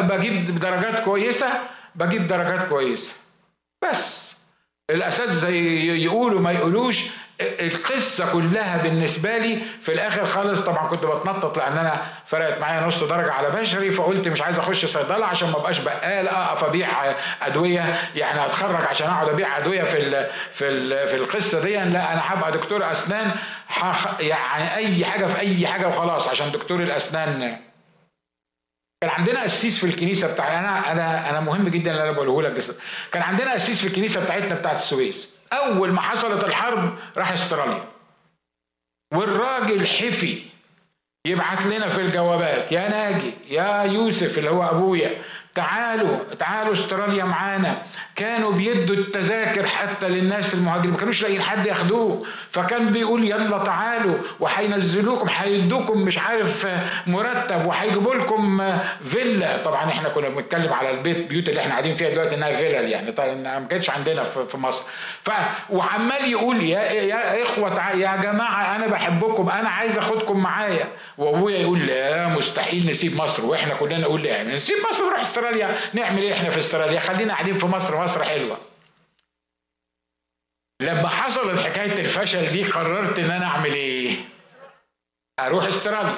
بجيب 0.08 0.60
درجات 0.60 1.04
كويسة 1.04 1.62
بجيب 1.96 2.28
درجات 2.28 2.70
كويسة. 2.70 3.14
بس. 3.84 4.34
الاساتذه 4.90 5.48
يقولوا 6.04 6.42
ما 6.42 6.52
يقولوش 6.52 7.04
القصة 7.42 8.32
كلها 8.34 8.78
بالنسبة 8.84 9.38
لي 9.38 9.62
في 9.82 9.94
الآخر 9.94 10.26
خالص 10.26 10.60
طبعا 10.62 10.88
كنت 10.88 11.06
بتنطط 11.06 11.58
لأن 11.58 11.78
أنا 11.78 12.02
فرقت 12.26 12.62
معايا 12.62 12.82
نص 12.88 13.04
درجة 13.04 13.32
على 13.32 13.50
بشري 13.50 13.90
فقلت 13.92 14.28
مش 14.28 14.42
عايز 14.42 14.60
أخش 14.60 14.86
صيدلة 14.86 15.26
عشان 15.26 15.50
ما 15.50 15.58
أبقاش 15.58 15.80
بقال 15.80 16.28
أقف 16.28 16.64
أبيع 16.64 16.90
أدوية 17.42 17.96
يعني 18.16 18.46
اتخرج 18.46 18.86
عشان 18.86 19.08
أقعد 19.08 19.30
أبيع 19.30 19.58
أدوية 19.58 19.84
في 19.84 19.98
ال 19.98 20.28
في 20.52 20.68
ال 20.68 21.08
في 21.08 21.16
القصة 21.16 21.60
دي 21.62 21.74
لا 21.76 22.14
أنا 22.14 22.22
هبقى 22.24 22.52
دكتور 22.52 22.92
أسنان 22.92 23.32
يعني 24.20 24.76
أي 24.76 25.06
حاجة 25.06 25.26
في 25.26 25.40
أي 25.40 25.68
حاجة 25.68 25.88
وخلاص 25.88 26.28
عشان 26.28 26.52
دكتور 26.52 26.84
الأسنان 26.84 27.58
كان 29.02 29.10
عندنا 29.10 29.44
قسيس 29.44 29.78
في 29.78 29.84
الكنيسة 29.84 30.34
بتاع 30.34 30.60
أنا 30.60 30.92
أنا 30.92 31.30
أنا 31.30 31.40
مهم 31.40 31.70
جدا 31.70 31.92
اللي 31.92 32.04
أنا 32.04 32.12
بقوله 32.12 32.42
لك 32.42 32.64
كان 33.12 33.24
عندنا 33.24 33.54
قسيس 33.54 33.82
في 33.82 33.88
الكنيسة 33.88 34.24
بتاعتنا 34.24 34.56
بتاعت 34.56 34.76
السويس. 34.76 35.30
أول 35.54 35.92
ما 35.92 36.02
حصلت 36.02 36.44
الحرب 36.44 36.98
راح 37.18 37.32
أستراليا. 37.32 37.86
والراجل 39.14 39.88
حفي 39.88 40.42
يبعت 41.28 41.66
لنا 41.66 41.88
في 41.90 42.02
الجوابات 42.02 42.72
يا 42.72 42.90
ناجي 42.90 43.34
يا 43.50 43.84
يوسف 43.84 44.38
اللي 44.38 44.50
هو 44.50 44.64
أبويا 44.64 45.22
تعالوا 45.58 46.18
تعالوا 46.40 46.74
استراليا 46.74 47.24
معانا. 47.24 47.78
كانوا 48.16 48.52
بيدوا 48.52 48.96
التذاكر 48.96 49.68
حتى 49.68 50.08
للناس 50.10 50.54
المهاجرين 50.54 50.92
ما 50.92 50.98
كانوش 50.98 51.22
لاقيين 51.22 51.42
حد 51.42 51.66
ياخدوه. 51.66 52.26
فكان 52.52 52.90
بيقول 52.90 53.26
يلا 53.26 53.58
تعالوا 53.58 54.18
وهينزلوكم 54.40 55.28
هيدوكم 55.30 56.02
مش 56.02 56.18
عارف 56.18 56.68
مرتب 57.08 57.66
وهيجيبوا 57.66 58.16
لكم 58.16 58.62
فيلا. 59.04 59.58
طبعا 59.64 59.84
إحنا 59.84 60.10
كنا 60.10 60.30
بنتكلم 60.30 60.74
على 60.74 60.92
البيت 60.92 61.30
بيوت 61.30 61.50
اللي 61.50 61.62
إحنا 61.62 61.72
قاعدين 61.72 61.96
فيها 61.96 62.10
دلوقتي 62.10 62.36
إنها 62.36 62.52
فيلل 62.52 62.90
يعني. 62.90 63.12
طبعا 63.12 63.34
ما 63.60 63.68
كانتش 63.68 63.90
عندنا 63.90 64.24
في 64.24 64.58
مصر. 64.58 64.84
ف 65.26 65.30
وعمال 65.70 66.32
يقول 66.32 66.64
يا 66.64 66.80
يا 66.92 67.44
إخوة 67.44 67.92
يا 67.94 68.16
جماعة 68.16 68.76
أنا 68.76 68.88
بحبكم 68.88 69.50
أنا 69.50 69.70
عايز 69.70 69.98
أخدكم 69.98 70.40
معايا. 70.40 70.88
وأبويا 71.18 71.58
يقول 71.60 71.80
لا 71.80 72.28
مستحيل 72.28 72.90
نسيب 72.90 73.16
مصر. 73.16 73.46
وإحنا 73.46 73.74
كلنا 73.74 73.98
نقول 73.98 74.26
يعني 74.26 74.56
نسيب 74.56 74.78
مصر 74.90 75.04
ونروح 75.04 75.20
استراليا. 75.20 75.47
نعمل 75.94 76.22
إيه 76.22 76.34
إحنا 76.34 76.50
في 76.50 76.58
استراليا 76.58 77.00
خلينا 77.00 77.34
قاعدين 77.34 77.58
في 77.58 77.66
مصر. 77.66 78.04
مصر 78.04 78.24
حلوة. 78.24 78.58
لما 80.82 81.08
حصلت 81.08 81.60
حكاية 81.60 82.00
الفشل 82.06 82.52
دي 82.52 82.64
قررت 82.64 83.20
إن 83.20 83.32
أنا 83.32 83.46
أعمل 83.46 83.74
إيه؟ 83.74 84.18
أروح 85.40 85.66
استراليا. 85.66 86.18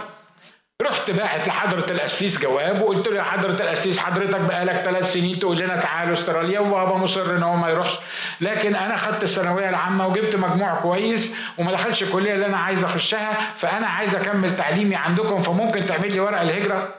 رحت 0.82 1.12
باعت 1.12 1.48
لحضرة 1.48 1.92
القسيس 1.92 2.40
جواب 2.40 2.82
وقلت 2.82 3.08
له 3.08 3.18
يا 3.18 3.24
حضرة 3.24 3.52
القسيس 3.64 4.00
حضرتك 4.00 4.40
بقالك 4.40 4.74
ثلاث 4.76 5.14
سنين 5.14 5.40
تقول 5.40 5.58
لنا 5.58 5.76
تعالوا 5.76 6.14
استراليا 6.14 6.60
وبابا 6.60 6.98
مصر 6.98 7.36
إن 7.36 7.44
هو 7.44 7.56
ما 7.56 7.70
يروحش. 7.70 8.00
لكن 8.42 8.76
أنا 8.76 8.98
خدت 8.98 9.24
الثانوية 9.24 9.70
العامة 9.70 10.08
وجبت 10.08 10.36
مجموع 10.36 10.76
كويس 10.82 11.32
وما 11.58 11.72
دخلش 11.72 12.04
الكلية 12.04 12.34
اللي 12.34 12.46
أنا 12.46 12.58
عايز 12.58 12.84
أخشها 12.84 13.34
فأنا 13.56 13.88
عايز 13.88 14.16
أكمل 14.16 14.56
تعليمي 14.56 14.96
عندكم 14.96 15.40
فممكن 15.40 15.86
تعمل 15.86 16.14
لي 16.14 16.20
ورق 16.20 16.42
الهجرة؟ 16.42 16.96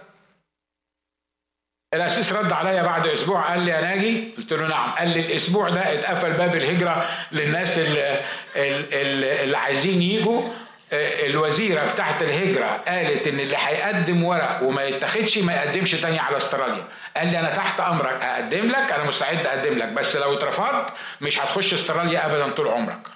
الأسيس 1.95 2.33
رد 2.33 2.53
عليا 2.53 2.83
بعد 2.83 3.07
أسبوع 3.07 3.51
قال 3.51 3.61
لي 3.61 3.71
يا 3.71 3.81
ناجي؟ 3.81 4.35
قلت 4.37 4.53
له 4.53 4.67
نعم. 4.69 4.91
قال 4.91 5.09
لي 5.09 5.21
الأسبوع 5.21 5.69
ده 5.69 5.95
اتقفل 5.95 6.33
باب 6.33 6.57
الهجرة 6.57 7.09
للناس 7.33 7.79
اللي, 7.79 8.25
اللي, 8.57 9.57
عايزين 9.59 10.03
يجوا 10.03 10.49
الوزيرة 10.93 11.93
بتاعت 11.93 12.23
الهجرة 12.23 12.67
قالت 12.67 13.27
إن 13.27 13.41
اللي 13.41 13.57
هيقدم 13.57 14.25
ورق 14.25 14.63
وما 14.63 14.85
يتاخدش 14.85 15.39
ما 15.39 15.53
يقدمش 15.53 15.91
تاني 15.91 16.19
على 16.19 16.37
أستراليا. 16.37 16.85
قال 17.17 17.27
لي 17.27 17.39
أنا 17.39 17.51
تحت 17.55 17.81
أمرك 17.81 18.23
اقدم 18.23 18.69
لك 18.69 18.93
أنا 18.93 19.05
مستعد 19.05 19.47
أقدم 19.47 19.79
لك 19.79 19.89
بس 19.89 20.17
لو 20.17 20.35
اترفضت 20.35 20.93
مش 21.21 21.39
هتخش 21.41 21.75
أستراليا 21.75 22.27
ابدا 22.27 22.49
طول 22.49 22.69
عمرك. 22.69 23.07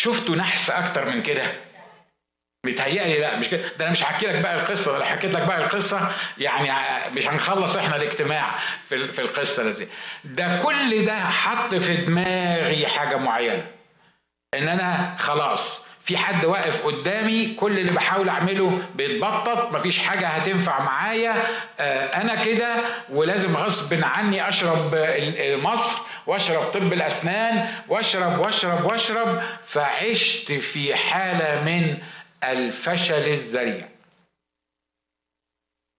شفتوا 0.00 0.36
نحس 0.36 0.70
أكتر 0.70 1.04
من 1.04 1.22
كده؟ 1.22 1.67
متهيألي 2.68 3.18
لا 3.18 3.36
مش 3.36 3.48
كده؟ 3.48 3.62
ده 3.78 3.84
أنا 3.84 3.92
مش 3.92 4.02
هحكي 4.02 4.26
لك 4.26 4.34
بقى 4.34 4.54
القصة 4.54 4.98
ده 4.98 5.04
حكيت 5.04 5.34
لك 5.34 5.42
بقى 5.42 5.58
القصة 5.58 6.08
يعني 6.38 6.70
مش 7.16 7.26
هنخلص 7.26 7.76
إحنا 7.76 7.96
الاجتماع 7.96 8.54
في 8.88 9.12
في 9.12 9.18
القصة 9.20 9.70
دي. 9.70 9.88
ده 10.24 10.58
كل 10.62 11.04
ده 11.04 11.20
حط 11.20 11.74
في 11.74 11.96
دماغي 11.96 12.86
حاجة 12.86 13.16
معينة. 13.16 13.64
إن 14.54 14.68
أنا 14.68 15.16
خلاص 15.18 15.84
في 16.04 16.16
حد 16.16 16.44
واقف 16.44 16.86
قدامي 16.86 17.46
كل 17.54 17.78
اللي 17.78 17.92
بحاول 17.92 18.28
أعمله 18.28 18.82
بيتبطط 18.94 19.72
مفيش 19.72 19.98
حاجة 19.98 20.26
هتنفع 20.26 20.82
معايا 20.82 21.42
أنا 22.22 22.44
كده 22.44 22.74
ولازم 23.10 23.56
غصب 23.56 24.04
عني 24.04 24.48
أشرب 24.48 24.94
مصر 25.38 25.98
وأشرب 26.26 26.62
طب 26.62 26.92
الأسنان 26.92 27.68
وأشرب 27.88 28.38
وأشرب 28.38 28.84
وأشرب 28.84 29.42
فعشت 29.66 30.52
في 30.52 30.94
حالة 30.94 31.62
من 31.64 31.96
الفشل 32.44 33.14
الذريع. 33.28 33.88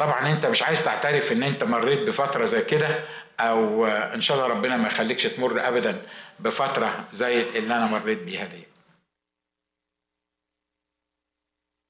طبعا 0.02 0.32
أنت 0.32 0.45
مش 0.45 0.63
عايز 0.63 0.86
تعترف 0.86 1.32
إن 1.32 1.43
أنت 1.43 1.63
مريت 1.63 1.99
بفترة 1.99 2.45
زي 2.45 2.62
كده 2.62 3.04
أو 3.39 3.86
إن 3.88 4.21
شاء 4.21 4.38
الله 4.38 4.47
ربنا 4.49 4.78
ما 4.78 4.88
يخليكش 4.88 5.23
تمر 5.23 5.67
ابدا 5.67 6.06
بفترة 6.39 7.08
زي 7.12 7.41
اللي 7.41 7.75
أنا 7.75 7.86
مريت 7.86 8.17
بيها 8.19 8.45
دي. 8.45 8.63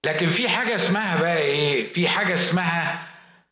لكن 0.05 0.27
في 0.29 0.49
حاجة 0.49 0.75
اسمها 0.75 1.21
بقى 1.21 1.37
إيه؟ 1.37 1.85
في 1.85 2.07
حاجة 2.07 2.33
اسمها 2.33 3.07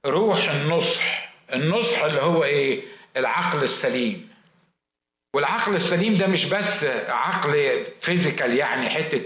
روح 0.06 0.44
النصح. 0.50 1.34
النصح 1.54 2.04
اللي 2.04 2.22
هو 2.22 2.44
إيه؟ 2.44 2.84
العقل 3.18 3.64
السليم. 3.64 4.30
والعقل 5.36 5.76
السليم 5.76 6.18
ده 6.18 6.28
مش 6.28 6.46
بس 6.46 6.84
عقل 7.10 7.86
فيزيكال 8.02 8.54
يعني 8.58 8.90
حتة 8.90 9.24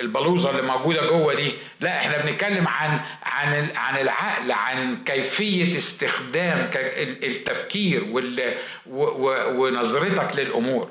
البلوزة 0.00 0.50
اللي 0.50 0.62
موجودة 0.62 1.06
جوه 1.06 1.34
دي 1.34 1.54
لا 1.80 1.98
إحنا 1.98 2.18
بنتكلم 2.18 2.68
عن 2.68 3.00
عن 3.22 3.68
عن 3.76 3.96
العقل 3.98 4.52
عن 4.52 5.04
كيفية 5.04 5.76
استخدام 5.76 6.70
التفكير 7.22 8.04
ونظرتك 9.56 10.38
للأمور. 10.38 10.90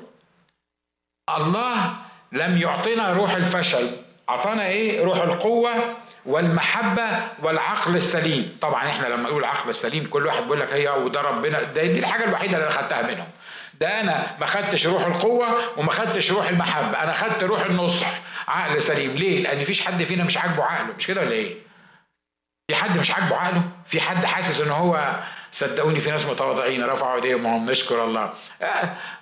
الله 1.36 1.94
لم 2.32 2.58
يعطينا 2.58 3.12
روح 3.12 3.30
الفشل 3.34 3.90
أعطانا 4.28 4.66
إيه؟ 4.66 5.04
روح 5.04 5.16
القوة 5.22 5.72
والمحبة 6.26 7.28
والعقل 7.42 7.96
السليم. 7.96 8.56
طبعا 8.60 8.88
إحنا 8.88 9.06
لما 9.06 9.22
نقول 9.22 9.38
العقل 9.40 9.70
السليم 9.70 10.04
كل 10.06 10.26
واحد 10.26 10.42
بيقول 10.42 10.60
لك 10.60 10.72
هي 10.72 10.88
وده 10.88 11.20
ربنا 11.20 11.62
دي 11.62 11.98
الحاجة 11.98 12.24
الوحيدة 12.24 12.54
اللي 12.56 12.66
أنا 12.66 12.74
خدتها 12.82 13.02
منهم. 13.02 13.28
ده 13.82 14.00
أنا 14.00 14.36
ما 14.40 14.46
خدتش 14.46 14.86
روح 14.86 15.06
القوة 15.06 15.78
وما 15.78 15.90
خدتش 15.92 16.30
روح 16.32 16.48
المحبة 16.48 17.02
أنا 17.02 17.12
خدت 17.12 17.42
روح 17.42 17.64
النصح 17.64 18.06
عقل 18.48 18.82
سليم. 18.82 19.10
ليه؟ 19.10 19.42
لأن 19.42 19.60
مفيش 19.60 19.80
حد 19.80 20.02
فينا 20.02 20.24
مش 20.24 20.36
عاجبه 20.38 20.64
عقله 20.64 20.92
مش 20.98 21.06
كده 21.06 21.20
ولا 21.20 21.32
إيه؟ 21.32 21.54
في 22.68 22.74
حد 22.74 22.98
مش 22.98 23.10
عاجبه 23.10 23.36
عقله؟ 23.36 23.62
في 23.86 24.00
حد 24.00 24.24
حاسس 24.24 24.60
إن 24.60 24.70
هو 24.70 25.20
صدقوني 25.52 26.00
في 26.00 26.10
ناس 26.10 26.26
متواضعين 26.26 26.84
رفعوا 26.84 27.14
إيديهم 27.16 27.46
وهم 27.46 27.70
نشكر 27.70 28.04
الله. 28.04 28.32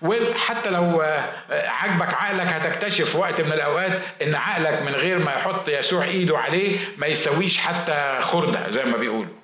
وحتى 0.02 0.70
لو 0.70 1.02
عاجبك 1.50 2.14
عقلك 2.14 2.46
هتكتشف 2.46 3.16
وقت 3.16 3.40
من 3.40 3.52
الأوقات 3.52 4.00
إن 4.22 4.34
عقلك 4.34 4.82
من 4.82 4.92
غير 4.94 5.18
ما 5.18 5.32
يحط 5.32 5.68
يسوع 5.68 6.04
إيده 6.04 6.38
عليه 6.38 6.78
ما 6.96 7.06
يسويش 7.06 7.58
حتى 7.58 8.18
خردة 8.22 8.70
زي 8.70 8.84
ما 8.84 8.96
بيقولوا. 8.96 9.39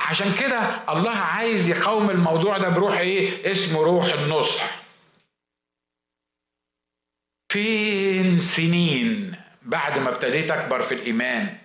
عشان 0.00 0.34
كده 0.34 0.92
الله 0.92 1.10
عايز 1.10 1.70
يقاوم 1.70 2.10
الموضوع 2.10 2.58
ده 2.58 2.68
بروح 2.68 2.98
إيه؟ 2.98 3.50
اسمه 3.50 3.82
روح 3.82 4.04
النصح. 4.04 4.80
فين 7.52 8.40
سنين 8.40 9.34
بعد 9.62 9.98
ما 9.98 10.08
ابتديت 10.08 10.50
اكبر 10.50 10.82
في 10.82 10.94
الايمان 10.94 11.58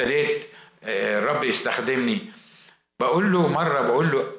ابتديت 0.00 0.48
الرب 0.82 1.44
يستخدمني 1.44 2.32
بقول 3.00 3.32
له 3.32 3.48
مرة 3.48 3.80
بقول 3.80 4.10
له 4.12 4.32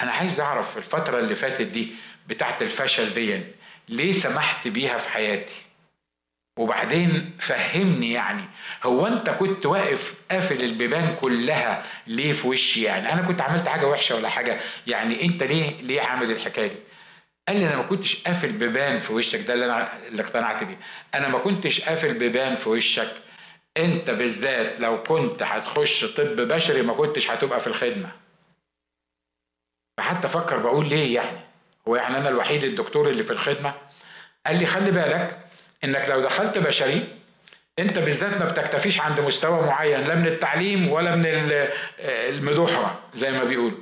أنا 0.00 0.12
عايز 0.12 0.40
أعرف 0.40 0.78
الفترة 0.78 1.18
اللي 1.18 1.34
فاتت 1.34 1.62
دي 1.66 1.96
بتاعت 2.28 2.62
الفشل 2.62 3.14
دي 3.14 3.42
ليه 3.88 4.12
سمحت 4.12 4.68
بيها 4.68 4.98
في 4.98 5.08
حياتي؟ 5.08 5.63
وبعدين 6.58 7.36
فهمني 7.38 8.12
يعني 8.12 8.44
هو 8.84 9.06
انت 9.06 9.30
كنت 9.30 9.66
واقف 9.66 10.14
قافل 10.30 10.64
البيبان 10.64 11.16
كلها 11.20 11.82
ليه 12.06 12.32
في 12.32 12.48
وشي 12.48 12.82
يعني؟ 12.82 13.12
أنا 13.12 13.22
كنت 13.22 13.40
عملت 13.40 13.68
حاجة 13.68 13.86
وحشة 13.86 14.14
ولا 14.16 14.28
حاجة 14.28 14.60
يعني 14.86 15.22
أنت 15.24 15.42
ليه 15.42 15.82
ليه 15.82 16.00
عامل 16.02 16.30
الحكاية 16.30 16.66
دي؟ 16.66 16.76
قال 17.48 17.56
لي 17.60 17.66
أنا 17.66 17.76
ما 17.76 17.82
كنتش 17.82 18.22
قافل 18.22 18.52
بيبان 18.52 18.98
في 18.98 19.12
وشك 19.12 19.40
ده 19.40 19.54
اللي 19.54 19.64
أنا 19.64 20.06
اللي 20.08 20.22
اقتنعت 20.22 20.64
بيه. 20.64 20.78
أنا 21.14 21.28
ما 21.28 21.38
كنتش 21.38 21.80
قافل 21.80 22.14
بيبان 22.14 22.54
في 22.54 22.68
وشك. 22.68 23.12
أنت 23.76 24.10
بالذات 24.10 24.80
لو 24.80 25.02
كنت 25.02 25.42
هتخش 25.42 26.04
طب 26.04 26.36
بشري 26.36 26.82
ما 26.82 26.92
كنتش 26.92 27.30
هتبقى 27.30 27.60
في 27.60 27.66
الخدمة. 27.66 28.08
فحتى 29.98 30.26
أفكر 30.26 30.58
بقول 30.58 30.88
ليه 30.88 31.14
يعني؟ 31.14 31.38
هو 31.88 31.96
يعني 31.96 32.16
أنا 32.18 32.28
الوحيد 32.28 32.64
الدكتور 32.64 33.10
اللي 33.10 33.22
في 33.22 33.30
الخدمة؟ 33.30 33.74
قال 34.46 34.58
لي 34.58 34.66
خلي 34.66 34.90
بالك 34.90 35.43
إنك 35.84 36.10
لو 36.10 36.20
دخلت 36.20 36.58
بشري 36.58 37.08
أنت 37.78 37.98
بالذات 37.98 38.38
ما 38.40 38.44
بتكتفيش 38.44 39.00
عند 39.00 39.20
مستوى 39.20 39.62
معين 39.66 40.00
لا 40.00 40.14
من 40.14 40.26
التعليم 40.26 40.88
ولا 40.88 41.16
من 41.16 41.24
المدوحة 41.98 43.00
زي 43.14 43.32
ما 43.32 43.44
بيقولوا. 43.44 43.78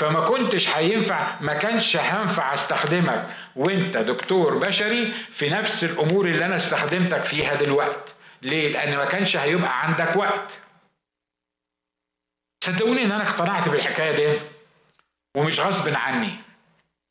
فما 0.00 0.20
كنتش 0.20 0.68
هينفع 0.68 1.40
ما 1.40 1.54
كانش 1.54 1.96
هينفع 1.96 2.54
أستخدمك 2.54 3.26
وأنت 3.56 3.96
دكتور 3.96 4.58
بشري 4.58 5.12
في 5.30 5.48
نفس 5.50 5.84
الأمور 5.84 6.26
اللي 6.26 6.44
أنا 6.44 6.56
استخدمتك 6.56 7.24
فيها 7.24 7.54
دلوقتي 7.54 8.12
ليه؟ 8.42 8.68
لأن 8.72 8.96
ما 8.96 9.04
كانش 9.04 9.36
هيبقى 9.36 9.82
عندك 9.82 10.16
وقت. 10.16 10.50
صدقوني 12.64 13.02
إن 13.04 13.12
أنا 13.12 13.28
اقتنعت 13.28 13.68
بالحكاية 13.68 14.16
دي 14.34 14.40
ومش 15.36 15.60
غصب 15.60 15.94
عني. 15.94 16.30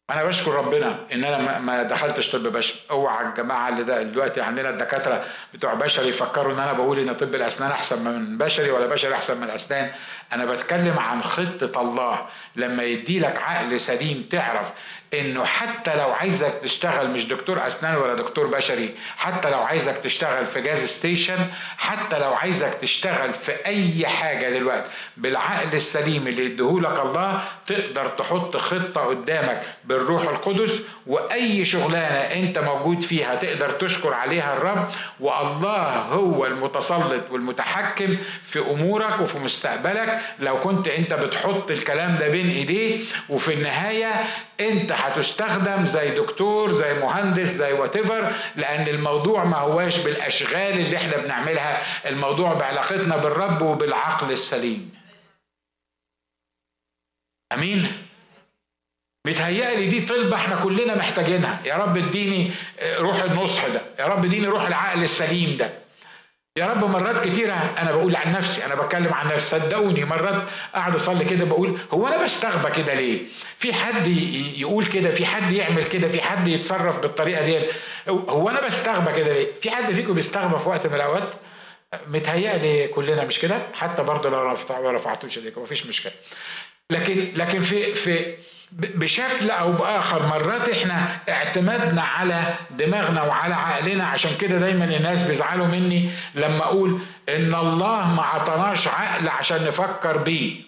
أنا 0.09 0.23
بشكر 0.23 0.51
ربنا 0.51 0.99
ان 1.13 1.23
أنا 1.23 1.59
ما 1.59 1.83
دخلتش 1.83 2.29
طب 2.29 2.43
بشري 2.43 2.79
اوعى 2.91 3.25
الجماعة 3.27 3.69
اللي 3.69 3.83
ده 3.83 4.03
دلوقتي 4.03 4.41
عندنا 4.41 4.69
الدكاترة 4.69 5.23
بتوع 5.53 5.73
بشري 5.73 6.07
يفكروا 6.07 6.53
إن 6.53 6.59
أنا 6.59 6.73
بقول 6.73 6.99
إن 6.99 7.13
طب 7.15 7.35
الأسنان 7.35 7.71
أحسن 7.71 8.03
من 8.03 8.37
بشري 8.37 8.71
ولا 8.71 8.85
بشري 8.87 9.13
أحسن 9.13 9.37
من 9.37 9.43
الأسنان. 9.43 9.91
أنا 10.33 10.45
بتكلم 10.45 10.99
عن 10.99 11.23
خطة 11.23 11.81
الله. 11.81 12.25
لما 12.55 12.83
يدي 12.83 13.19
لك 13.19 13.41
عقل 13.41 13.79
سليم 13.79 14.27
تعرف 14.31 14.71
إنه 15.13 15.45
حتى 15.45 15.95
لو 15.95 16.11
عايزك 16.13 16.53
تشتغل 16.63 17.09
مش 17.09 17.27
دكتور 17.27 17.67
أسنان 17.67 17.95
ولا 17.95 18.13
دكتور 18.13 18.47
بشري 18.47 18.95
حتى 19.17 19.49
لو 19.49 19.59
عايزك 19.61 19.97
تشتغل 19.97 20.45
في 20.45 20.61
gas 20.62 20.86
station 20.86 21.38
حتى 21.77 22.19
لو 22.19 22.33
عايزك 22.33 22.73
تشتغل 22.73 23.33
في 23.33 23.65
أي 23.65 24.07
حاجة 24.07 24.49
دلوقتي 24.49 24.89
بالعقل 25.17 25.75
السليم 25.75 26.27
اللي 26.27 26.45
يديهولك 26.45 26.99
الله 26.99 27.41
تقدر 27.67 28.07
تحط 28.07 28.57
خطة 28.57 29.01
قدامك 29.01 29.61
بالروح 29.93 30.21
القدس 30.23 30.82
وأي 31.08 31.65
شغلانة 31.65 32.17
أنت 32.17 32.60
موجود 32.60 33.03
فيها 33.03 33.36
تقدر 33.36 33.69
تشكر 33.69 34.13
عليها 34.13 34.58
الرب. 34.58 34.88
والله 35.19 35.89
هو 35.97 36.45
المتسلط 36.45 37.32
والمتحكم 37.32 38.17
في 38.43 38.60
أمورك 38.60 39.21
وفي 39.21 39.39
مستقبلك. 39.39 40.19
لو 40.39 40.60
كنت 40.60 40.88
أنت 40.88 41.13
بتحط 41.13 41.71
الكلام 41.71 42.15
ده 42.15 42.27
بين 42.27 42.49
إيديه 42.49 42.99
وفي 43.29 43.53
النهاية 43.53 44.12
أنت 44.60 44.91
هتستخدم 44.91 45.86
زي 45.86 46.10
دكتور 46.10 46.71
زي 46.71 46.93
مهندس 46.93 47.47
زي 47.47 47.73
واتيفر 47.73 48.34
لأن 48.56 48.88
الموضوع 48.88 49.43
ما 49.43 49.58
هواش 49.58 49.97
بالأشغال 49.97 50.79
اللي 50.79 50.97
إحنا 50.97 51.17
بنعملها. 51.17 51.82
الموضوع 52.10 52.53
بعلاقتنا 52.53 53.17
بالرب 53.17 53.62
وبالعقل 53.62 54.32
السليم. 54.32 54.91
آمين. 57.53 58.02
بيتهيألي 59.25 59.88
دي 59.88 60.01
طلبة 60.01 60.36
إحنا 60.36 60.55
كلنا 60.55 60.95
محتاجينها 60.95 61.62
يا 61.65 61.75
رب 61.75 61.97
اديني 61.97 62.51
روح 62.97 63.23
النصح 63.23 63.67
ده 63.67 63.81
يا 63.99 64.05
رب 64.05 64.25
اديني 64.25 64.47
روح 64.47 64.67
العقل 64.67 65.03
السليم 65.03 65.55
ده 65.57 65.71
يا 66.57 66.65
رب 66.65 66.86
مرات 66.86 67.27
كتيرة 67.27 67.53
أنا 67.53 67.91
بقول 67.91 68.15
عن 68.15 68.31
نفسي 68.33 68.65
أنا 68.65 68.75
بتكلم 68.75 69.13
عن 69.13 69.27
نفسي 69.27 69.59
صدقوني 69.59 70.05
مرات 70.05 70.43
قاعد 70.73 70.95
أصلي 70.95 71.25
كده 71.25 71.45
بقول 71.45 71.77
هو 71.93 72.07
أنا 72.07 72.23
بستغبى 72.23 72.71
كده 72.71 72.93
ليه؟ 72.93 73.21
في 73.57 73.73
حد 73.73 74.07
يقول 74.57 74.86
كده 74.86 75.09
في 75.09 75.25
حد 75.25 75.51
يعمل 75.51 75.83
كده 75.83 76.07
في 76.07 76.21
حد 76.21 76.47
يتصرف 76.47 76.99
بالطريقة 76.99 77.45
دي 77.45 77.59
هو 78.09 78.49
أنا 78.49 78.62
بستغبى 78.67 79.12
كده 79.12 79.33
ليه؟ 79.33 79.47
في 79.62 79.71
حد 79.71 79.93
فيكم 79.93 80.13
بيستغبى 80.13 80.59
في 80.59 80.69
وقت 80.69 80.88
من 80.88 80.93
الأوقات؟ 80.95 81.33
متهيألي 82.07 82.88
كلنا 82.88 83.25
مش 83.25 83.39
كده؟ 83.39 83.62
حتى 83.73 84.03
برضه 84.03 84.29
لو 84.29 84.91
رفعتوش 84.91 85.38
إيديكم 85.38 85.62
مفيش 85.62 85.86
مشكلة. 85.86 86.12
لكن 86.89 87.31
لكن 87.36 87.59
في 87.59 87.95
في 87.95 88.36
بشكل 88.77 89.51
أو 89.51 89.71
بآخر 89.71 90.25
مرات 90.27 90.69
إحنا 90.69 91.19
اعتمدنا 91.29 92.01
على 92.01 92.55
دماغنا 92.71 93.23
وعلى 93.23 93.55
عقلنا 93.55 94.07
عشان 94.07 94.38
كده 94.38 94.57
دايما 94.59 94.86
الناس 94.86 95.21
بيزعلوا 95.21 95.67
مني 95.67 96.12
لما 96.36 96.63
أقول 96.63 97.01
إن 97.29 97.55
الله 97.55 98.13
ما 98.13 98.23
عطاناش 98.23 98.88
عقل 98.88 99.27
عشان 99.29 99.65
نفكر 99.67 100.17
بيه. 100.17 100.63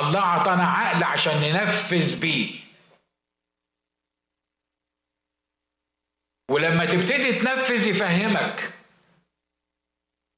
الله 0.00 0.20
عطانا 0.20 0.64
عقل 0.64 1.04
عشان 1.04 1.40
ننفذ 1.40 2.20
بيه. 2.20 2.60
ولما 6.50 6.84
تبتدي 6.84 7.32
تنفذ 7.32 7.88
يفهمك. 7.88 8.72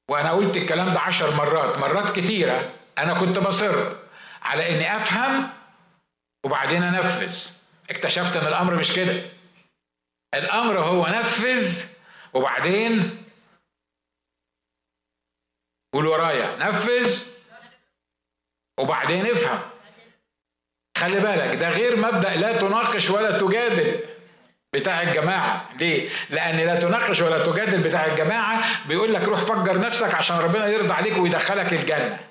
وأنا 0.09 0.31
قلت 0.31 0.57
الكلام 0.57 0.93
ده 0.93 0.99
عشر 0.99 1.35
مرات 1.35 1.77
مرات 1.77 2.19
كتيرة 2.19 2.73
أنا 2.97 3.13
كنت 3.13 3.39
بصر 3.39 3.95
على 4.41 4.69
إني 4.75 4.95
أفهم 4.95 5.58
وبعدين 6.45 6.83
انفذ. 6.83 7.47
اكتشفت 7.89 8.35
ان 8.37 8.47
الامر 8.47 8.75
مش 8.75 8.93
كده. 8.93 9.21
الامر 10.33 10.79
هو 10.79 11.07
نفذ 11.07 11.83
وبعدين 12.33 13.23
قول 15.93 16.07
ورايا. 16.07 16.55
نفذ 16.55 17.23
وبعدين 18.79 19.25
افهم. 19.31 19.59
خلي 20.97 21.19
بالك 21.19 21.55
ده 21.55 21.69
غير 21.69 21.95
مبدأ 21.97 22.35
لا 22.35 22.57
تناقش 22.57 23.09
ولا 23.09 23.37
تجادل 23.37 23.99
بتاع 24.73 25.01
الجماعة. 25.01 25.69
ليه؟ 25.79 26.09
لأن 26.29 26.57
لا 26.57 26.79
تناقش 26.79 27.21
ولا 27.21 27.43
تجادل 27.43 27.81
بتاع 27.81 28.05
الجماعة 28.05 28.87
بيقول 28.87 29.13
لك 29.13 29.21
روح 29.21 29.39
فجر 29.39 29.79
نفسك 29.79 30.15
عشان 30.15 30.37
ربنا 30.37 30.67
يرضى 30.67 30.93
عليك 30.93 31.17
ويدخلك 31.17 31.73
الجنة. 31.73 32.28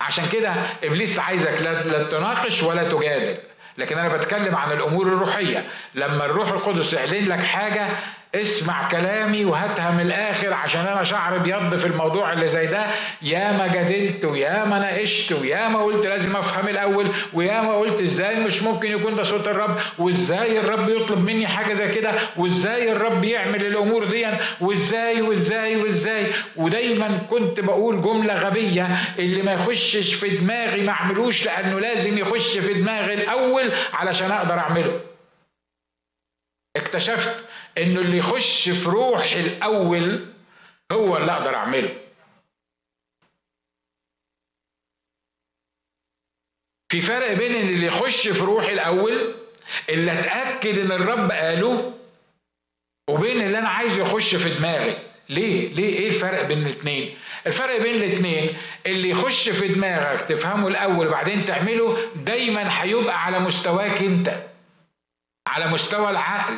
عشان 0.00 0.24
كده 0.32 0.54
إبليس 0.84 1.18
عايزك 1.18 1.62
لا 1.62 2.02
تناقش 2.04 2.62
ولا 2.62 2.88
تجادل. 2.88 3.36
لكن 3.78 3.98
أنا 3.98 4.16
بتكلم 4.16 4.56
عن 4.56 4.72
الأمور 4.72 5.06
الروحية. 5.06 5.66
لما 5.94 6.24
الروح 6.24 6.48
القدس 6.48 6.92
يعلن 6.92 7.28
لك 7.28 7.42
حاجة 7.42 7.86
اسمع 8.34 8.88
كلامي 8.88 9.44
وهاتها 9.44 9.90
من 9.90 10.00
الآخر 10.00 10.52
عشان 10.54 10.86
أنا 10.86 11.04
شعر 11.04 11.38
بيض 11.38 11.74
في 11.74 11.86
الموضوع 11.86 12.32
اللي 12.32 12.48
زي 12.48 12.66
ده. 12.66 12.86
يا 13.22 13.52
ما 13.52 13.66
جادلت 13.66 14.24
ويا 14.24 14.64
ما 14.64 14.78
ناقشت 14.78 15.32
ويا 15.32 15.68
ما 15.68 15.78
قلت 15.82 16.06
لازم 16.06 16.36
أفهم 16.36 16.68
الأول 16.68 17.10
ويا 17.34 17.60
ما 17.62 17.74
قلت 17.76 18.00
إزاي 18.00 18.36
مش 18.36 18.62
ممكن 18.62 18.90
يكون 18.90 19.14
ده 19.16 19.22
صوت 19.22 19.48
الرب 19.48 19.76
وإزاي 19.98 20.58
الرب 20.58 20.88
يطلب 20.88 21.24
مني 21.30 21.46
حاجة 21.46 21.72
زي 21.72 21.88
كده 21.88 22.12
وإزاي 22.36 22.92
الرب 22.92 23.24
يعمل 23.24 23.66
الأمور 23.66 24.04
دي 24.04 24.26
وإزاي 24.60 25.22
وإزاي 25.22 25.76
وإزاي. 25.76 26.26
ودايما 26.56 27.18
كنت 27.30 27.60
بقول 27.60 28.02
جملة 28.02 28.34
غبية 28.34 28.88
اللي 29.18 29.42
ما 29.42 29.52
يخشش 29.52 30.14
في 30.14 30.28
دماغي 30.28 30.82
ما 30.82 30.92
أعملوش 30.92 31.46
لأنه 31.46 31.80
لازم 31.80 32.18
يخش 32.18 32.58
في 32.58 32.74
دماغي 32.74 33.14
الأول 33.14 33.72
علشان 33.92 34.30
أقدر 34.30 34.58
أعمله. 34.58 35.00
اكتشفت 36.76 37.44
انه 37.78 38.00
اللي 38.00 38.18
يخش 38.18 38.68
في 38.68 38.88
روحي 38.90 39.40
الأول 39.40 40.32
هو 40.92 41.16
اللي 41.16 41.32
أقدر 41.32 41.54
أعمله 41.54 42.00
في 46.92 47.00
فرق 47.00 47.32
بين 47.32 47.54
إن 47.54 47.68
اللي 47.68 47.86
يخش 47.86 48.28
في 48.28 48.44
روحي 48.44 48.72
الأول 48.72 49.34
اللي 49.88 50.20
أتأكد 50.20 50.78
إن 50.78 50.92
الرب 50.92 51.32
قاله 51.32 51.94
وبين 53.10 53.40
اللي 53.42 53.58
أنا 53.58 53.68
عايز 53.68 53.98
يخش 53.98 54.34
في 54.34 54.50
دماغي 54.50 54.98
ليه؟ 55.28 55.74
ليه؟ 55.74 55.98
إيه 55.98 56.08
الفرق 56.08 56.42
بين 56.42 56.62
الاثنين؟ 56.62 57.18
الفرق 57.46 57.82
بين 57.82 57.94
الاثنين 57.94 58.56
اللي 58.86 59.10
يخش 59.10 59.48
في 59.48 59.68
دماغك 59.68 60.20
تفهمه 60.20 60.68
الأول 60.68 61.06
وبعدين 61.08 61.44
تعمله 61.44 62.12
دايما 62.16 62.82
هيبقى 62.82 63.24
على 63.24 63.38
مستواك 63.38 64.02
أنت. 64.02 64.47
على 65.48 65.66
مستوى 65.66 66.10
العقل. 66.10 66.54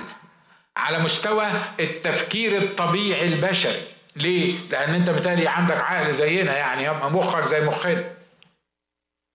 على 0.77 0.99
مستوى 0.99 1.47
التفكير 1.81 2.63
الطبيعي 2.63 3.25
البشري 3.25 3.83
ليه؟ 4.17 4.55
لأن 4.71 4.95
أنت 4.95 5.11
بالتالي 5.11 5.49
عندك 5.49 5.81
عقل 5.81 6.13
زينا 6.13 6.57
يعني 6.59 6.91
مخك 6.93 7.45
زي 7.45 7.61
مخنا 7.61 8.05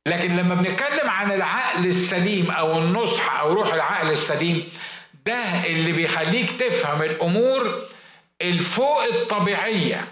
لكن 0.08 0.36
لما 0.36 0.56
بنتكلم 0.56 1.10
عن 1.10 1.32
العقل 1.32 1.86
السليم 1.86 2.52
أو 2.52 2.78
النصح 2.78 3.40
أو 3.40 3.54
روح 3.54 3.74
العقل 3.74 4.12
السليم 4.12 4.70
ده 5.26 5.66
اللي 5.66 5.92
بيخليك 5.92 6.52
تفهم 6.52 7.02
الأمور 7.02 7.86
الفوق 8.42 9.04
الطبيعية 9.04 10.08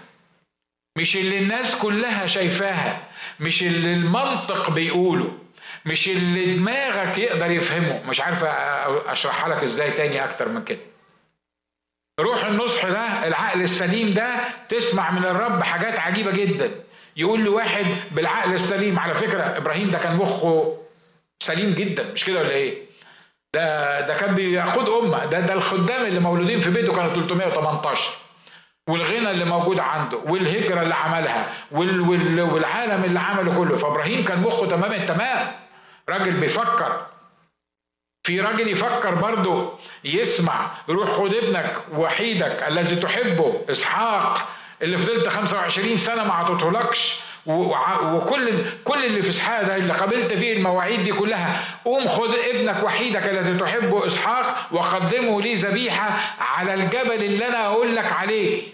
مش 0.98 1.16
اللي 1.16 1.38
الناس 1.38 1.76
كلها 1.76 2.26
شايفاها 2.26 3.02
مش 3.40 3.62
اللي 3.62 3.92
المنطق 3.94 4.70
بيقوله 4.70 5.38
مش 5.86 6.08
اللي 6.08 6.54
دماغك 6.56 7.18
يقدر 7.18 7.50
يفهمه. 7.50 8.02
مش 8.08 8.20
عارف 8.20 8.44
اشرحها 9.06 9.48
لك 9.54 9.62
إزاي 9.62 9.90
تاني 9.90 10.24
أكتر 10.24 10.48
من 10.48 10.64
كده. 10.64 10.78
روح 12.20 12.44
النصح 12.44 12.84
ده 12.88 13.26
العقل 13.26 13.62
السليم 13.62 14.10
ده 14.10 14.34
تسمع 14.68 15.10
من 15.10 15.24
الرب 15.24 15.62
حاجات 15.62 15.98
عجيبة 16.00 16.30
جدا. 16.30 16.70
يقول 17.16 17.40
لواحد 17.44 17.86
بالعقل 18.12 18.54
السليم 18.54 18.98
على 18.98 19.14
فكرة 19.14 19.42
إبراهيم 19.56 19.90
ده 19.90 19.98
كان 19.98 20.16
مخه 20.16 20.78
سليم 21.42 21.70
جدا 21.74 22.12
مش 22.12 22.24
كده 22.24 22.38
ولا 22.40 22.50
إيه؟ 22.50 22.82
ده 23.54 24.00
ده 24.00 24.14
كان 24.16 24.34
بياخد 24.34 24.88
أمة. 24.88 25.24
ده 25.24 25.40
ده 25.40 25.52
الخدام 25.54 26.06
اللي 26.06 26.20
مولودين 26.20 26.60
في 26.60 26.70
بيته 26.70 26.92
كانوا 26.92 27.14
318 27.14 28.10
والغنى 28.88 29.30
اللي 29.30 29.44
موجود 29.44 29.80
عنده 29.80 30.16
والهجرة 30.16 30.82
اللي 30.82 30.94
عملها 30.94 31.52
وال 31.70 32.00
وال 32.00 32.40
والعالم 32.40 33.04
اللي 33.04 33.20
عمله 33.20 33.54
كله. 33.58 33.76
فإبراهيم 33.76 34.24
كان 34.24 34.40
مخه 34.42 34.66
تمام 34.66 34.92
التمام. 34.92 35.52
راجل 36.08 36.40
بيفكر. 36.40 37.06
في 38.26 38.40
راجل 38.40 38.68
يفكر 38.68 39.14
برضه 39.14 39.78
يسمع 40.04 40.70
روح 40.88 41.08
خد 41.08 41.34
ابنك 41.34 41.82
وحيدك 41.92 42.62
الذي 42.62 42.96
تحبه 42.96 43.64
إسحاق 43.70 44.48
اللي 44.82 44.98
فضلت 44.98 45.28
25 45.28 45.96
سنة 45.96 46.24
ما 46.24 46.32
عطيتهولكش. 46.34 47.20
وكل 47.46 48.64
كل 48.84 49.04
اللي 49.04 49.22
في 49.22 49.28
إسحاق 49.28 49.62
ده 49.62 49.76
اللي 49.76 49.92
قابلت 49.92 50.34
فيه 50.34 50.52
المواعيد 50.52 51.04
دي 51.04 51.12
كلها 51.12 51.78
قوم 51.84 52.08
خد 52.08 52.34
ابنك 52.34 52.82
وحيدك 52.84 53.28
الذي 53.28 53.58
تحبه 53.58 54.06
إسحاق 54.06 54.74
وقدمه 54.74 55.42
لي 55.42 55.54
ذبيحة 55.54 56.10
على 56.42 56.74
الجبل 56.74 57.24
اللي 57.24 57.48
أنا 57.48 57.66
أقول 57.66 57.96
لك 57.96 58.12
عليه. 58.12 58.72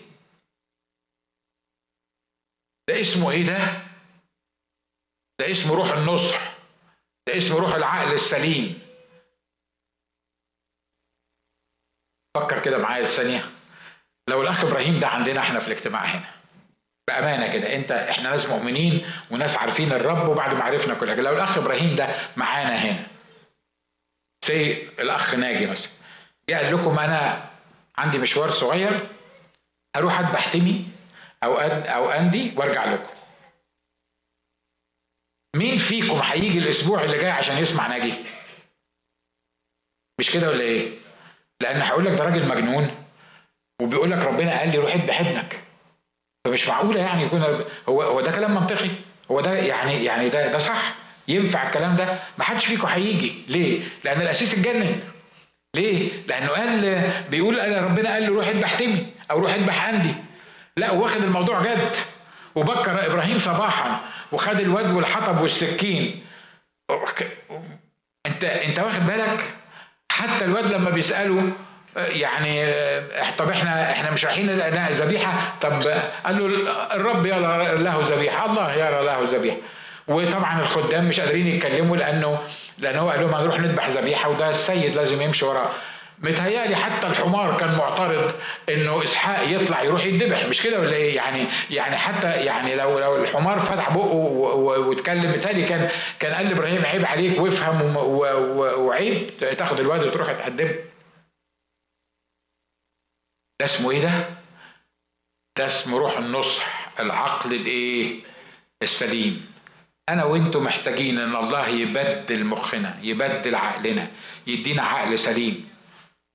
ده 2.88 3.00
اسمه 3.00 3.30
إيه 3.30 3.46
ده؟ 3.46 3.58
ده 5.40 5.50
اسمه 5.50 5.74
روح 5.74 5.90
النصح. 5.90 6.49
ده 7.28 7.36
اسمه 7.36 7.58
روح 7.58 7.74
العقل 7.74 8.12
السليم. 8.14 8.78
فكر 12.36 12.62
كده 12.62 12.78
معايا 12.78 13.02
الثانية 13.02 13.50
لو 14.28 14.42
الأخ 14.42 14.64
إبراهيم 14.64 14.98
ده 15.00 15.06
عندنا 15.08 15.40
إحنا 15.40 15.58
في 15.58 15.66
الاجتماع 15.66 16.04
هنا 16.04 16.28
بأمانة 17.08 17.52
كده 17.52 17.74
أنت 17.74 17.92
إحنا 17.92 18.30
ناس 18.30 18.46
مؤمنين 18.48 19.06
وناس 19.30 19.56
عارفين 19.56 19.92
الرب 19.92 20.28
وبعد 20.28 20.54
ما 20.54 20.64
عرفنا 20.64 20.94
كل 20.94 21.08
حاجة. 21.08 21.20
لو 21.20 21.32
الأخ 21.32 21.58
إبراهيم 21.58 21.94
ده 21.96 22.14
معانا 22.36 22.76
هنا 22.76 23.06
سي 24.44 24.72
الأخ 24.82 25.34
ناجي 25.34 25.66
مثلا 25.66 25.92
جه 26.48 26.54
قال 26.56 26.74
لكم 26.74 26.98
أنا 26.98 27.50
عندي 27.98 28.18
مشوار 28.18 28.50
صغير 28.50 29.08
أروح 29.96 30.20
أذبح 30.20 30.48
تمي 30.48 30.88
أو 31.42 31.58
أو 31.58 32.10
أندي 32.10 32.54
وأرجع 32.56 32.84
لكم. 32.84 33.12
مين 35.56 35.78
فيكم 35.78 36.20
هيجي 36.24 36.58
الأسبوع 36.58 37.02
اللي 37.04 37.18
جاي 37.18 37.30
عشان 37.30 37.58
يسمع 37.58 37.86
ناجي؟ 37.86 38.14
مش 40.20 40.30
كده 40.30 40.48
ولا 40.48 40.60
إيه؟ 40.60 40.98
لأن 41.60 41.82
هقول 41.82 42.04
لك 42.04 42.18
ده 42.18 42.24
راجل 42.24 42.48
مجنون 42.48 42.90
وبيقول 43.82 44.10
لك 44.10 44.18
ربنا 44.24 44.58
قال 44.58 44.68
لي 44.72 44.78
روح 44.78 44.92
اذبح 44.94 45.20
ابنك. 45.20 45.62
فمش 46.44 46.68
معقولة 46.68 47.00
يعني 47.00 47.22
يكون 47.22 47.64
هو 47.88 48.02
هو 48.02 48.20
ده 48.20 48.32
كلام 48.32 48.54
منطقي؟ 48.54 48.90
هو 49.30 49.40
ده 49.40 49.52
يعني 49.52 50.04
يعني 50.04 50.28
ده 50.28 50.46
ده 50.52 50.58
صح؟ 50.58 50.94
ينفع 51.28 51.66
الكلام 51.66 51.96
ده؟ 51.96 52.22
ما 52.38 52.44
حدش 52.44 52.66
فيكم 52.66 52.86
هيجي. 52.86 53.34
ليه؟ 53.48 53.88
لأن 54.04 54.20
الاسيس 54.22 54.54
اتجنن. 54.54 55.00
ليه؟ 55.76 56.22
لأنه 56.26 56.48
قال 56.48 56.80
بيقول 57.30 57.82
ربنا 57.84 58.12
قال 58.12 58.22
له 58.22 58.28
روح 58.28 58.46
اذبح 58.48 58.74
تمي 58.74 59.06
أو 59.30 59.38
روح 59.38 59.54
اذبح 59.54 59.86
عندي. 59.86 60.14
لا 60.76 60.90
واخد 60.90 61.22
الموضوع 61.24 61.62
جد. 61.62 61.96
وبكر 62.54 63.06
إبراهيم 63.06 63.38
صباحا 63.38 64.00
وخد 64.32 64.60
الواد 64.60 64.92
والحطب 64.92 65.40
والسكين. 65.40 66.24
انت 68.26 68.44
أنت 68.44 68.78
واخد 68.78 69.06
بالك؟ 69.06 69.54
حتى 70.12 70.44
الواد 70.44 70.72
لما 70.72 70.90
بيساله 70.90 71.52
يعني 71.96 72.72
طب 73.38 73.50
إحنا 73.50 73.92
إحنا 73.92 74.10
مش 74.10 74.24
رايحين 74.24 74.50
ذبيحة؟ 74.90 75.54
طب 75.60 75.82
قال 76.26 76.38
له 76.38 76.46
الرب 76.94 77.26
يرى 77.26 77.82
له 77.82 78.00
ذبيحة. 78.02 78.46
الله 78.46 78.72
يرى 78.72 79.04
له 79.04 79.18
ذبيحة. 79.22 79.56
وطبعا 80.08 80.60
الخدام 80.60 81.04
مش 81.04 81.20
قادرين 81.20 81.46
يتكلموا 81.46 81.96
لأنه 81.96 82.38
لأنه 82.78 83.00
هو 83.00 83.10
قال 83.10 83.20
لهم 83.20 83.34
هنروح 83.34 83.60
نذبح 83.60 83.88
ذبيحة 83.88 84.28
وده 84.28 84.50
السيد 84.50 84.96
لازم 84.96 85.22
يمشي 85.22 85.44
وراه. 85.44 85.70
متهيألي 86.20 86.76
حتى 86.76 87.06
الحمار 87.06 87.58
كان 87.60 87.76
معترض 87.76 88.34
إنه 88.68 89.02
إسحاق 89.02 89.48
يطلع 89.48 89.82
يروح 89.82 90.04
يذبح 90.06 90.46
مش 90.46 90.62
كده 90.62 90.80
ولا 90.80 90.92
إيه؟ 90.92 91.16
يعني 91.16 91.46
يعني 91.70 91.96
حتى 91.96 92.30
يعني 92.30 92.74
لو 92.74 92.98
لو 92.98 93.16
الحمار 93.16 93.58
فتح 93.58 93.90
بقه 93.90 94.14
واتكلم 94.78 95.30
متهيألي 95.30 95.64
كان 95.64 95.90
كان 96.18 96.34
قال 96.34 96.46
لإبراهيم 96.46 96.86
عيب 96.86 97.04
عليك 97.06 97.40
وافهم 97.40 97.96
وعيب. 98.86 99.26
تاخد 99.56 99.80
الواد 99.80 100.04
وتروح 100.04 100.32
تقدمه. 100.32 100.74
ده 103.60 103.64
اسمه 103.64 103.90
إيه 103.90 104.00
ده؟ 104.02 104.24
ده 105.58 105.66
اسمه 105.66 105.98
روح 105.98 106.18
النصح 106.18 106.90
العقل 107.00 107.54
الإيه؟ 107.54 108.20
السليم. 108.82 109.52
أنا 110.08 110.24
وأنتم 110.24 110.64
محتاجين 110.64 111.18
إن 111.18 111.36
الله 111.36 111.68
يبدل 111.68 112.44
مخنا 112.44 112.98
يبدل 113.02 113.54
عقلنا 113.54 114.10
يدينا 114.46 114.82
عقل 114.82 115.18
سليم. 115.18 115.69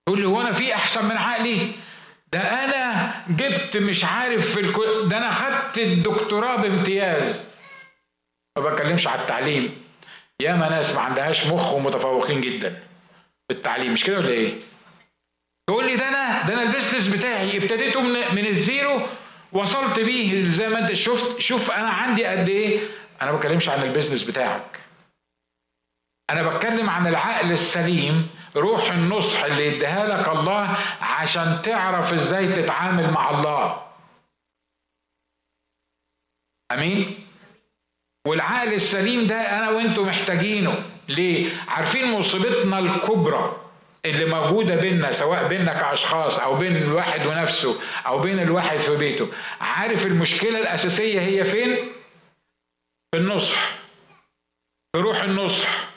تقول 0.05 0.19
لي 0.19 0.27
هو 0.27 0.41
أنا 0.41 0.51
في 0.51 0.73
أحسن 0.73 1.05
من 1.05 1.17
عقلي. 1.17 1.71
ده 2.33 2.39
أنا 2.39 3.13
جبت 3.29 3.77
مش 3.77 4.05
عارف 4.05 4.51
في 4.53 4.59
الكو... 4.59 5.01
ده 5.01 5.17
أنا 5.17 5.31
خدت 5.31 5.77
الدكتوراه 5.77 6.55
بامتياز. 6.55 7.45
ما 8.57 8.69
بتكلمش 8.69 9.07
على 9.07 9.21
التعليم. 9.21 9.83
ياما 10.41 10.69
ناس 10.69 10.95
ما 10.95 11.01
عندهاش 11.01 11.47
مخ 11.47 11.73
ومتفوقين 11.73 12.41
جدا. 12.41 12.83
في 13.47 13.53
التعليم 13.57 13.93
مش 13.93 14.03
كده 14.03 14.17
ولا 14.17 14.29
إيه؟ 14.29 14.59
تقول 15.67 15.85
لي 15.85 15.95
ده 15.95 16.07
أنا 16.07 16.47
ده 16.47 16.53
أنا 16.53 16.61
ال 16.61 16.66
business 16.66 17.07
بتاعي. 17.07 17.57
ابتديته 17.57 18.01
من, 18.01 18.35
من 18.35 18.45
الزيرو 18.45 19.01
وصلت 19.51 19.99
بيه 19.99 20.43
زي 20.43 20.69
ما 20.69 20.79
أنت 20.79 20.93
شفت. 20.93 21.39
شوف 21.39 21.71
أنا 21.71 21.89
عندي 21.89 22.25
قد 22.25 22.49
إيه. 22.49 22.87
أنا 23.21 23.31
ما 23.31 23.37
بتكلمش 23.37 23.69
عن 23.69 23.83
ال 23.83 23.88
business 23.88 24.23
بتاعك. 24.23 24.79
أنا 26.29 26.43
بتكلم 26.43 26.89
عن 26.89 27.07
العقل 27.07 27.51
السليم 27.51 28.29
روح 28.57 28.91
النصح 28.91 29.43
اللي 29.43 29.67
يديها 29.67 30.07
لك 30.07 30.27
الله 30.27 30.77
عشان 31.01 31.61
تعرف 31.63 32.13
إزاي 32.13 32.53
تتعامل 32.53 33.11
مع 33.11 33.29
الله. 33.29 33.85
أمين؟ 36.71 37.27
والعقل 38.27 38.73
السليم 38.73 39.27
ده 39.27 39.35
أنا 39.57 39.69
وأنتم 39.69 40.07
محتاجينه. 40.07 40.89
ليه؟ 41.07 41.51
عارفين 41.67 42.11
مصيبتنا 42.11 42.79
الكبرى 42.79 43.61
اللي 44.05 44.25
موجودة 44.25 44.75
بيننا 44.75 45.11
سواء 45.11 45.47
بيننا 45.47 45.73
كأشخاص 45.73 46.39
أو 46.39 46.55
بين 46.55 46.77
الواحد 46.77 47.25
ونفسه 47.27 47.81
أو 48.07 48.19
بين 48.19 48.39
الواحد 48.39 48.77
في 48.77 48.95
بيته. 48.97 49.31
عارف 49.61 50.05
المشكلة 50.05 50.59
الأساسية 50.59 51.21
هي 51.21 51.43
فين؟ 51.43 51.75
في 53.11 53.19
النصح. 53.19 53.77
في 54.95 55.01
روح 55.01 55.23
النصح. 55.23 55.94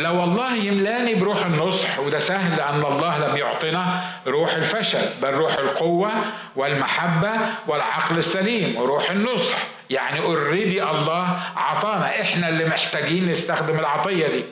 لو 0.00 0.24
الله 0.24 0.54
يملاني 0.56 1.14
بروح 1.14 1.46
النصح 1.46 1.98
وده 1.98 2.18
سهل 2.18 2.56
لأن 2.56 2.84
الله 2.92 3.18
لم 3.28 3.36
يعطنا 3.36 4.04
روح 4.26 4.54
الفشل 4.54 5.08
بل 5.22 5.30
روح 5.30 5.54
القوة 5.58 6.10
والمحبة 6.56 7.30
والعقل 7.66 8.18
السليم 8.18 8.76
وروح 8.76 9.10
النصح. 9.10 9.58
يعني 9.90 10.20
اوريدي 10.20 10.82
الله 10.82 11.40
عطانا 11.56 12.20
إحنا 12.20 12.48
اللي 12.48 12.64
محتاجين 12.64 13.30
نستخدم 13.30 13.78
العطية 13.78 14.26
دي. 14.28 14.44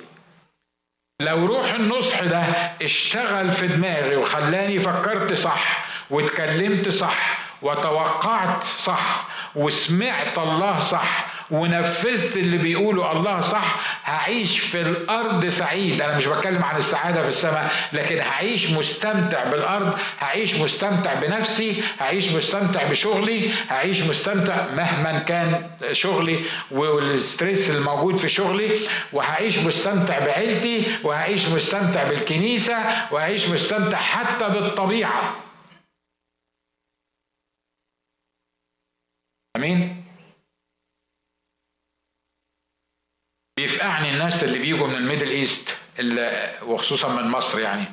لو 1.22 1.47
روح 1.47 1.72
النصح 1.74 2.22
ده 2.24 2.40
اشتغل 2.82 3.53
في 3.53 3.66
دماغي 3.66 4.16
وخلاني 4.16 4.78
فكرت 4.78 5.32
صح 5.32 5.84
واتكلمت 6.11 6.88
صح 6.88 7.38
وتوقعت 7.64 8.64
صح 8.78 9.28
وسمعت 9.54 10.38
الله 10.38 10.78
صح 10.78 11.26
ونفذت 11.50 12.36
اللي 12.36 12.58
بيقوله 12.58 13.12
الله 13.12 13.40
صح 13.40 13.76
هعيش 14.04 14.58
في 14.58 14.80
الأرض 14.80 15.46
سعيد. 15.46 16.02
أنا 16.02 16.16
مش 16.16 16.26
بتكلم 16.26 16.64
عن 16.64 16.76
السعادة 16.76 17.22
في 17.22 17.28
السماء 17.28 17.72
لكن 17.92 18.18
هعيش 18.18 18.70
مستمتع 18.70 19.44
بالأرض 19.44 19.98
هعيش 20.20 20.54
مستمتع 20.54 21.14
بنفسي 21.14 21.82
هعيش 22.00 22.32
مستمتع 22.32 22.82
بشغلي 22.82 23.50
هعيش 23.70 24.00
مستمتع 24.02 24.66
مهما 24.76 25.18
كان 25.18 25.70
شغلي 25.92 26.40
وال 26.70 26.95
stress 26.95 27.70
الموجود 27.70 28.16
في 28.16 28.28
شغلي 28.28 28.70
وهعيش 29.12 29.58
مستمتع 29.58 30.18
بعيلتي 30.18 30.86
وهعيش 31.04 31.48
مستمتع 31.48 32.04
بالكنيسة 32.04 32.76
وهعيش 33.10 33.48
مستمتع 33.48 33.98
حتى 33.98 34.48
بالطبيعة. 34.48 35.34
آمين. 39.57 40.05
بيفقعني 43.57 44.11
الناس 44.11 44.44
اللي 44.44 44.59
بيجوا 44.59 44.86
من 44.86 44.94
ال 44.94 45.00
Middle 45.00 45.30
East 45.30 45.78
وخصوصا 46.62 47.22
من 47.22 47.30
مصر 47.30 47.61
يعني. 47.61 47.86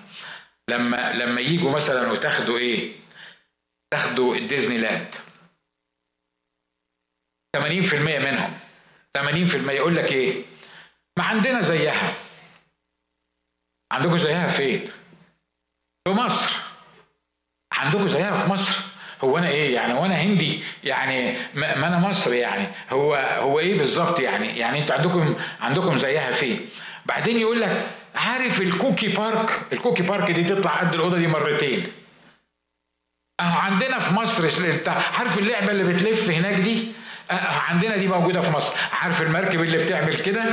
لما 0.69 1.13
لما 1.13 1.41
يجوا 1.41 1.71
مثلا 1.75 2.11
وتاخدوا 2.11 2.57
إيه؟ 2.57 2.99
تاخدوا 3.91 4.35
الديزني 4.35 4.77
لاند 4.77 5.15
80% 7.57 7.93
منهم. 8.19 8.59
80% 9.17 9.69
يقول 9.71 9.95
لك 9.95 10.11
إيه؟ 10.11 10.45
ما 11.17 11.23
عندنا 11.23 11.61
زيها. 11.61 12.15
عندكم 13.91 14.17
زيها 14.17 14.47
فين؟ 14.47 14.91
في 16.07 16.13
مصر. 16.13 16.61
عندكم 17.73 18.07
زيها 18.07 18.43
في 18.43 18.49
مصر. 18.49 18.90
هو 19.23 19.37
أنا 19.37 19.47
إيه؟ 19.47 19.75
يعني 19.75 19.93
وأنا 19.93 20.15
هندي؟ 20.15 20.63
يعني 20.83 21.37
ما 21.55 21.87
أنا 21.87 21.99
مصري 21.99 22.37
يعني. 22.39 22.67
هو 22.89 23.15
هو 23.15 23.59
إيه 23.59 23.77
بالظبط 23.77 24.19
يعني؟ 24.19 24.59
يعني 24.59 24.79
أنتوا 24.79 24.95
عندكم 24.95 25.35
عندكم 25.61 25.97
زيها 25.97 26.31
فين؟ 26.31 26.69
بعدين 27.05 27.37
يقول 27.37 27.61
لك 27.61 27.87
عارف 28.15 28.61
الكوكي 28.61 29.07
بارك؟ 29.07 29.61
الكوكي 29.73 30.03
بارك 30.03 30.31
دي 30.31 30.43
تطلع 30.43 30.71
قد 30.71 30.93
الأوضة 30.93 31.17
دي 31.17 31.27
مرتين. 31.27 31.87
أهو 33.39 33.59
عندنا 33.59 33.99
في 33.99 34.13
مصر 34.13 34.43
عارف 35.19 35.37
اللعبة 35.39 35.71
اللي 35.71 35.83
بتلف 35.83 36.29
هناك 36.29 36.53
دي؟ 36.53 36.91
عندنا 37.69 37.97
دي 37.97 38.07
موجودة 38.07 38.41
في 38.41 38.51
مصر. 38.51 38.73
عارف 39.01 39.21
المركب 39.21 39.61
اللي 39.61 39.77
بتعمل 39.77 40.17
كده؟ 40.17 40.43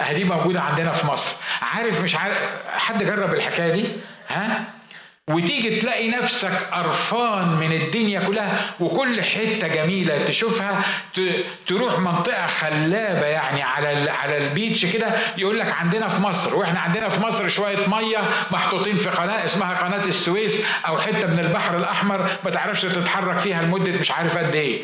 أه 0.00 0.12
دي 0.12 0.24
موجودة 0.24 0.60
عندنا 0.60 0.92
في 0.92 1.06
مصر. 1.06 1.32
عارف 1.62 2.00
مش 2.02 2.16
عارف 2.16 2.38
حد 2.76 3.02
جرب 3.04 3.34
الحكاية 3.34 3.72
دي؟ 3.72 3.88
ها؟ 4.28 4.64
وتيجي 5.30 5.80
تلاقي 5.80 6.08
نفسك 6.10 6.52
قرفان 6.72 7.48
من 7.48 7.72
الدنيا 7.72 8.20
كلها 8.20 8.74
وكل 8.80 9.22
حتة 9.22 9.66
جميلة 9.68 10.24
تشوفها 10.24 10.84
تروح 11.66 11.98
منطقة 11.98 12.46
خلابة 12.46 13.26
يعني 13.26 13.62
على 13.62 14.10
على 14.10 14.38
البيتش 14.38 14.86
كده 14.86 15.10
يقول 15.38 15.58
لك 15.58 15.72
عندنا 15.72 16.08
في 16.08 16.22
مصر 16.22 16.56
وإحنا 16.56 16.80
عندنا 16.80 17.08
في 17.08 17.20
مصر 17.20 17.48
شوية 17.48 17.86
مية 17.86 18.18
محطوطين 18.50 18.98
في 18.98 19.10
قناة 19.10 19.44
اسمها 19.44 19.74
قناة 19.74 20.04
السويس 20.04 20.60
أو 20.88 20.98
حتة 20.98 21.26
من 21.26 21.38
البحر 21.38 21.76
الأحمر 21.76 22.30
ما 22.44 22.50
تعرفش 22.50 22.82
تتحرك 22.82 23.38
فيها 23.38 23.62
لمدة 23.62 24.00
مش 24.00 24.10
عارف 24.10 24.38
قد 24.38 24.54
إيه. 24.54 24.80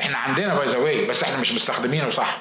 إحنا 0.00 0.18
عندنا 0.18 0.54
بي 0.54 1.04
بس 1.06 1.22
إحنا 1.22 1.36
مش 1.36 1.52
مستخدمينه 1.52 2.08
صح. 2.08 2.38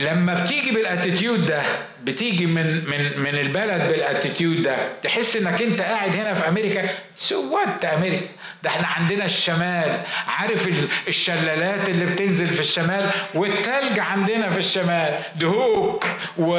لما 0.00 0.34
بتيجي 0.34 0.70
بال 0.70 0.85
attitude 0.85 1.46
ده 1.46 1.62
بتيجي 2.04 2.46
من 2.46 2.90
من 2.90 3.18
من 3.20 3.34
البلد 3.38 3.88
بال 3.88 4.03
attitude 4.03 4.62
ده 4.62 4.76
تحس 5.02 5.36
إنك 5.36 5.62
أنت 5.62 5.80
قاعد 5.82 6.16
هنا 6.16 6.34
في 6.34 6.48
أمريكا. 6.48 6.88
so 7.16 7.54
what 7.56 7.84
أمريكا. 7.84 8.26
ده 8.62 8.70
إحنا 8.70 8.86
عندنا 8.86 9.24
الشمال. 9.24 10.02
عارف 10.28 10.68
الشلالات 11.08 11.88
اللي 11.88 12.06
بتنزل 12.06 12.46
في 12.46 12.60
الشمال؟ 12.60 13.10
والتلج 13.34 13.98
عندنا 13.98 14.50
في 14.50 14.58
الشمال. 14.58 15.18
دهوك 15.36 16.04
و 16.38 16.52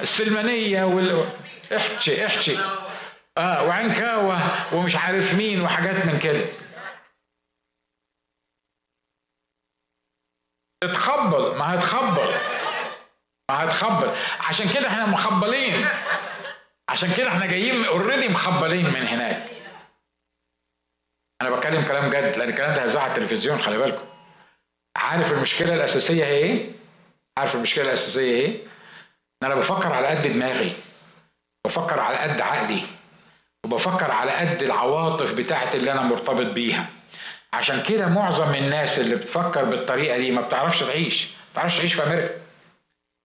والسلمانيه 0.00 0.84
وال 0.84 1.24
احكي 1.76 2.26
احكي. 2.26 2.58
آه 3.38 3.64
وعنكاوة 3.64 4.38
ومش 4.72 4.96
عارف 4.96 5.34
مين 5.34 5.62
وحاجات 5.62 6.06
من 6.06 6.18
كده. 6.18 6.40
تتخبل 10.80 11.56
ما 11.56 11.74
هتخبل. 11.74 12.30
ما 13.50 13.64
هتخبل. 13.64 14.10
عشان 14.40 14.68
كده 14.68 14.88
إحنا 14.88 15.06
مخبلين. 15.06 15.86
عشان 16.88 17.14
كده 17.16 17.28
إحنا 17.28 17.46
جايين 17.46 17.84
اوريدي 17.84 18.28
مخبلين 18.28 18.86
من 18.86 19.06
هناك. 19.08 19.50
أنا 21.42 21.50
بتكلم 21.50 21.82
كلام 21.82 22.10
جد 22.10 22.38
لأن 22.38 22.48
الكلام 22.48 22.74
ده 22.74 22.82
هيذاع 22.82 23.06
التلفزيون 23.06 23.62
خلي 23.62 23.78
بالكم. 23.78 24.04
عارف 24.96 25.32
المشكلة 25.32 25.74
الأساسية 25.74 26.24
هي 26.24 26.32
إيه؟ 26.36 26.72
عارف 27.38 27.54
المشكلة 27.54 27.84
الأساسية 27.84 28.30
إيه؟ 28.30 28.62
إن 29.42 29.46
أنا 29.46 29.54
بفكر 29.54 29.92
على 29.92 30.06
قد 30.06 30.22
دماغي. 30.32 30.72
بفكر 31.66 32.00
على 32.00 32.16
قد 32.16 32.40
عقلي. 32.40 32.82
وبفكر 33.64 34.10
على 34.10 34.30
قد 34.32 34.62
العواطف 34.62 35.32
بتاعت 35.32 35.74
اللي 35.74 35.92
أنا 35.92 36.02
مرتبط 36.02 36.46
بيها. 36.46 36.86
عشان 37.52 37.82
كده 37.82 38.06
معظم 38.08 38.54
الناس 38.54 38.98
اللي 38.98 39.14
بتفكر 39.14 39.64
بالطريقة 39.64 40.18
دي 40.18 40.30
ما 40.30 40.40
بتعرفش 40.40 40.80
تعيش. 40.80 41.24
ما 41.26 41.52
بتعرفش 41.52 41.76
تعيش 41.78 41.94
في 41.94 42.02
أمريكا. 42.02 42.34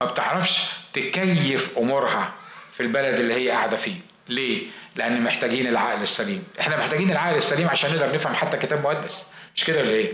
ما 0.04 0.08
بتعرفش 0.10 0.70
تكيف 0.94 1.78
أمورها 1.78 2.34
في 2.72 2.84
البلد 2.84 3.20
اللي 3.20 3.34
هي 3.34 3.50
قاعدة 3.50 3.76
فيه. 3.78 3.96
ليه؟ 4.30 4.68
لأن 4.96 5.22
محتاجين 5.22 5.68
العقل 5.68 6.02
السليم. 6.02 6.44
إحنا 6.60 6.78
محتاجين 6.78 7.12
العقل 7.12 7.36
السليم 7.36 7.68
عشان 7.68 7.92
نقدر 7.96 8.14
نفهم 8.14 8.34
حتى 8.36 8.58
كتاب 8.58 8.84
مقدس. 8.84 9.26
مش 9.56 9.64
كده 9.64 9.80
ولا 9.80 9.90
إيه؟ 9.90 10.14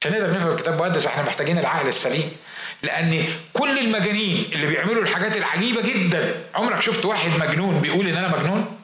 عشان 0.00 0.12
نقدر 0.12 0.32
نفهم 0.34 0.50
الكتاب 0.50 0.74
المقدس 0.74 1.06
إحنا 1.06 1.22
محتاجين 1.22 1.58
العقل 1.58 1.88
السليم. 1.88 2.32
لأن 2.82 3.24
كل 3.52 3.78
المجانين 3.78 4.52
اللي 4.52 4.66
بيعملوا 4.66 5.02
الحاجات 5.02 5.36
العجيبة 5.36 5.80
جدا. 5.80 6.34
عمرك 6.54 6.80
شفت 6.80 7.04
واحد 7.04 7.30
مجنون 7.30 7.80
بيقول 7.80 8.08
إن 8.08 8.16
أنا 8.16 8.36
مجنون؟ 8.38 8.77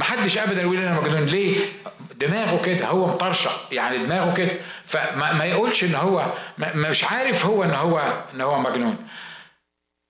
محدش 0.00 0.38
ابدا 0.38 0.62
يقول 0.62 0.76
أنا 0.76 1.00
مجنون. 1.00 1.24
ليه؟ 1.26 1.72
دماغه 2.14 2.62
كده 2.62 2.86
هو 2.86 3.06
مطرشق 3.06 3.68
يعني 3.72 3.98
دماغه 3.98 4.34
كده. 4.34 4.52
فما 4.86 5.32
ما 5.32 5.44
يقولش 5.44 5.84
ان 5.84 5.94
هو 5.94 6.32
مش 6.58 7.04
عارف 7.04 7.46
هو 7.46 7.64
ان 7.64 7.74
هو 7.74 8.22
ان 8.34 8.40
هو 8.40 8.58
مجنون. 8.58 8.96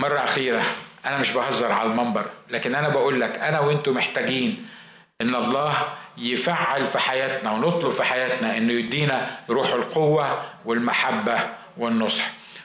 مرة 0.03 0.19
أخيرة 0.19 0.63
أنا 1.07 1.19
مش 1.19 1.31
بهزر 1.31 1.73
على 1.73 1.91
المنبر 1.91 2.25
لكن 2.51 2.75
أنا 2.75 2.89
بقول 2.89 3.21
لك 3.21 3.39
أنا 3.39 3.61
وأنتم 3.61 3.95
محتاجين 3.95 4.67
إن 5.21 5.35
الله 5.35 5.75
يفعل 6.19 6.87
في 6.87 6.99
حياتنا 6.99 7.53
ونطلب 7.53 7.91
في 7.91 8.05
حياتنا 8.05 8.57
إنه 8.57 8.73
يدينا 8.73 9.39
روح 9.51 9.73
القوة 9.73 10.45
والمحبة 10.65 11.39
والنصح. 11.77 12.25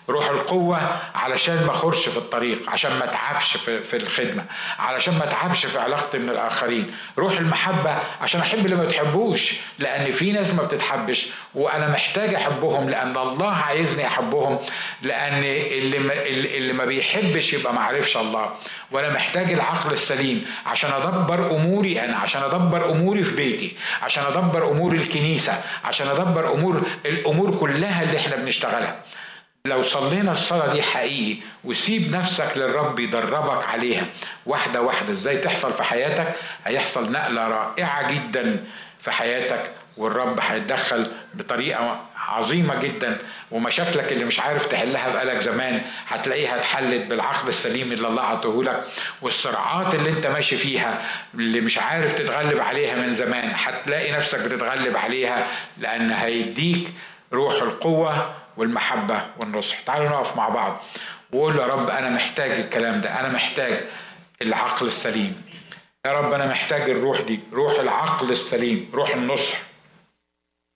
روح 0.10 0.30
القوة 0.30 1.00
علشان 1.16 1.64
ما 1.66 1.72
اخرش 1.72 2.10
في 2.10 2.18
الطريق 2.18 2.70
عشان 2.70 2.92
ما 3.00 3.04
اتعبش 3.04 3.58
في, 3.58 3.82
في 3.84 3.98
الخدمة 3.98 4.46
علشان 4.80 5.18
ما 5.18 5.24
اتعبش 5.24 5.66
في 5.66 5.80
علاقتي 5.80 6.18
من 6.18 6.30
الآخرين. 6.30 6.92
روح 7.18 7.32
المحبة 7.34 7.98
عشان 8.22 8.42
أحب 8.42 8.66
اللي 8.66 8.76
ما 8.76 8.84
بتحبوش 8.84 9.54
لأن 9.80 10.12
في 10.12 10.32
ناس 10.32 10.54
ما 10.54 10.64
بتتحبش 10.64 11.28
وأنا 11.56 11.88
محتاج 11.88 12.34
أحبهم 12.34 12.90
لأن 12.90 13.18
الله 13.18 13.52
عايزني 13.52 14.08
أحبهم 14.08 14.58
لأن 15.02 15.44
اللي 15.44 16.00
ما, 16.00 16.14
اللي 16.26 16.74
ما 16.74 16.86
بيحبش 16.86 17.54
يبقى 17.54 17.74
ما 17.74 17.82
عرفش 17.82 18.18
الله. 18.18 18.50
وأنا 18.92 19.10
محتاج 19.10 19.54
العقل 19.54 19.94
السليم 19.94 20.46
عشان 20.66 20.92
أدبر 20.92 21.52
أموري 21.52 22.02
أنا 22.06 22.18
عشان 22.18 22.44
أدبر 22.44 22.92
أموري 22.92 23.24
في 23.24 23.36
بيتي 23.36 23.76
عشان 24.02 24.24
أدبر 24.24 24.72
أمور 24.72 24.94
الكنيسة 24.94 25.62
عشان 25.86 26.08
أدبر 26.08 26.54
أمور 26.54 26.84
الأمور 27.06 27.58
كلها 27.58 28.04
اللي 28.04 28.18
إحنا 28.18 28.36
بنشتغلها. 28.36 28.96
لو 29.66 29.82
صلينا 29.82 30.32
الصلاة 30.32 30.74
دي 30.74 30.82
حقيقي 30.82 31.42
وسيب 31.64 32.12
نفسك 32.12 32.52
للرب 32.58 33.00
يدربك 33.00 33.66
عليها. 33.66 34.06
واحدة 34.46 34.82
واحدة 34.82 35.12
إزاي 35.12 35.38
تحصل 35.38 35.74
في 35.74 35.84
حياتك؟ 35.84 36.34
هيحصل 36.66 37.12
نقلة 37.12 37.48
رائعة 37.48 38.12
جدا 38.12 38.64
في 39.00 39.12
حياتك 39.12 39.72
والرب 39.98 40.40
هيتدخل 40.42 41.08
بطريقة 41.34 42.02
عظيمة 42.28 42.76
جدا 42.76 43.18
ومشاكلك 43.52 44.12
اللي 44.12 44.26
مش 44.26 44.40
عارف 44.40 44.66
تحلها 44.66 45.10
بقالك 45.10 45.40
زمان 45.40 45.82
هتلاقيها 46.08 46.56
اتحلت 46.56 47.06
بالعقل 47.06 47.48
السليم 47.48 47.92
اللي 47.92 48.08
الله 48.08 48.22
عطوه 48.22 48.84
والصراعات 49.22 49.96
اللي 49.96 50.10
انت 50.10 50.28
ماشي 50.28 50.56
فيها 50.58 51.02
اللي 51.34 51.62
مش 51.62 51.78
عارف 51.78 52.14
تتغلب 52.14 52.60
عليها 52.60 52.96
من 52.96 53.12
زمان 53.12 53.52
هتلاقي 53.56 54.12
نفسك 54.12 54.40
بتتغلب 54.40 54.98
عليها 54.98 55.48
لأن 55.78 56.12
هيديك 56.12 56.94
روح 57.34 57.54
القوة 57.54 58.34
والمحبة 58.58 59.30
والنصح. 59.40 59.82
تعالوا 59.82 60.10
نقف 60.10 60.38
مع 60.38 60.50
بعض. 60.50 60.82
وقول 61.34 61.60
يا 61.60 61.66
رب 61.66 61.90
أنا 61.90 62.10
محتاج 62.10 62.52
الكلام 62.52 63.02
ده. 63.02 63.20
أنا 63.20 63.30
محتاج 63.30 63.84
العقل 64.42 64.88
السليم. 64.88 65.52
يا 66.06 66.14
رب 66.14 66.34
أنا 66.34 66.48
محتاج 66.48 66.90
الروح 66.90 67.22
دي. 67.22 67.40
روح 67.54 67.80
العقل 67.80 68.32
السليم. 68.32 68.92
روح 68.94 69.10
النصح. 69.10 69.62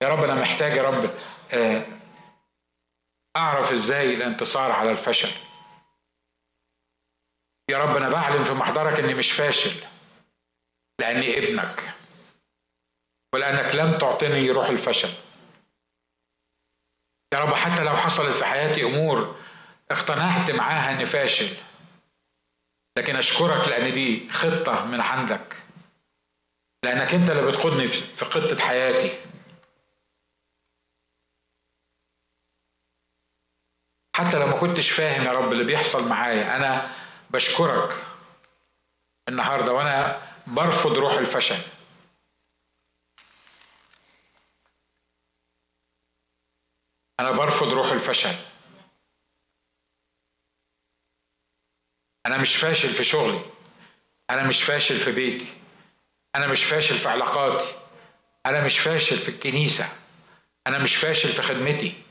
يا 0.03 0.09
رب 0.09 0.23
أنا 0.23 0.35
محتاج 0.41 0.77
يا 0.77 0.83
رب 0.83 1.09
آه، 1.51 1.85
أعرف 3.37 3.71
إزاي 3.71 4.13
الانتصار 4.13 4.71
على 4.71 4.91
الفشل. 4.91 5.31
يا 7.69 7.77
رب 7.77 7.97
أنا 7.97 8.09
بعلم 8.09 8.43
في 8.43 8.53
محضرك 8.53 8.99
إني 8.99 9.13
مش 9.13 9.31
فاشل 9.31 9.71
لأني 10.99 11.37
ابنك. 11.37 11.83
ولأنك 13.33 13.75
لم 13.75 13.97
تعطيني 13.97 14.51
روح 14.51 14.69
الفشل. 14.69 15.09
يا 17.33 17.39
رب 17.39 17.53
حتى 17.53 17.83
لو 17.83 17.97
حصلت 17.97 18.35
في 18.37 18.45
حياتي 18.45 18.83
أمور 18.83 19.35
اقتنعت 19.91 20.51
معاها 20.51 20.91
إني 20.91 21.05
فاشل 21.05 21.57
لكن 22.97 23.15
أشكرك 23.15 23.67
لأن 23.67 23.93
دي 23.93 24.29
خطة 24.31 24.85
من 24.85 25.01
عندك. 25.01 25.55
لأنك 26.85 27.13
أنت 27.13 27.29
اللي 27.29 27.51
بتقودني 27.51 27.87
في 27.87 28.25
خطة 28.25 28.59
حياتي. 28.59 29.19
حتى 34.15 34.39
لو 34.39 34.47
ما 34.47 34.59
كنتش 34.59 34.91
فاهم 34.91 35.23
يا 35.23 35.31
رب 35.31 35.51
اللي 35.51 35.63
بيحصل 35.63 36.07
معايا 36.07 36.55
أنا 36.55 36.91
بشكرك 37.29 38.03
النهارده 39.29 39.73
وأنا 39.73 40.21
برفض 40.47 40.97
روح 40.97 41.13
الفشل. 41.13 41.74
أنا 47.19 47.31
برفض 47.31 47.67
روح 47.67 47.91
الفشل. 47.91 48.35
أنا 52.25 52.37
مش 52.37 52.55
فاشل 52.55 52.93
في 52.93 53.03
شغلي. 53.03 53.41
أنا 54.29 54.47
مش 54.47 54.63
فاشل 54.63 54.95
في 54.95 55.11
بيتي. 55.11 55.47
أنا 56.35 56.47
مش 56.47 56.63
فاشل 56.63 56.99
في 56.99 57.09
علاقاتي. 57.09 57.79
أنا 58.45 58.65
مش 58.65 58.79
فاشل 58.79 59.17
في 59.17 59.29
الكنيسة. 59.29 59.89
أنا 60.67 60.79
مش 60.79 60.95
فاشل 60.95 61.29
في 61.29 61.41
خدمتي. 61.41 62.03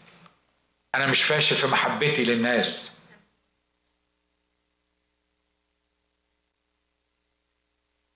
أنا 0.94 1.06
مش 1.06 1.22
فاشل 1.22 1.56
في 1.56 1.66
محبتي 1.66 2.24
للناس. 2.24 2.90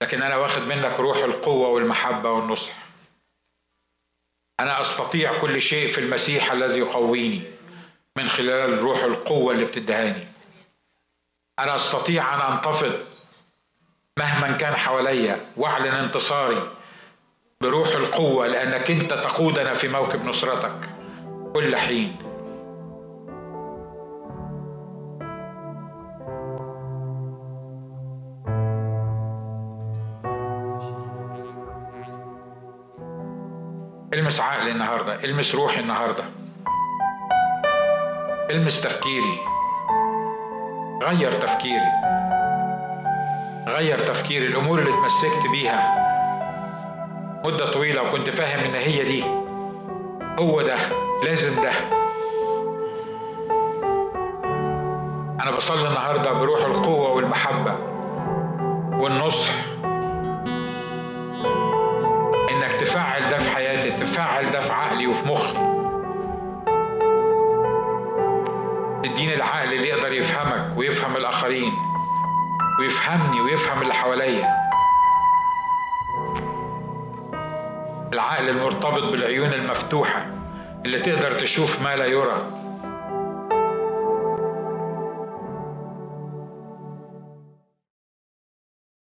لكن 0.03 0.23
أنا 0.23 0.37
واخد 0.37 0.63
منك 0.63 1.01
روح 1.01 1.17
القوة 1.17 1.69
والمحبة 1.69 2.31
والنصح. 2.31 2.88
أنا 4.61 4.81
أستطيع 4.81 5.39
كل 5.39 5.61
شيء 5.61 5.93
في 5.93 6.01
المسيح 6.01 6.53
الذي 6.53 6.79
يقويني 6.79 7.43
من 8.17 8.29
خلال 8.29 8.73
الروح 8.73 9.03
القوة 9.05 9.55
اللي 9.55 9.65
بتدهاني 9.65 10.27
أنا 11.59 11.75
أستطيع 11.75 12.35
أن 12.35 12.53
أنتفض 12.53 12.93
مهما 14.19 14.53
كان 14.53 14.77
حواليا 14.77 15.47
وأعلن 15.57 15.95
انتصاري 15.95 16.71
بروح 17.61 17.89
القوة 17.89 18.47
لأنك 18.47 18.91
أنت 18.91 19.15
تقودنا 19.15 19.75
في 19.75 19.89
موكب 19.89 20.25
نصرتك 20.25 20.91
كل 21.55 21.77
حين. 21.77 22.17
المس 34.29 34.41
عقلي 34.41 34.71
النهارده 34.71 35.25
المس 35.25 35.55
روحي 35.55 35.81
النهارده. 35.81 36.25
المس 38.51 38.81
تفكيري. 38.81 39.39
غير 41.03 41.33
تفكيري. 41.33 41.93
غير 43.69 43.99
تفكيري. 44.07 44.47
الأمور 44.47 44.79
اللي 44.79 44.91
اتمسكت 44.95 45.51
بيها 45.53 45.95
مدة 47.45 47.71
طويلة 47.73 48.03
وكنت 48.03 48.31
فاهم 48.31 48.59
إن 48.65 48.75
هي 48.75 49.05
دي. 49.05 49.25
هو 50.39 50.63
ده. 50.63 50.77
لازم 51.25 51.63
ده. 51.63 51.73
أنا 55.43 55.51
بصلي 55.57 55.89
النهاردة 55.89 56.33
بروح 56.33 56.61
القوة 56.61 57.11
والمحبة 57.11 57.75
والنصح 59.03 59.51
إنك 62.51 62.81
تفعل 62.81 63.31
ده 63.31 63.39
في 63.39 63.51
حياتي 63.51 63.68
تفعل 64.13 64.51
ده 64.51 64.61
في 64.61 64.73
عقلي 64.73 65.07
وفي 65.07 65.29
مخي. 65.29 65.59
اديني 69.05 69.35
العقل 69.35 69.73
اللي 69.73 69.89
يقدر 69.89 70.13
يفهمك 70.13 70.79
ويفهم 70.79 71.17
الآخرين 71.17 71.73
ويفهمني 72.81 73.41
ويفهم 73.41 73.83
اللي 73.83 73.95
حواليا. 73.95 74.55
العقل 78.13 78.49
المرتبط 78.49 79.03
بالعيون 79.13 79.53
المفتوحة 79.53 80.27
اللي 80.85 80.99
تقدر 81.01 81.33
تشوف 81.33 81.83
ما 81.83 81.97
لا 81.97 82.07
يرى. 82.07 82.58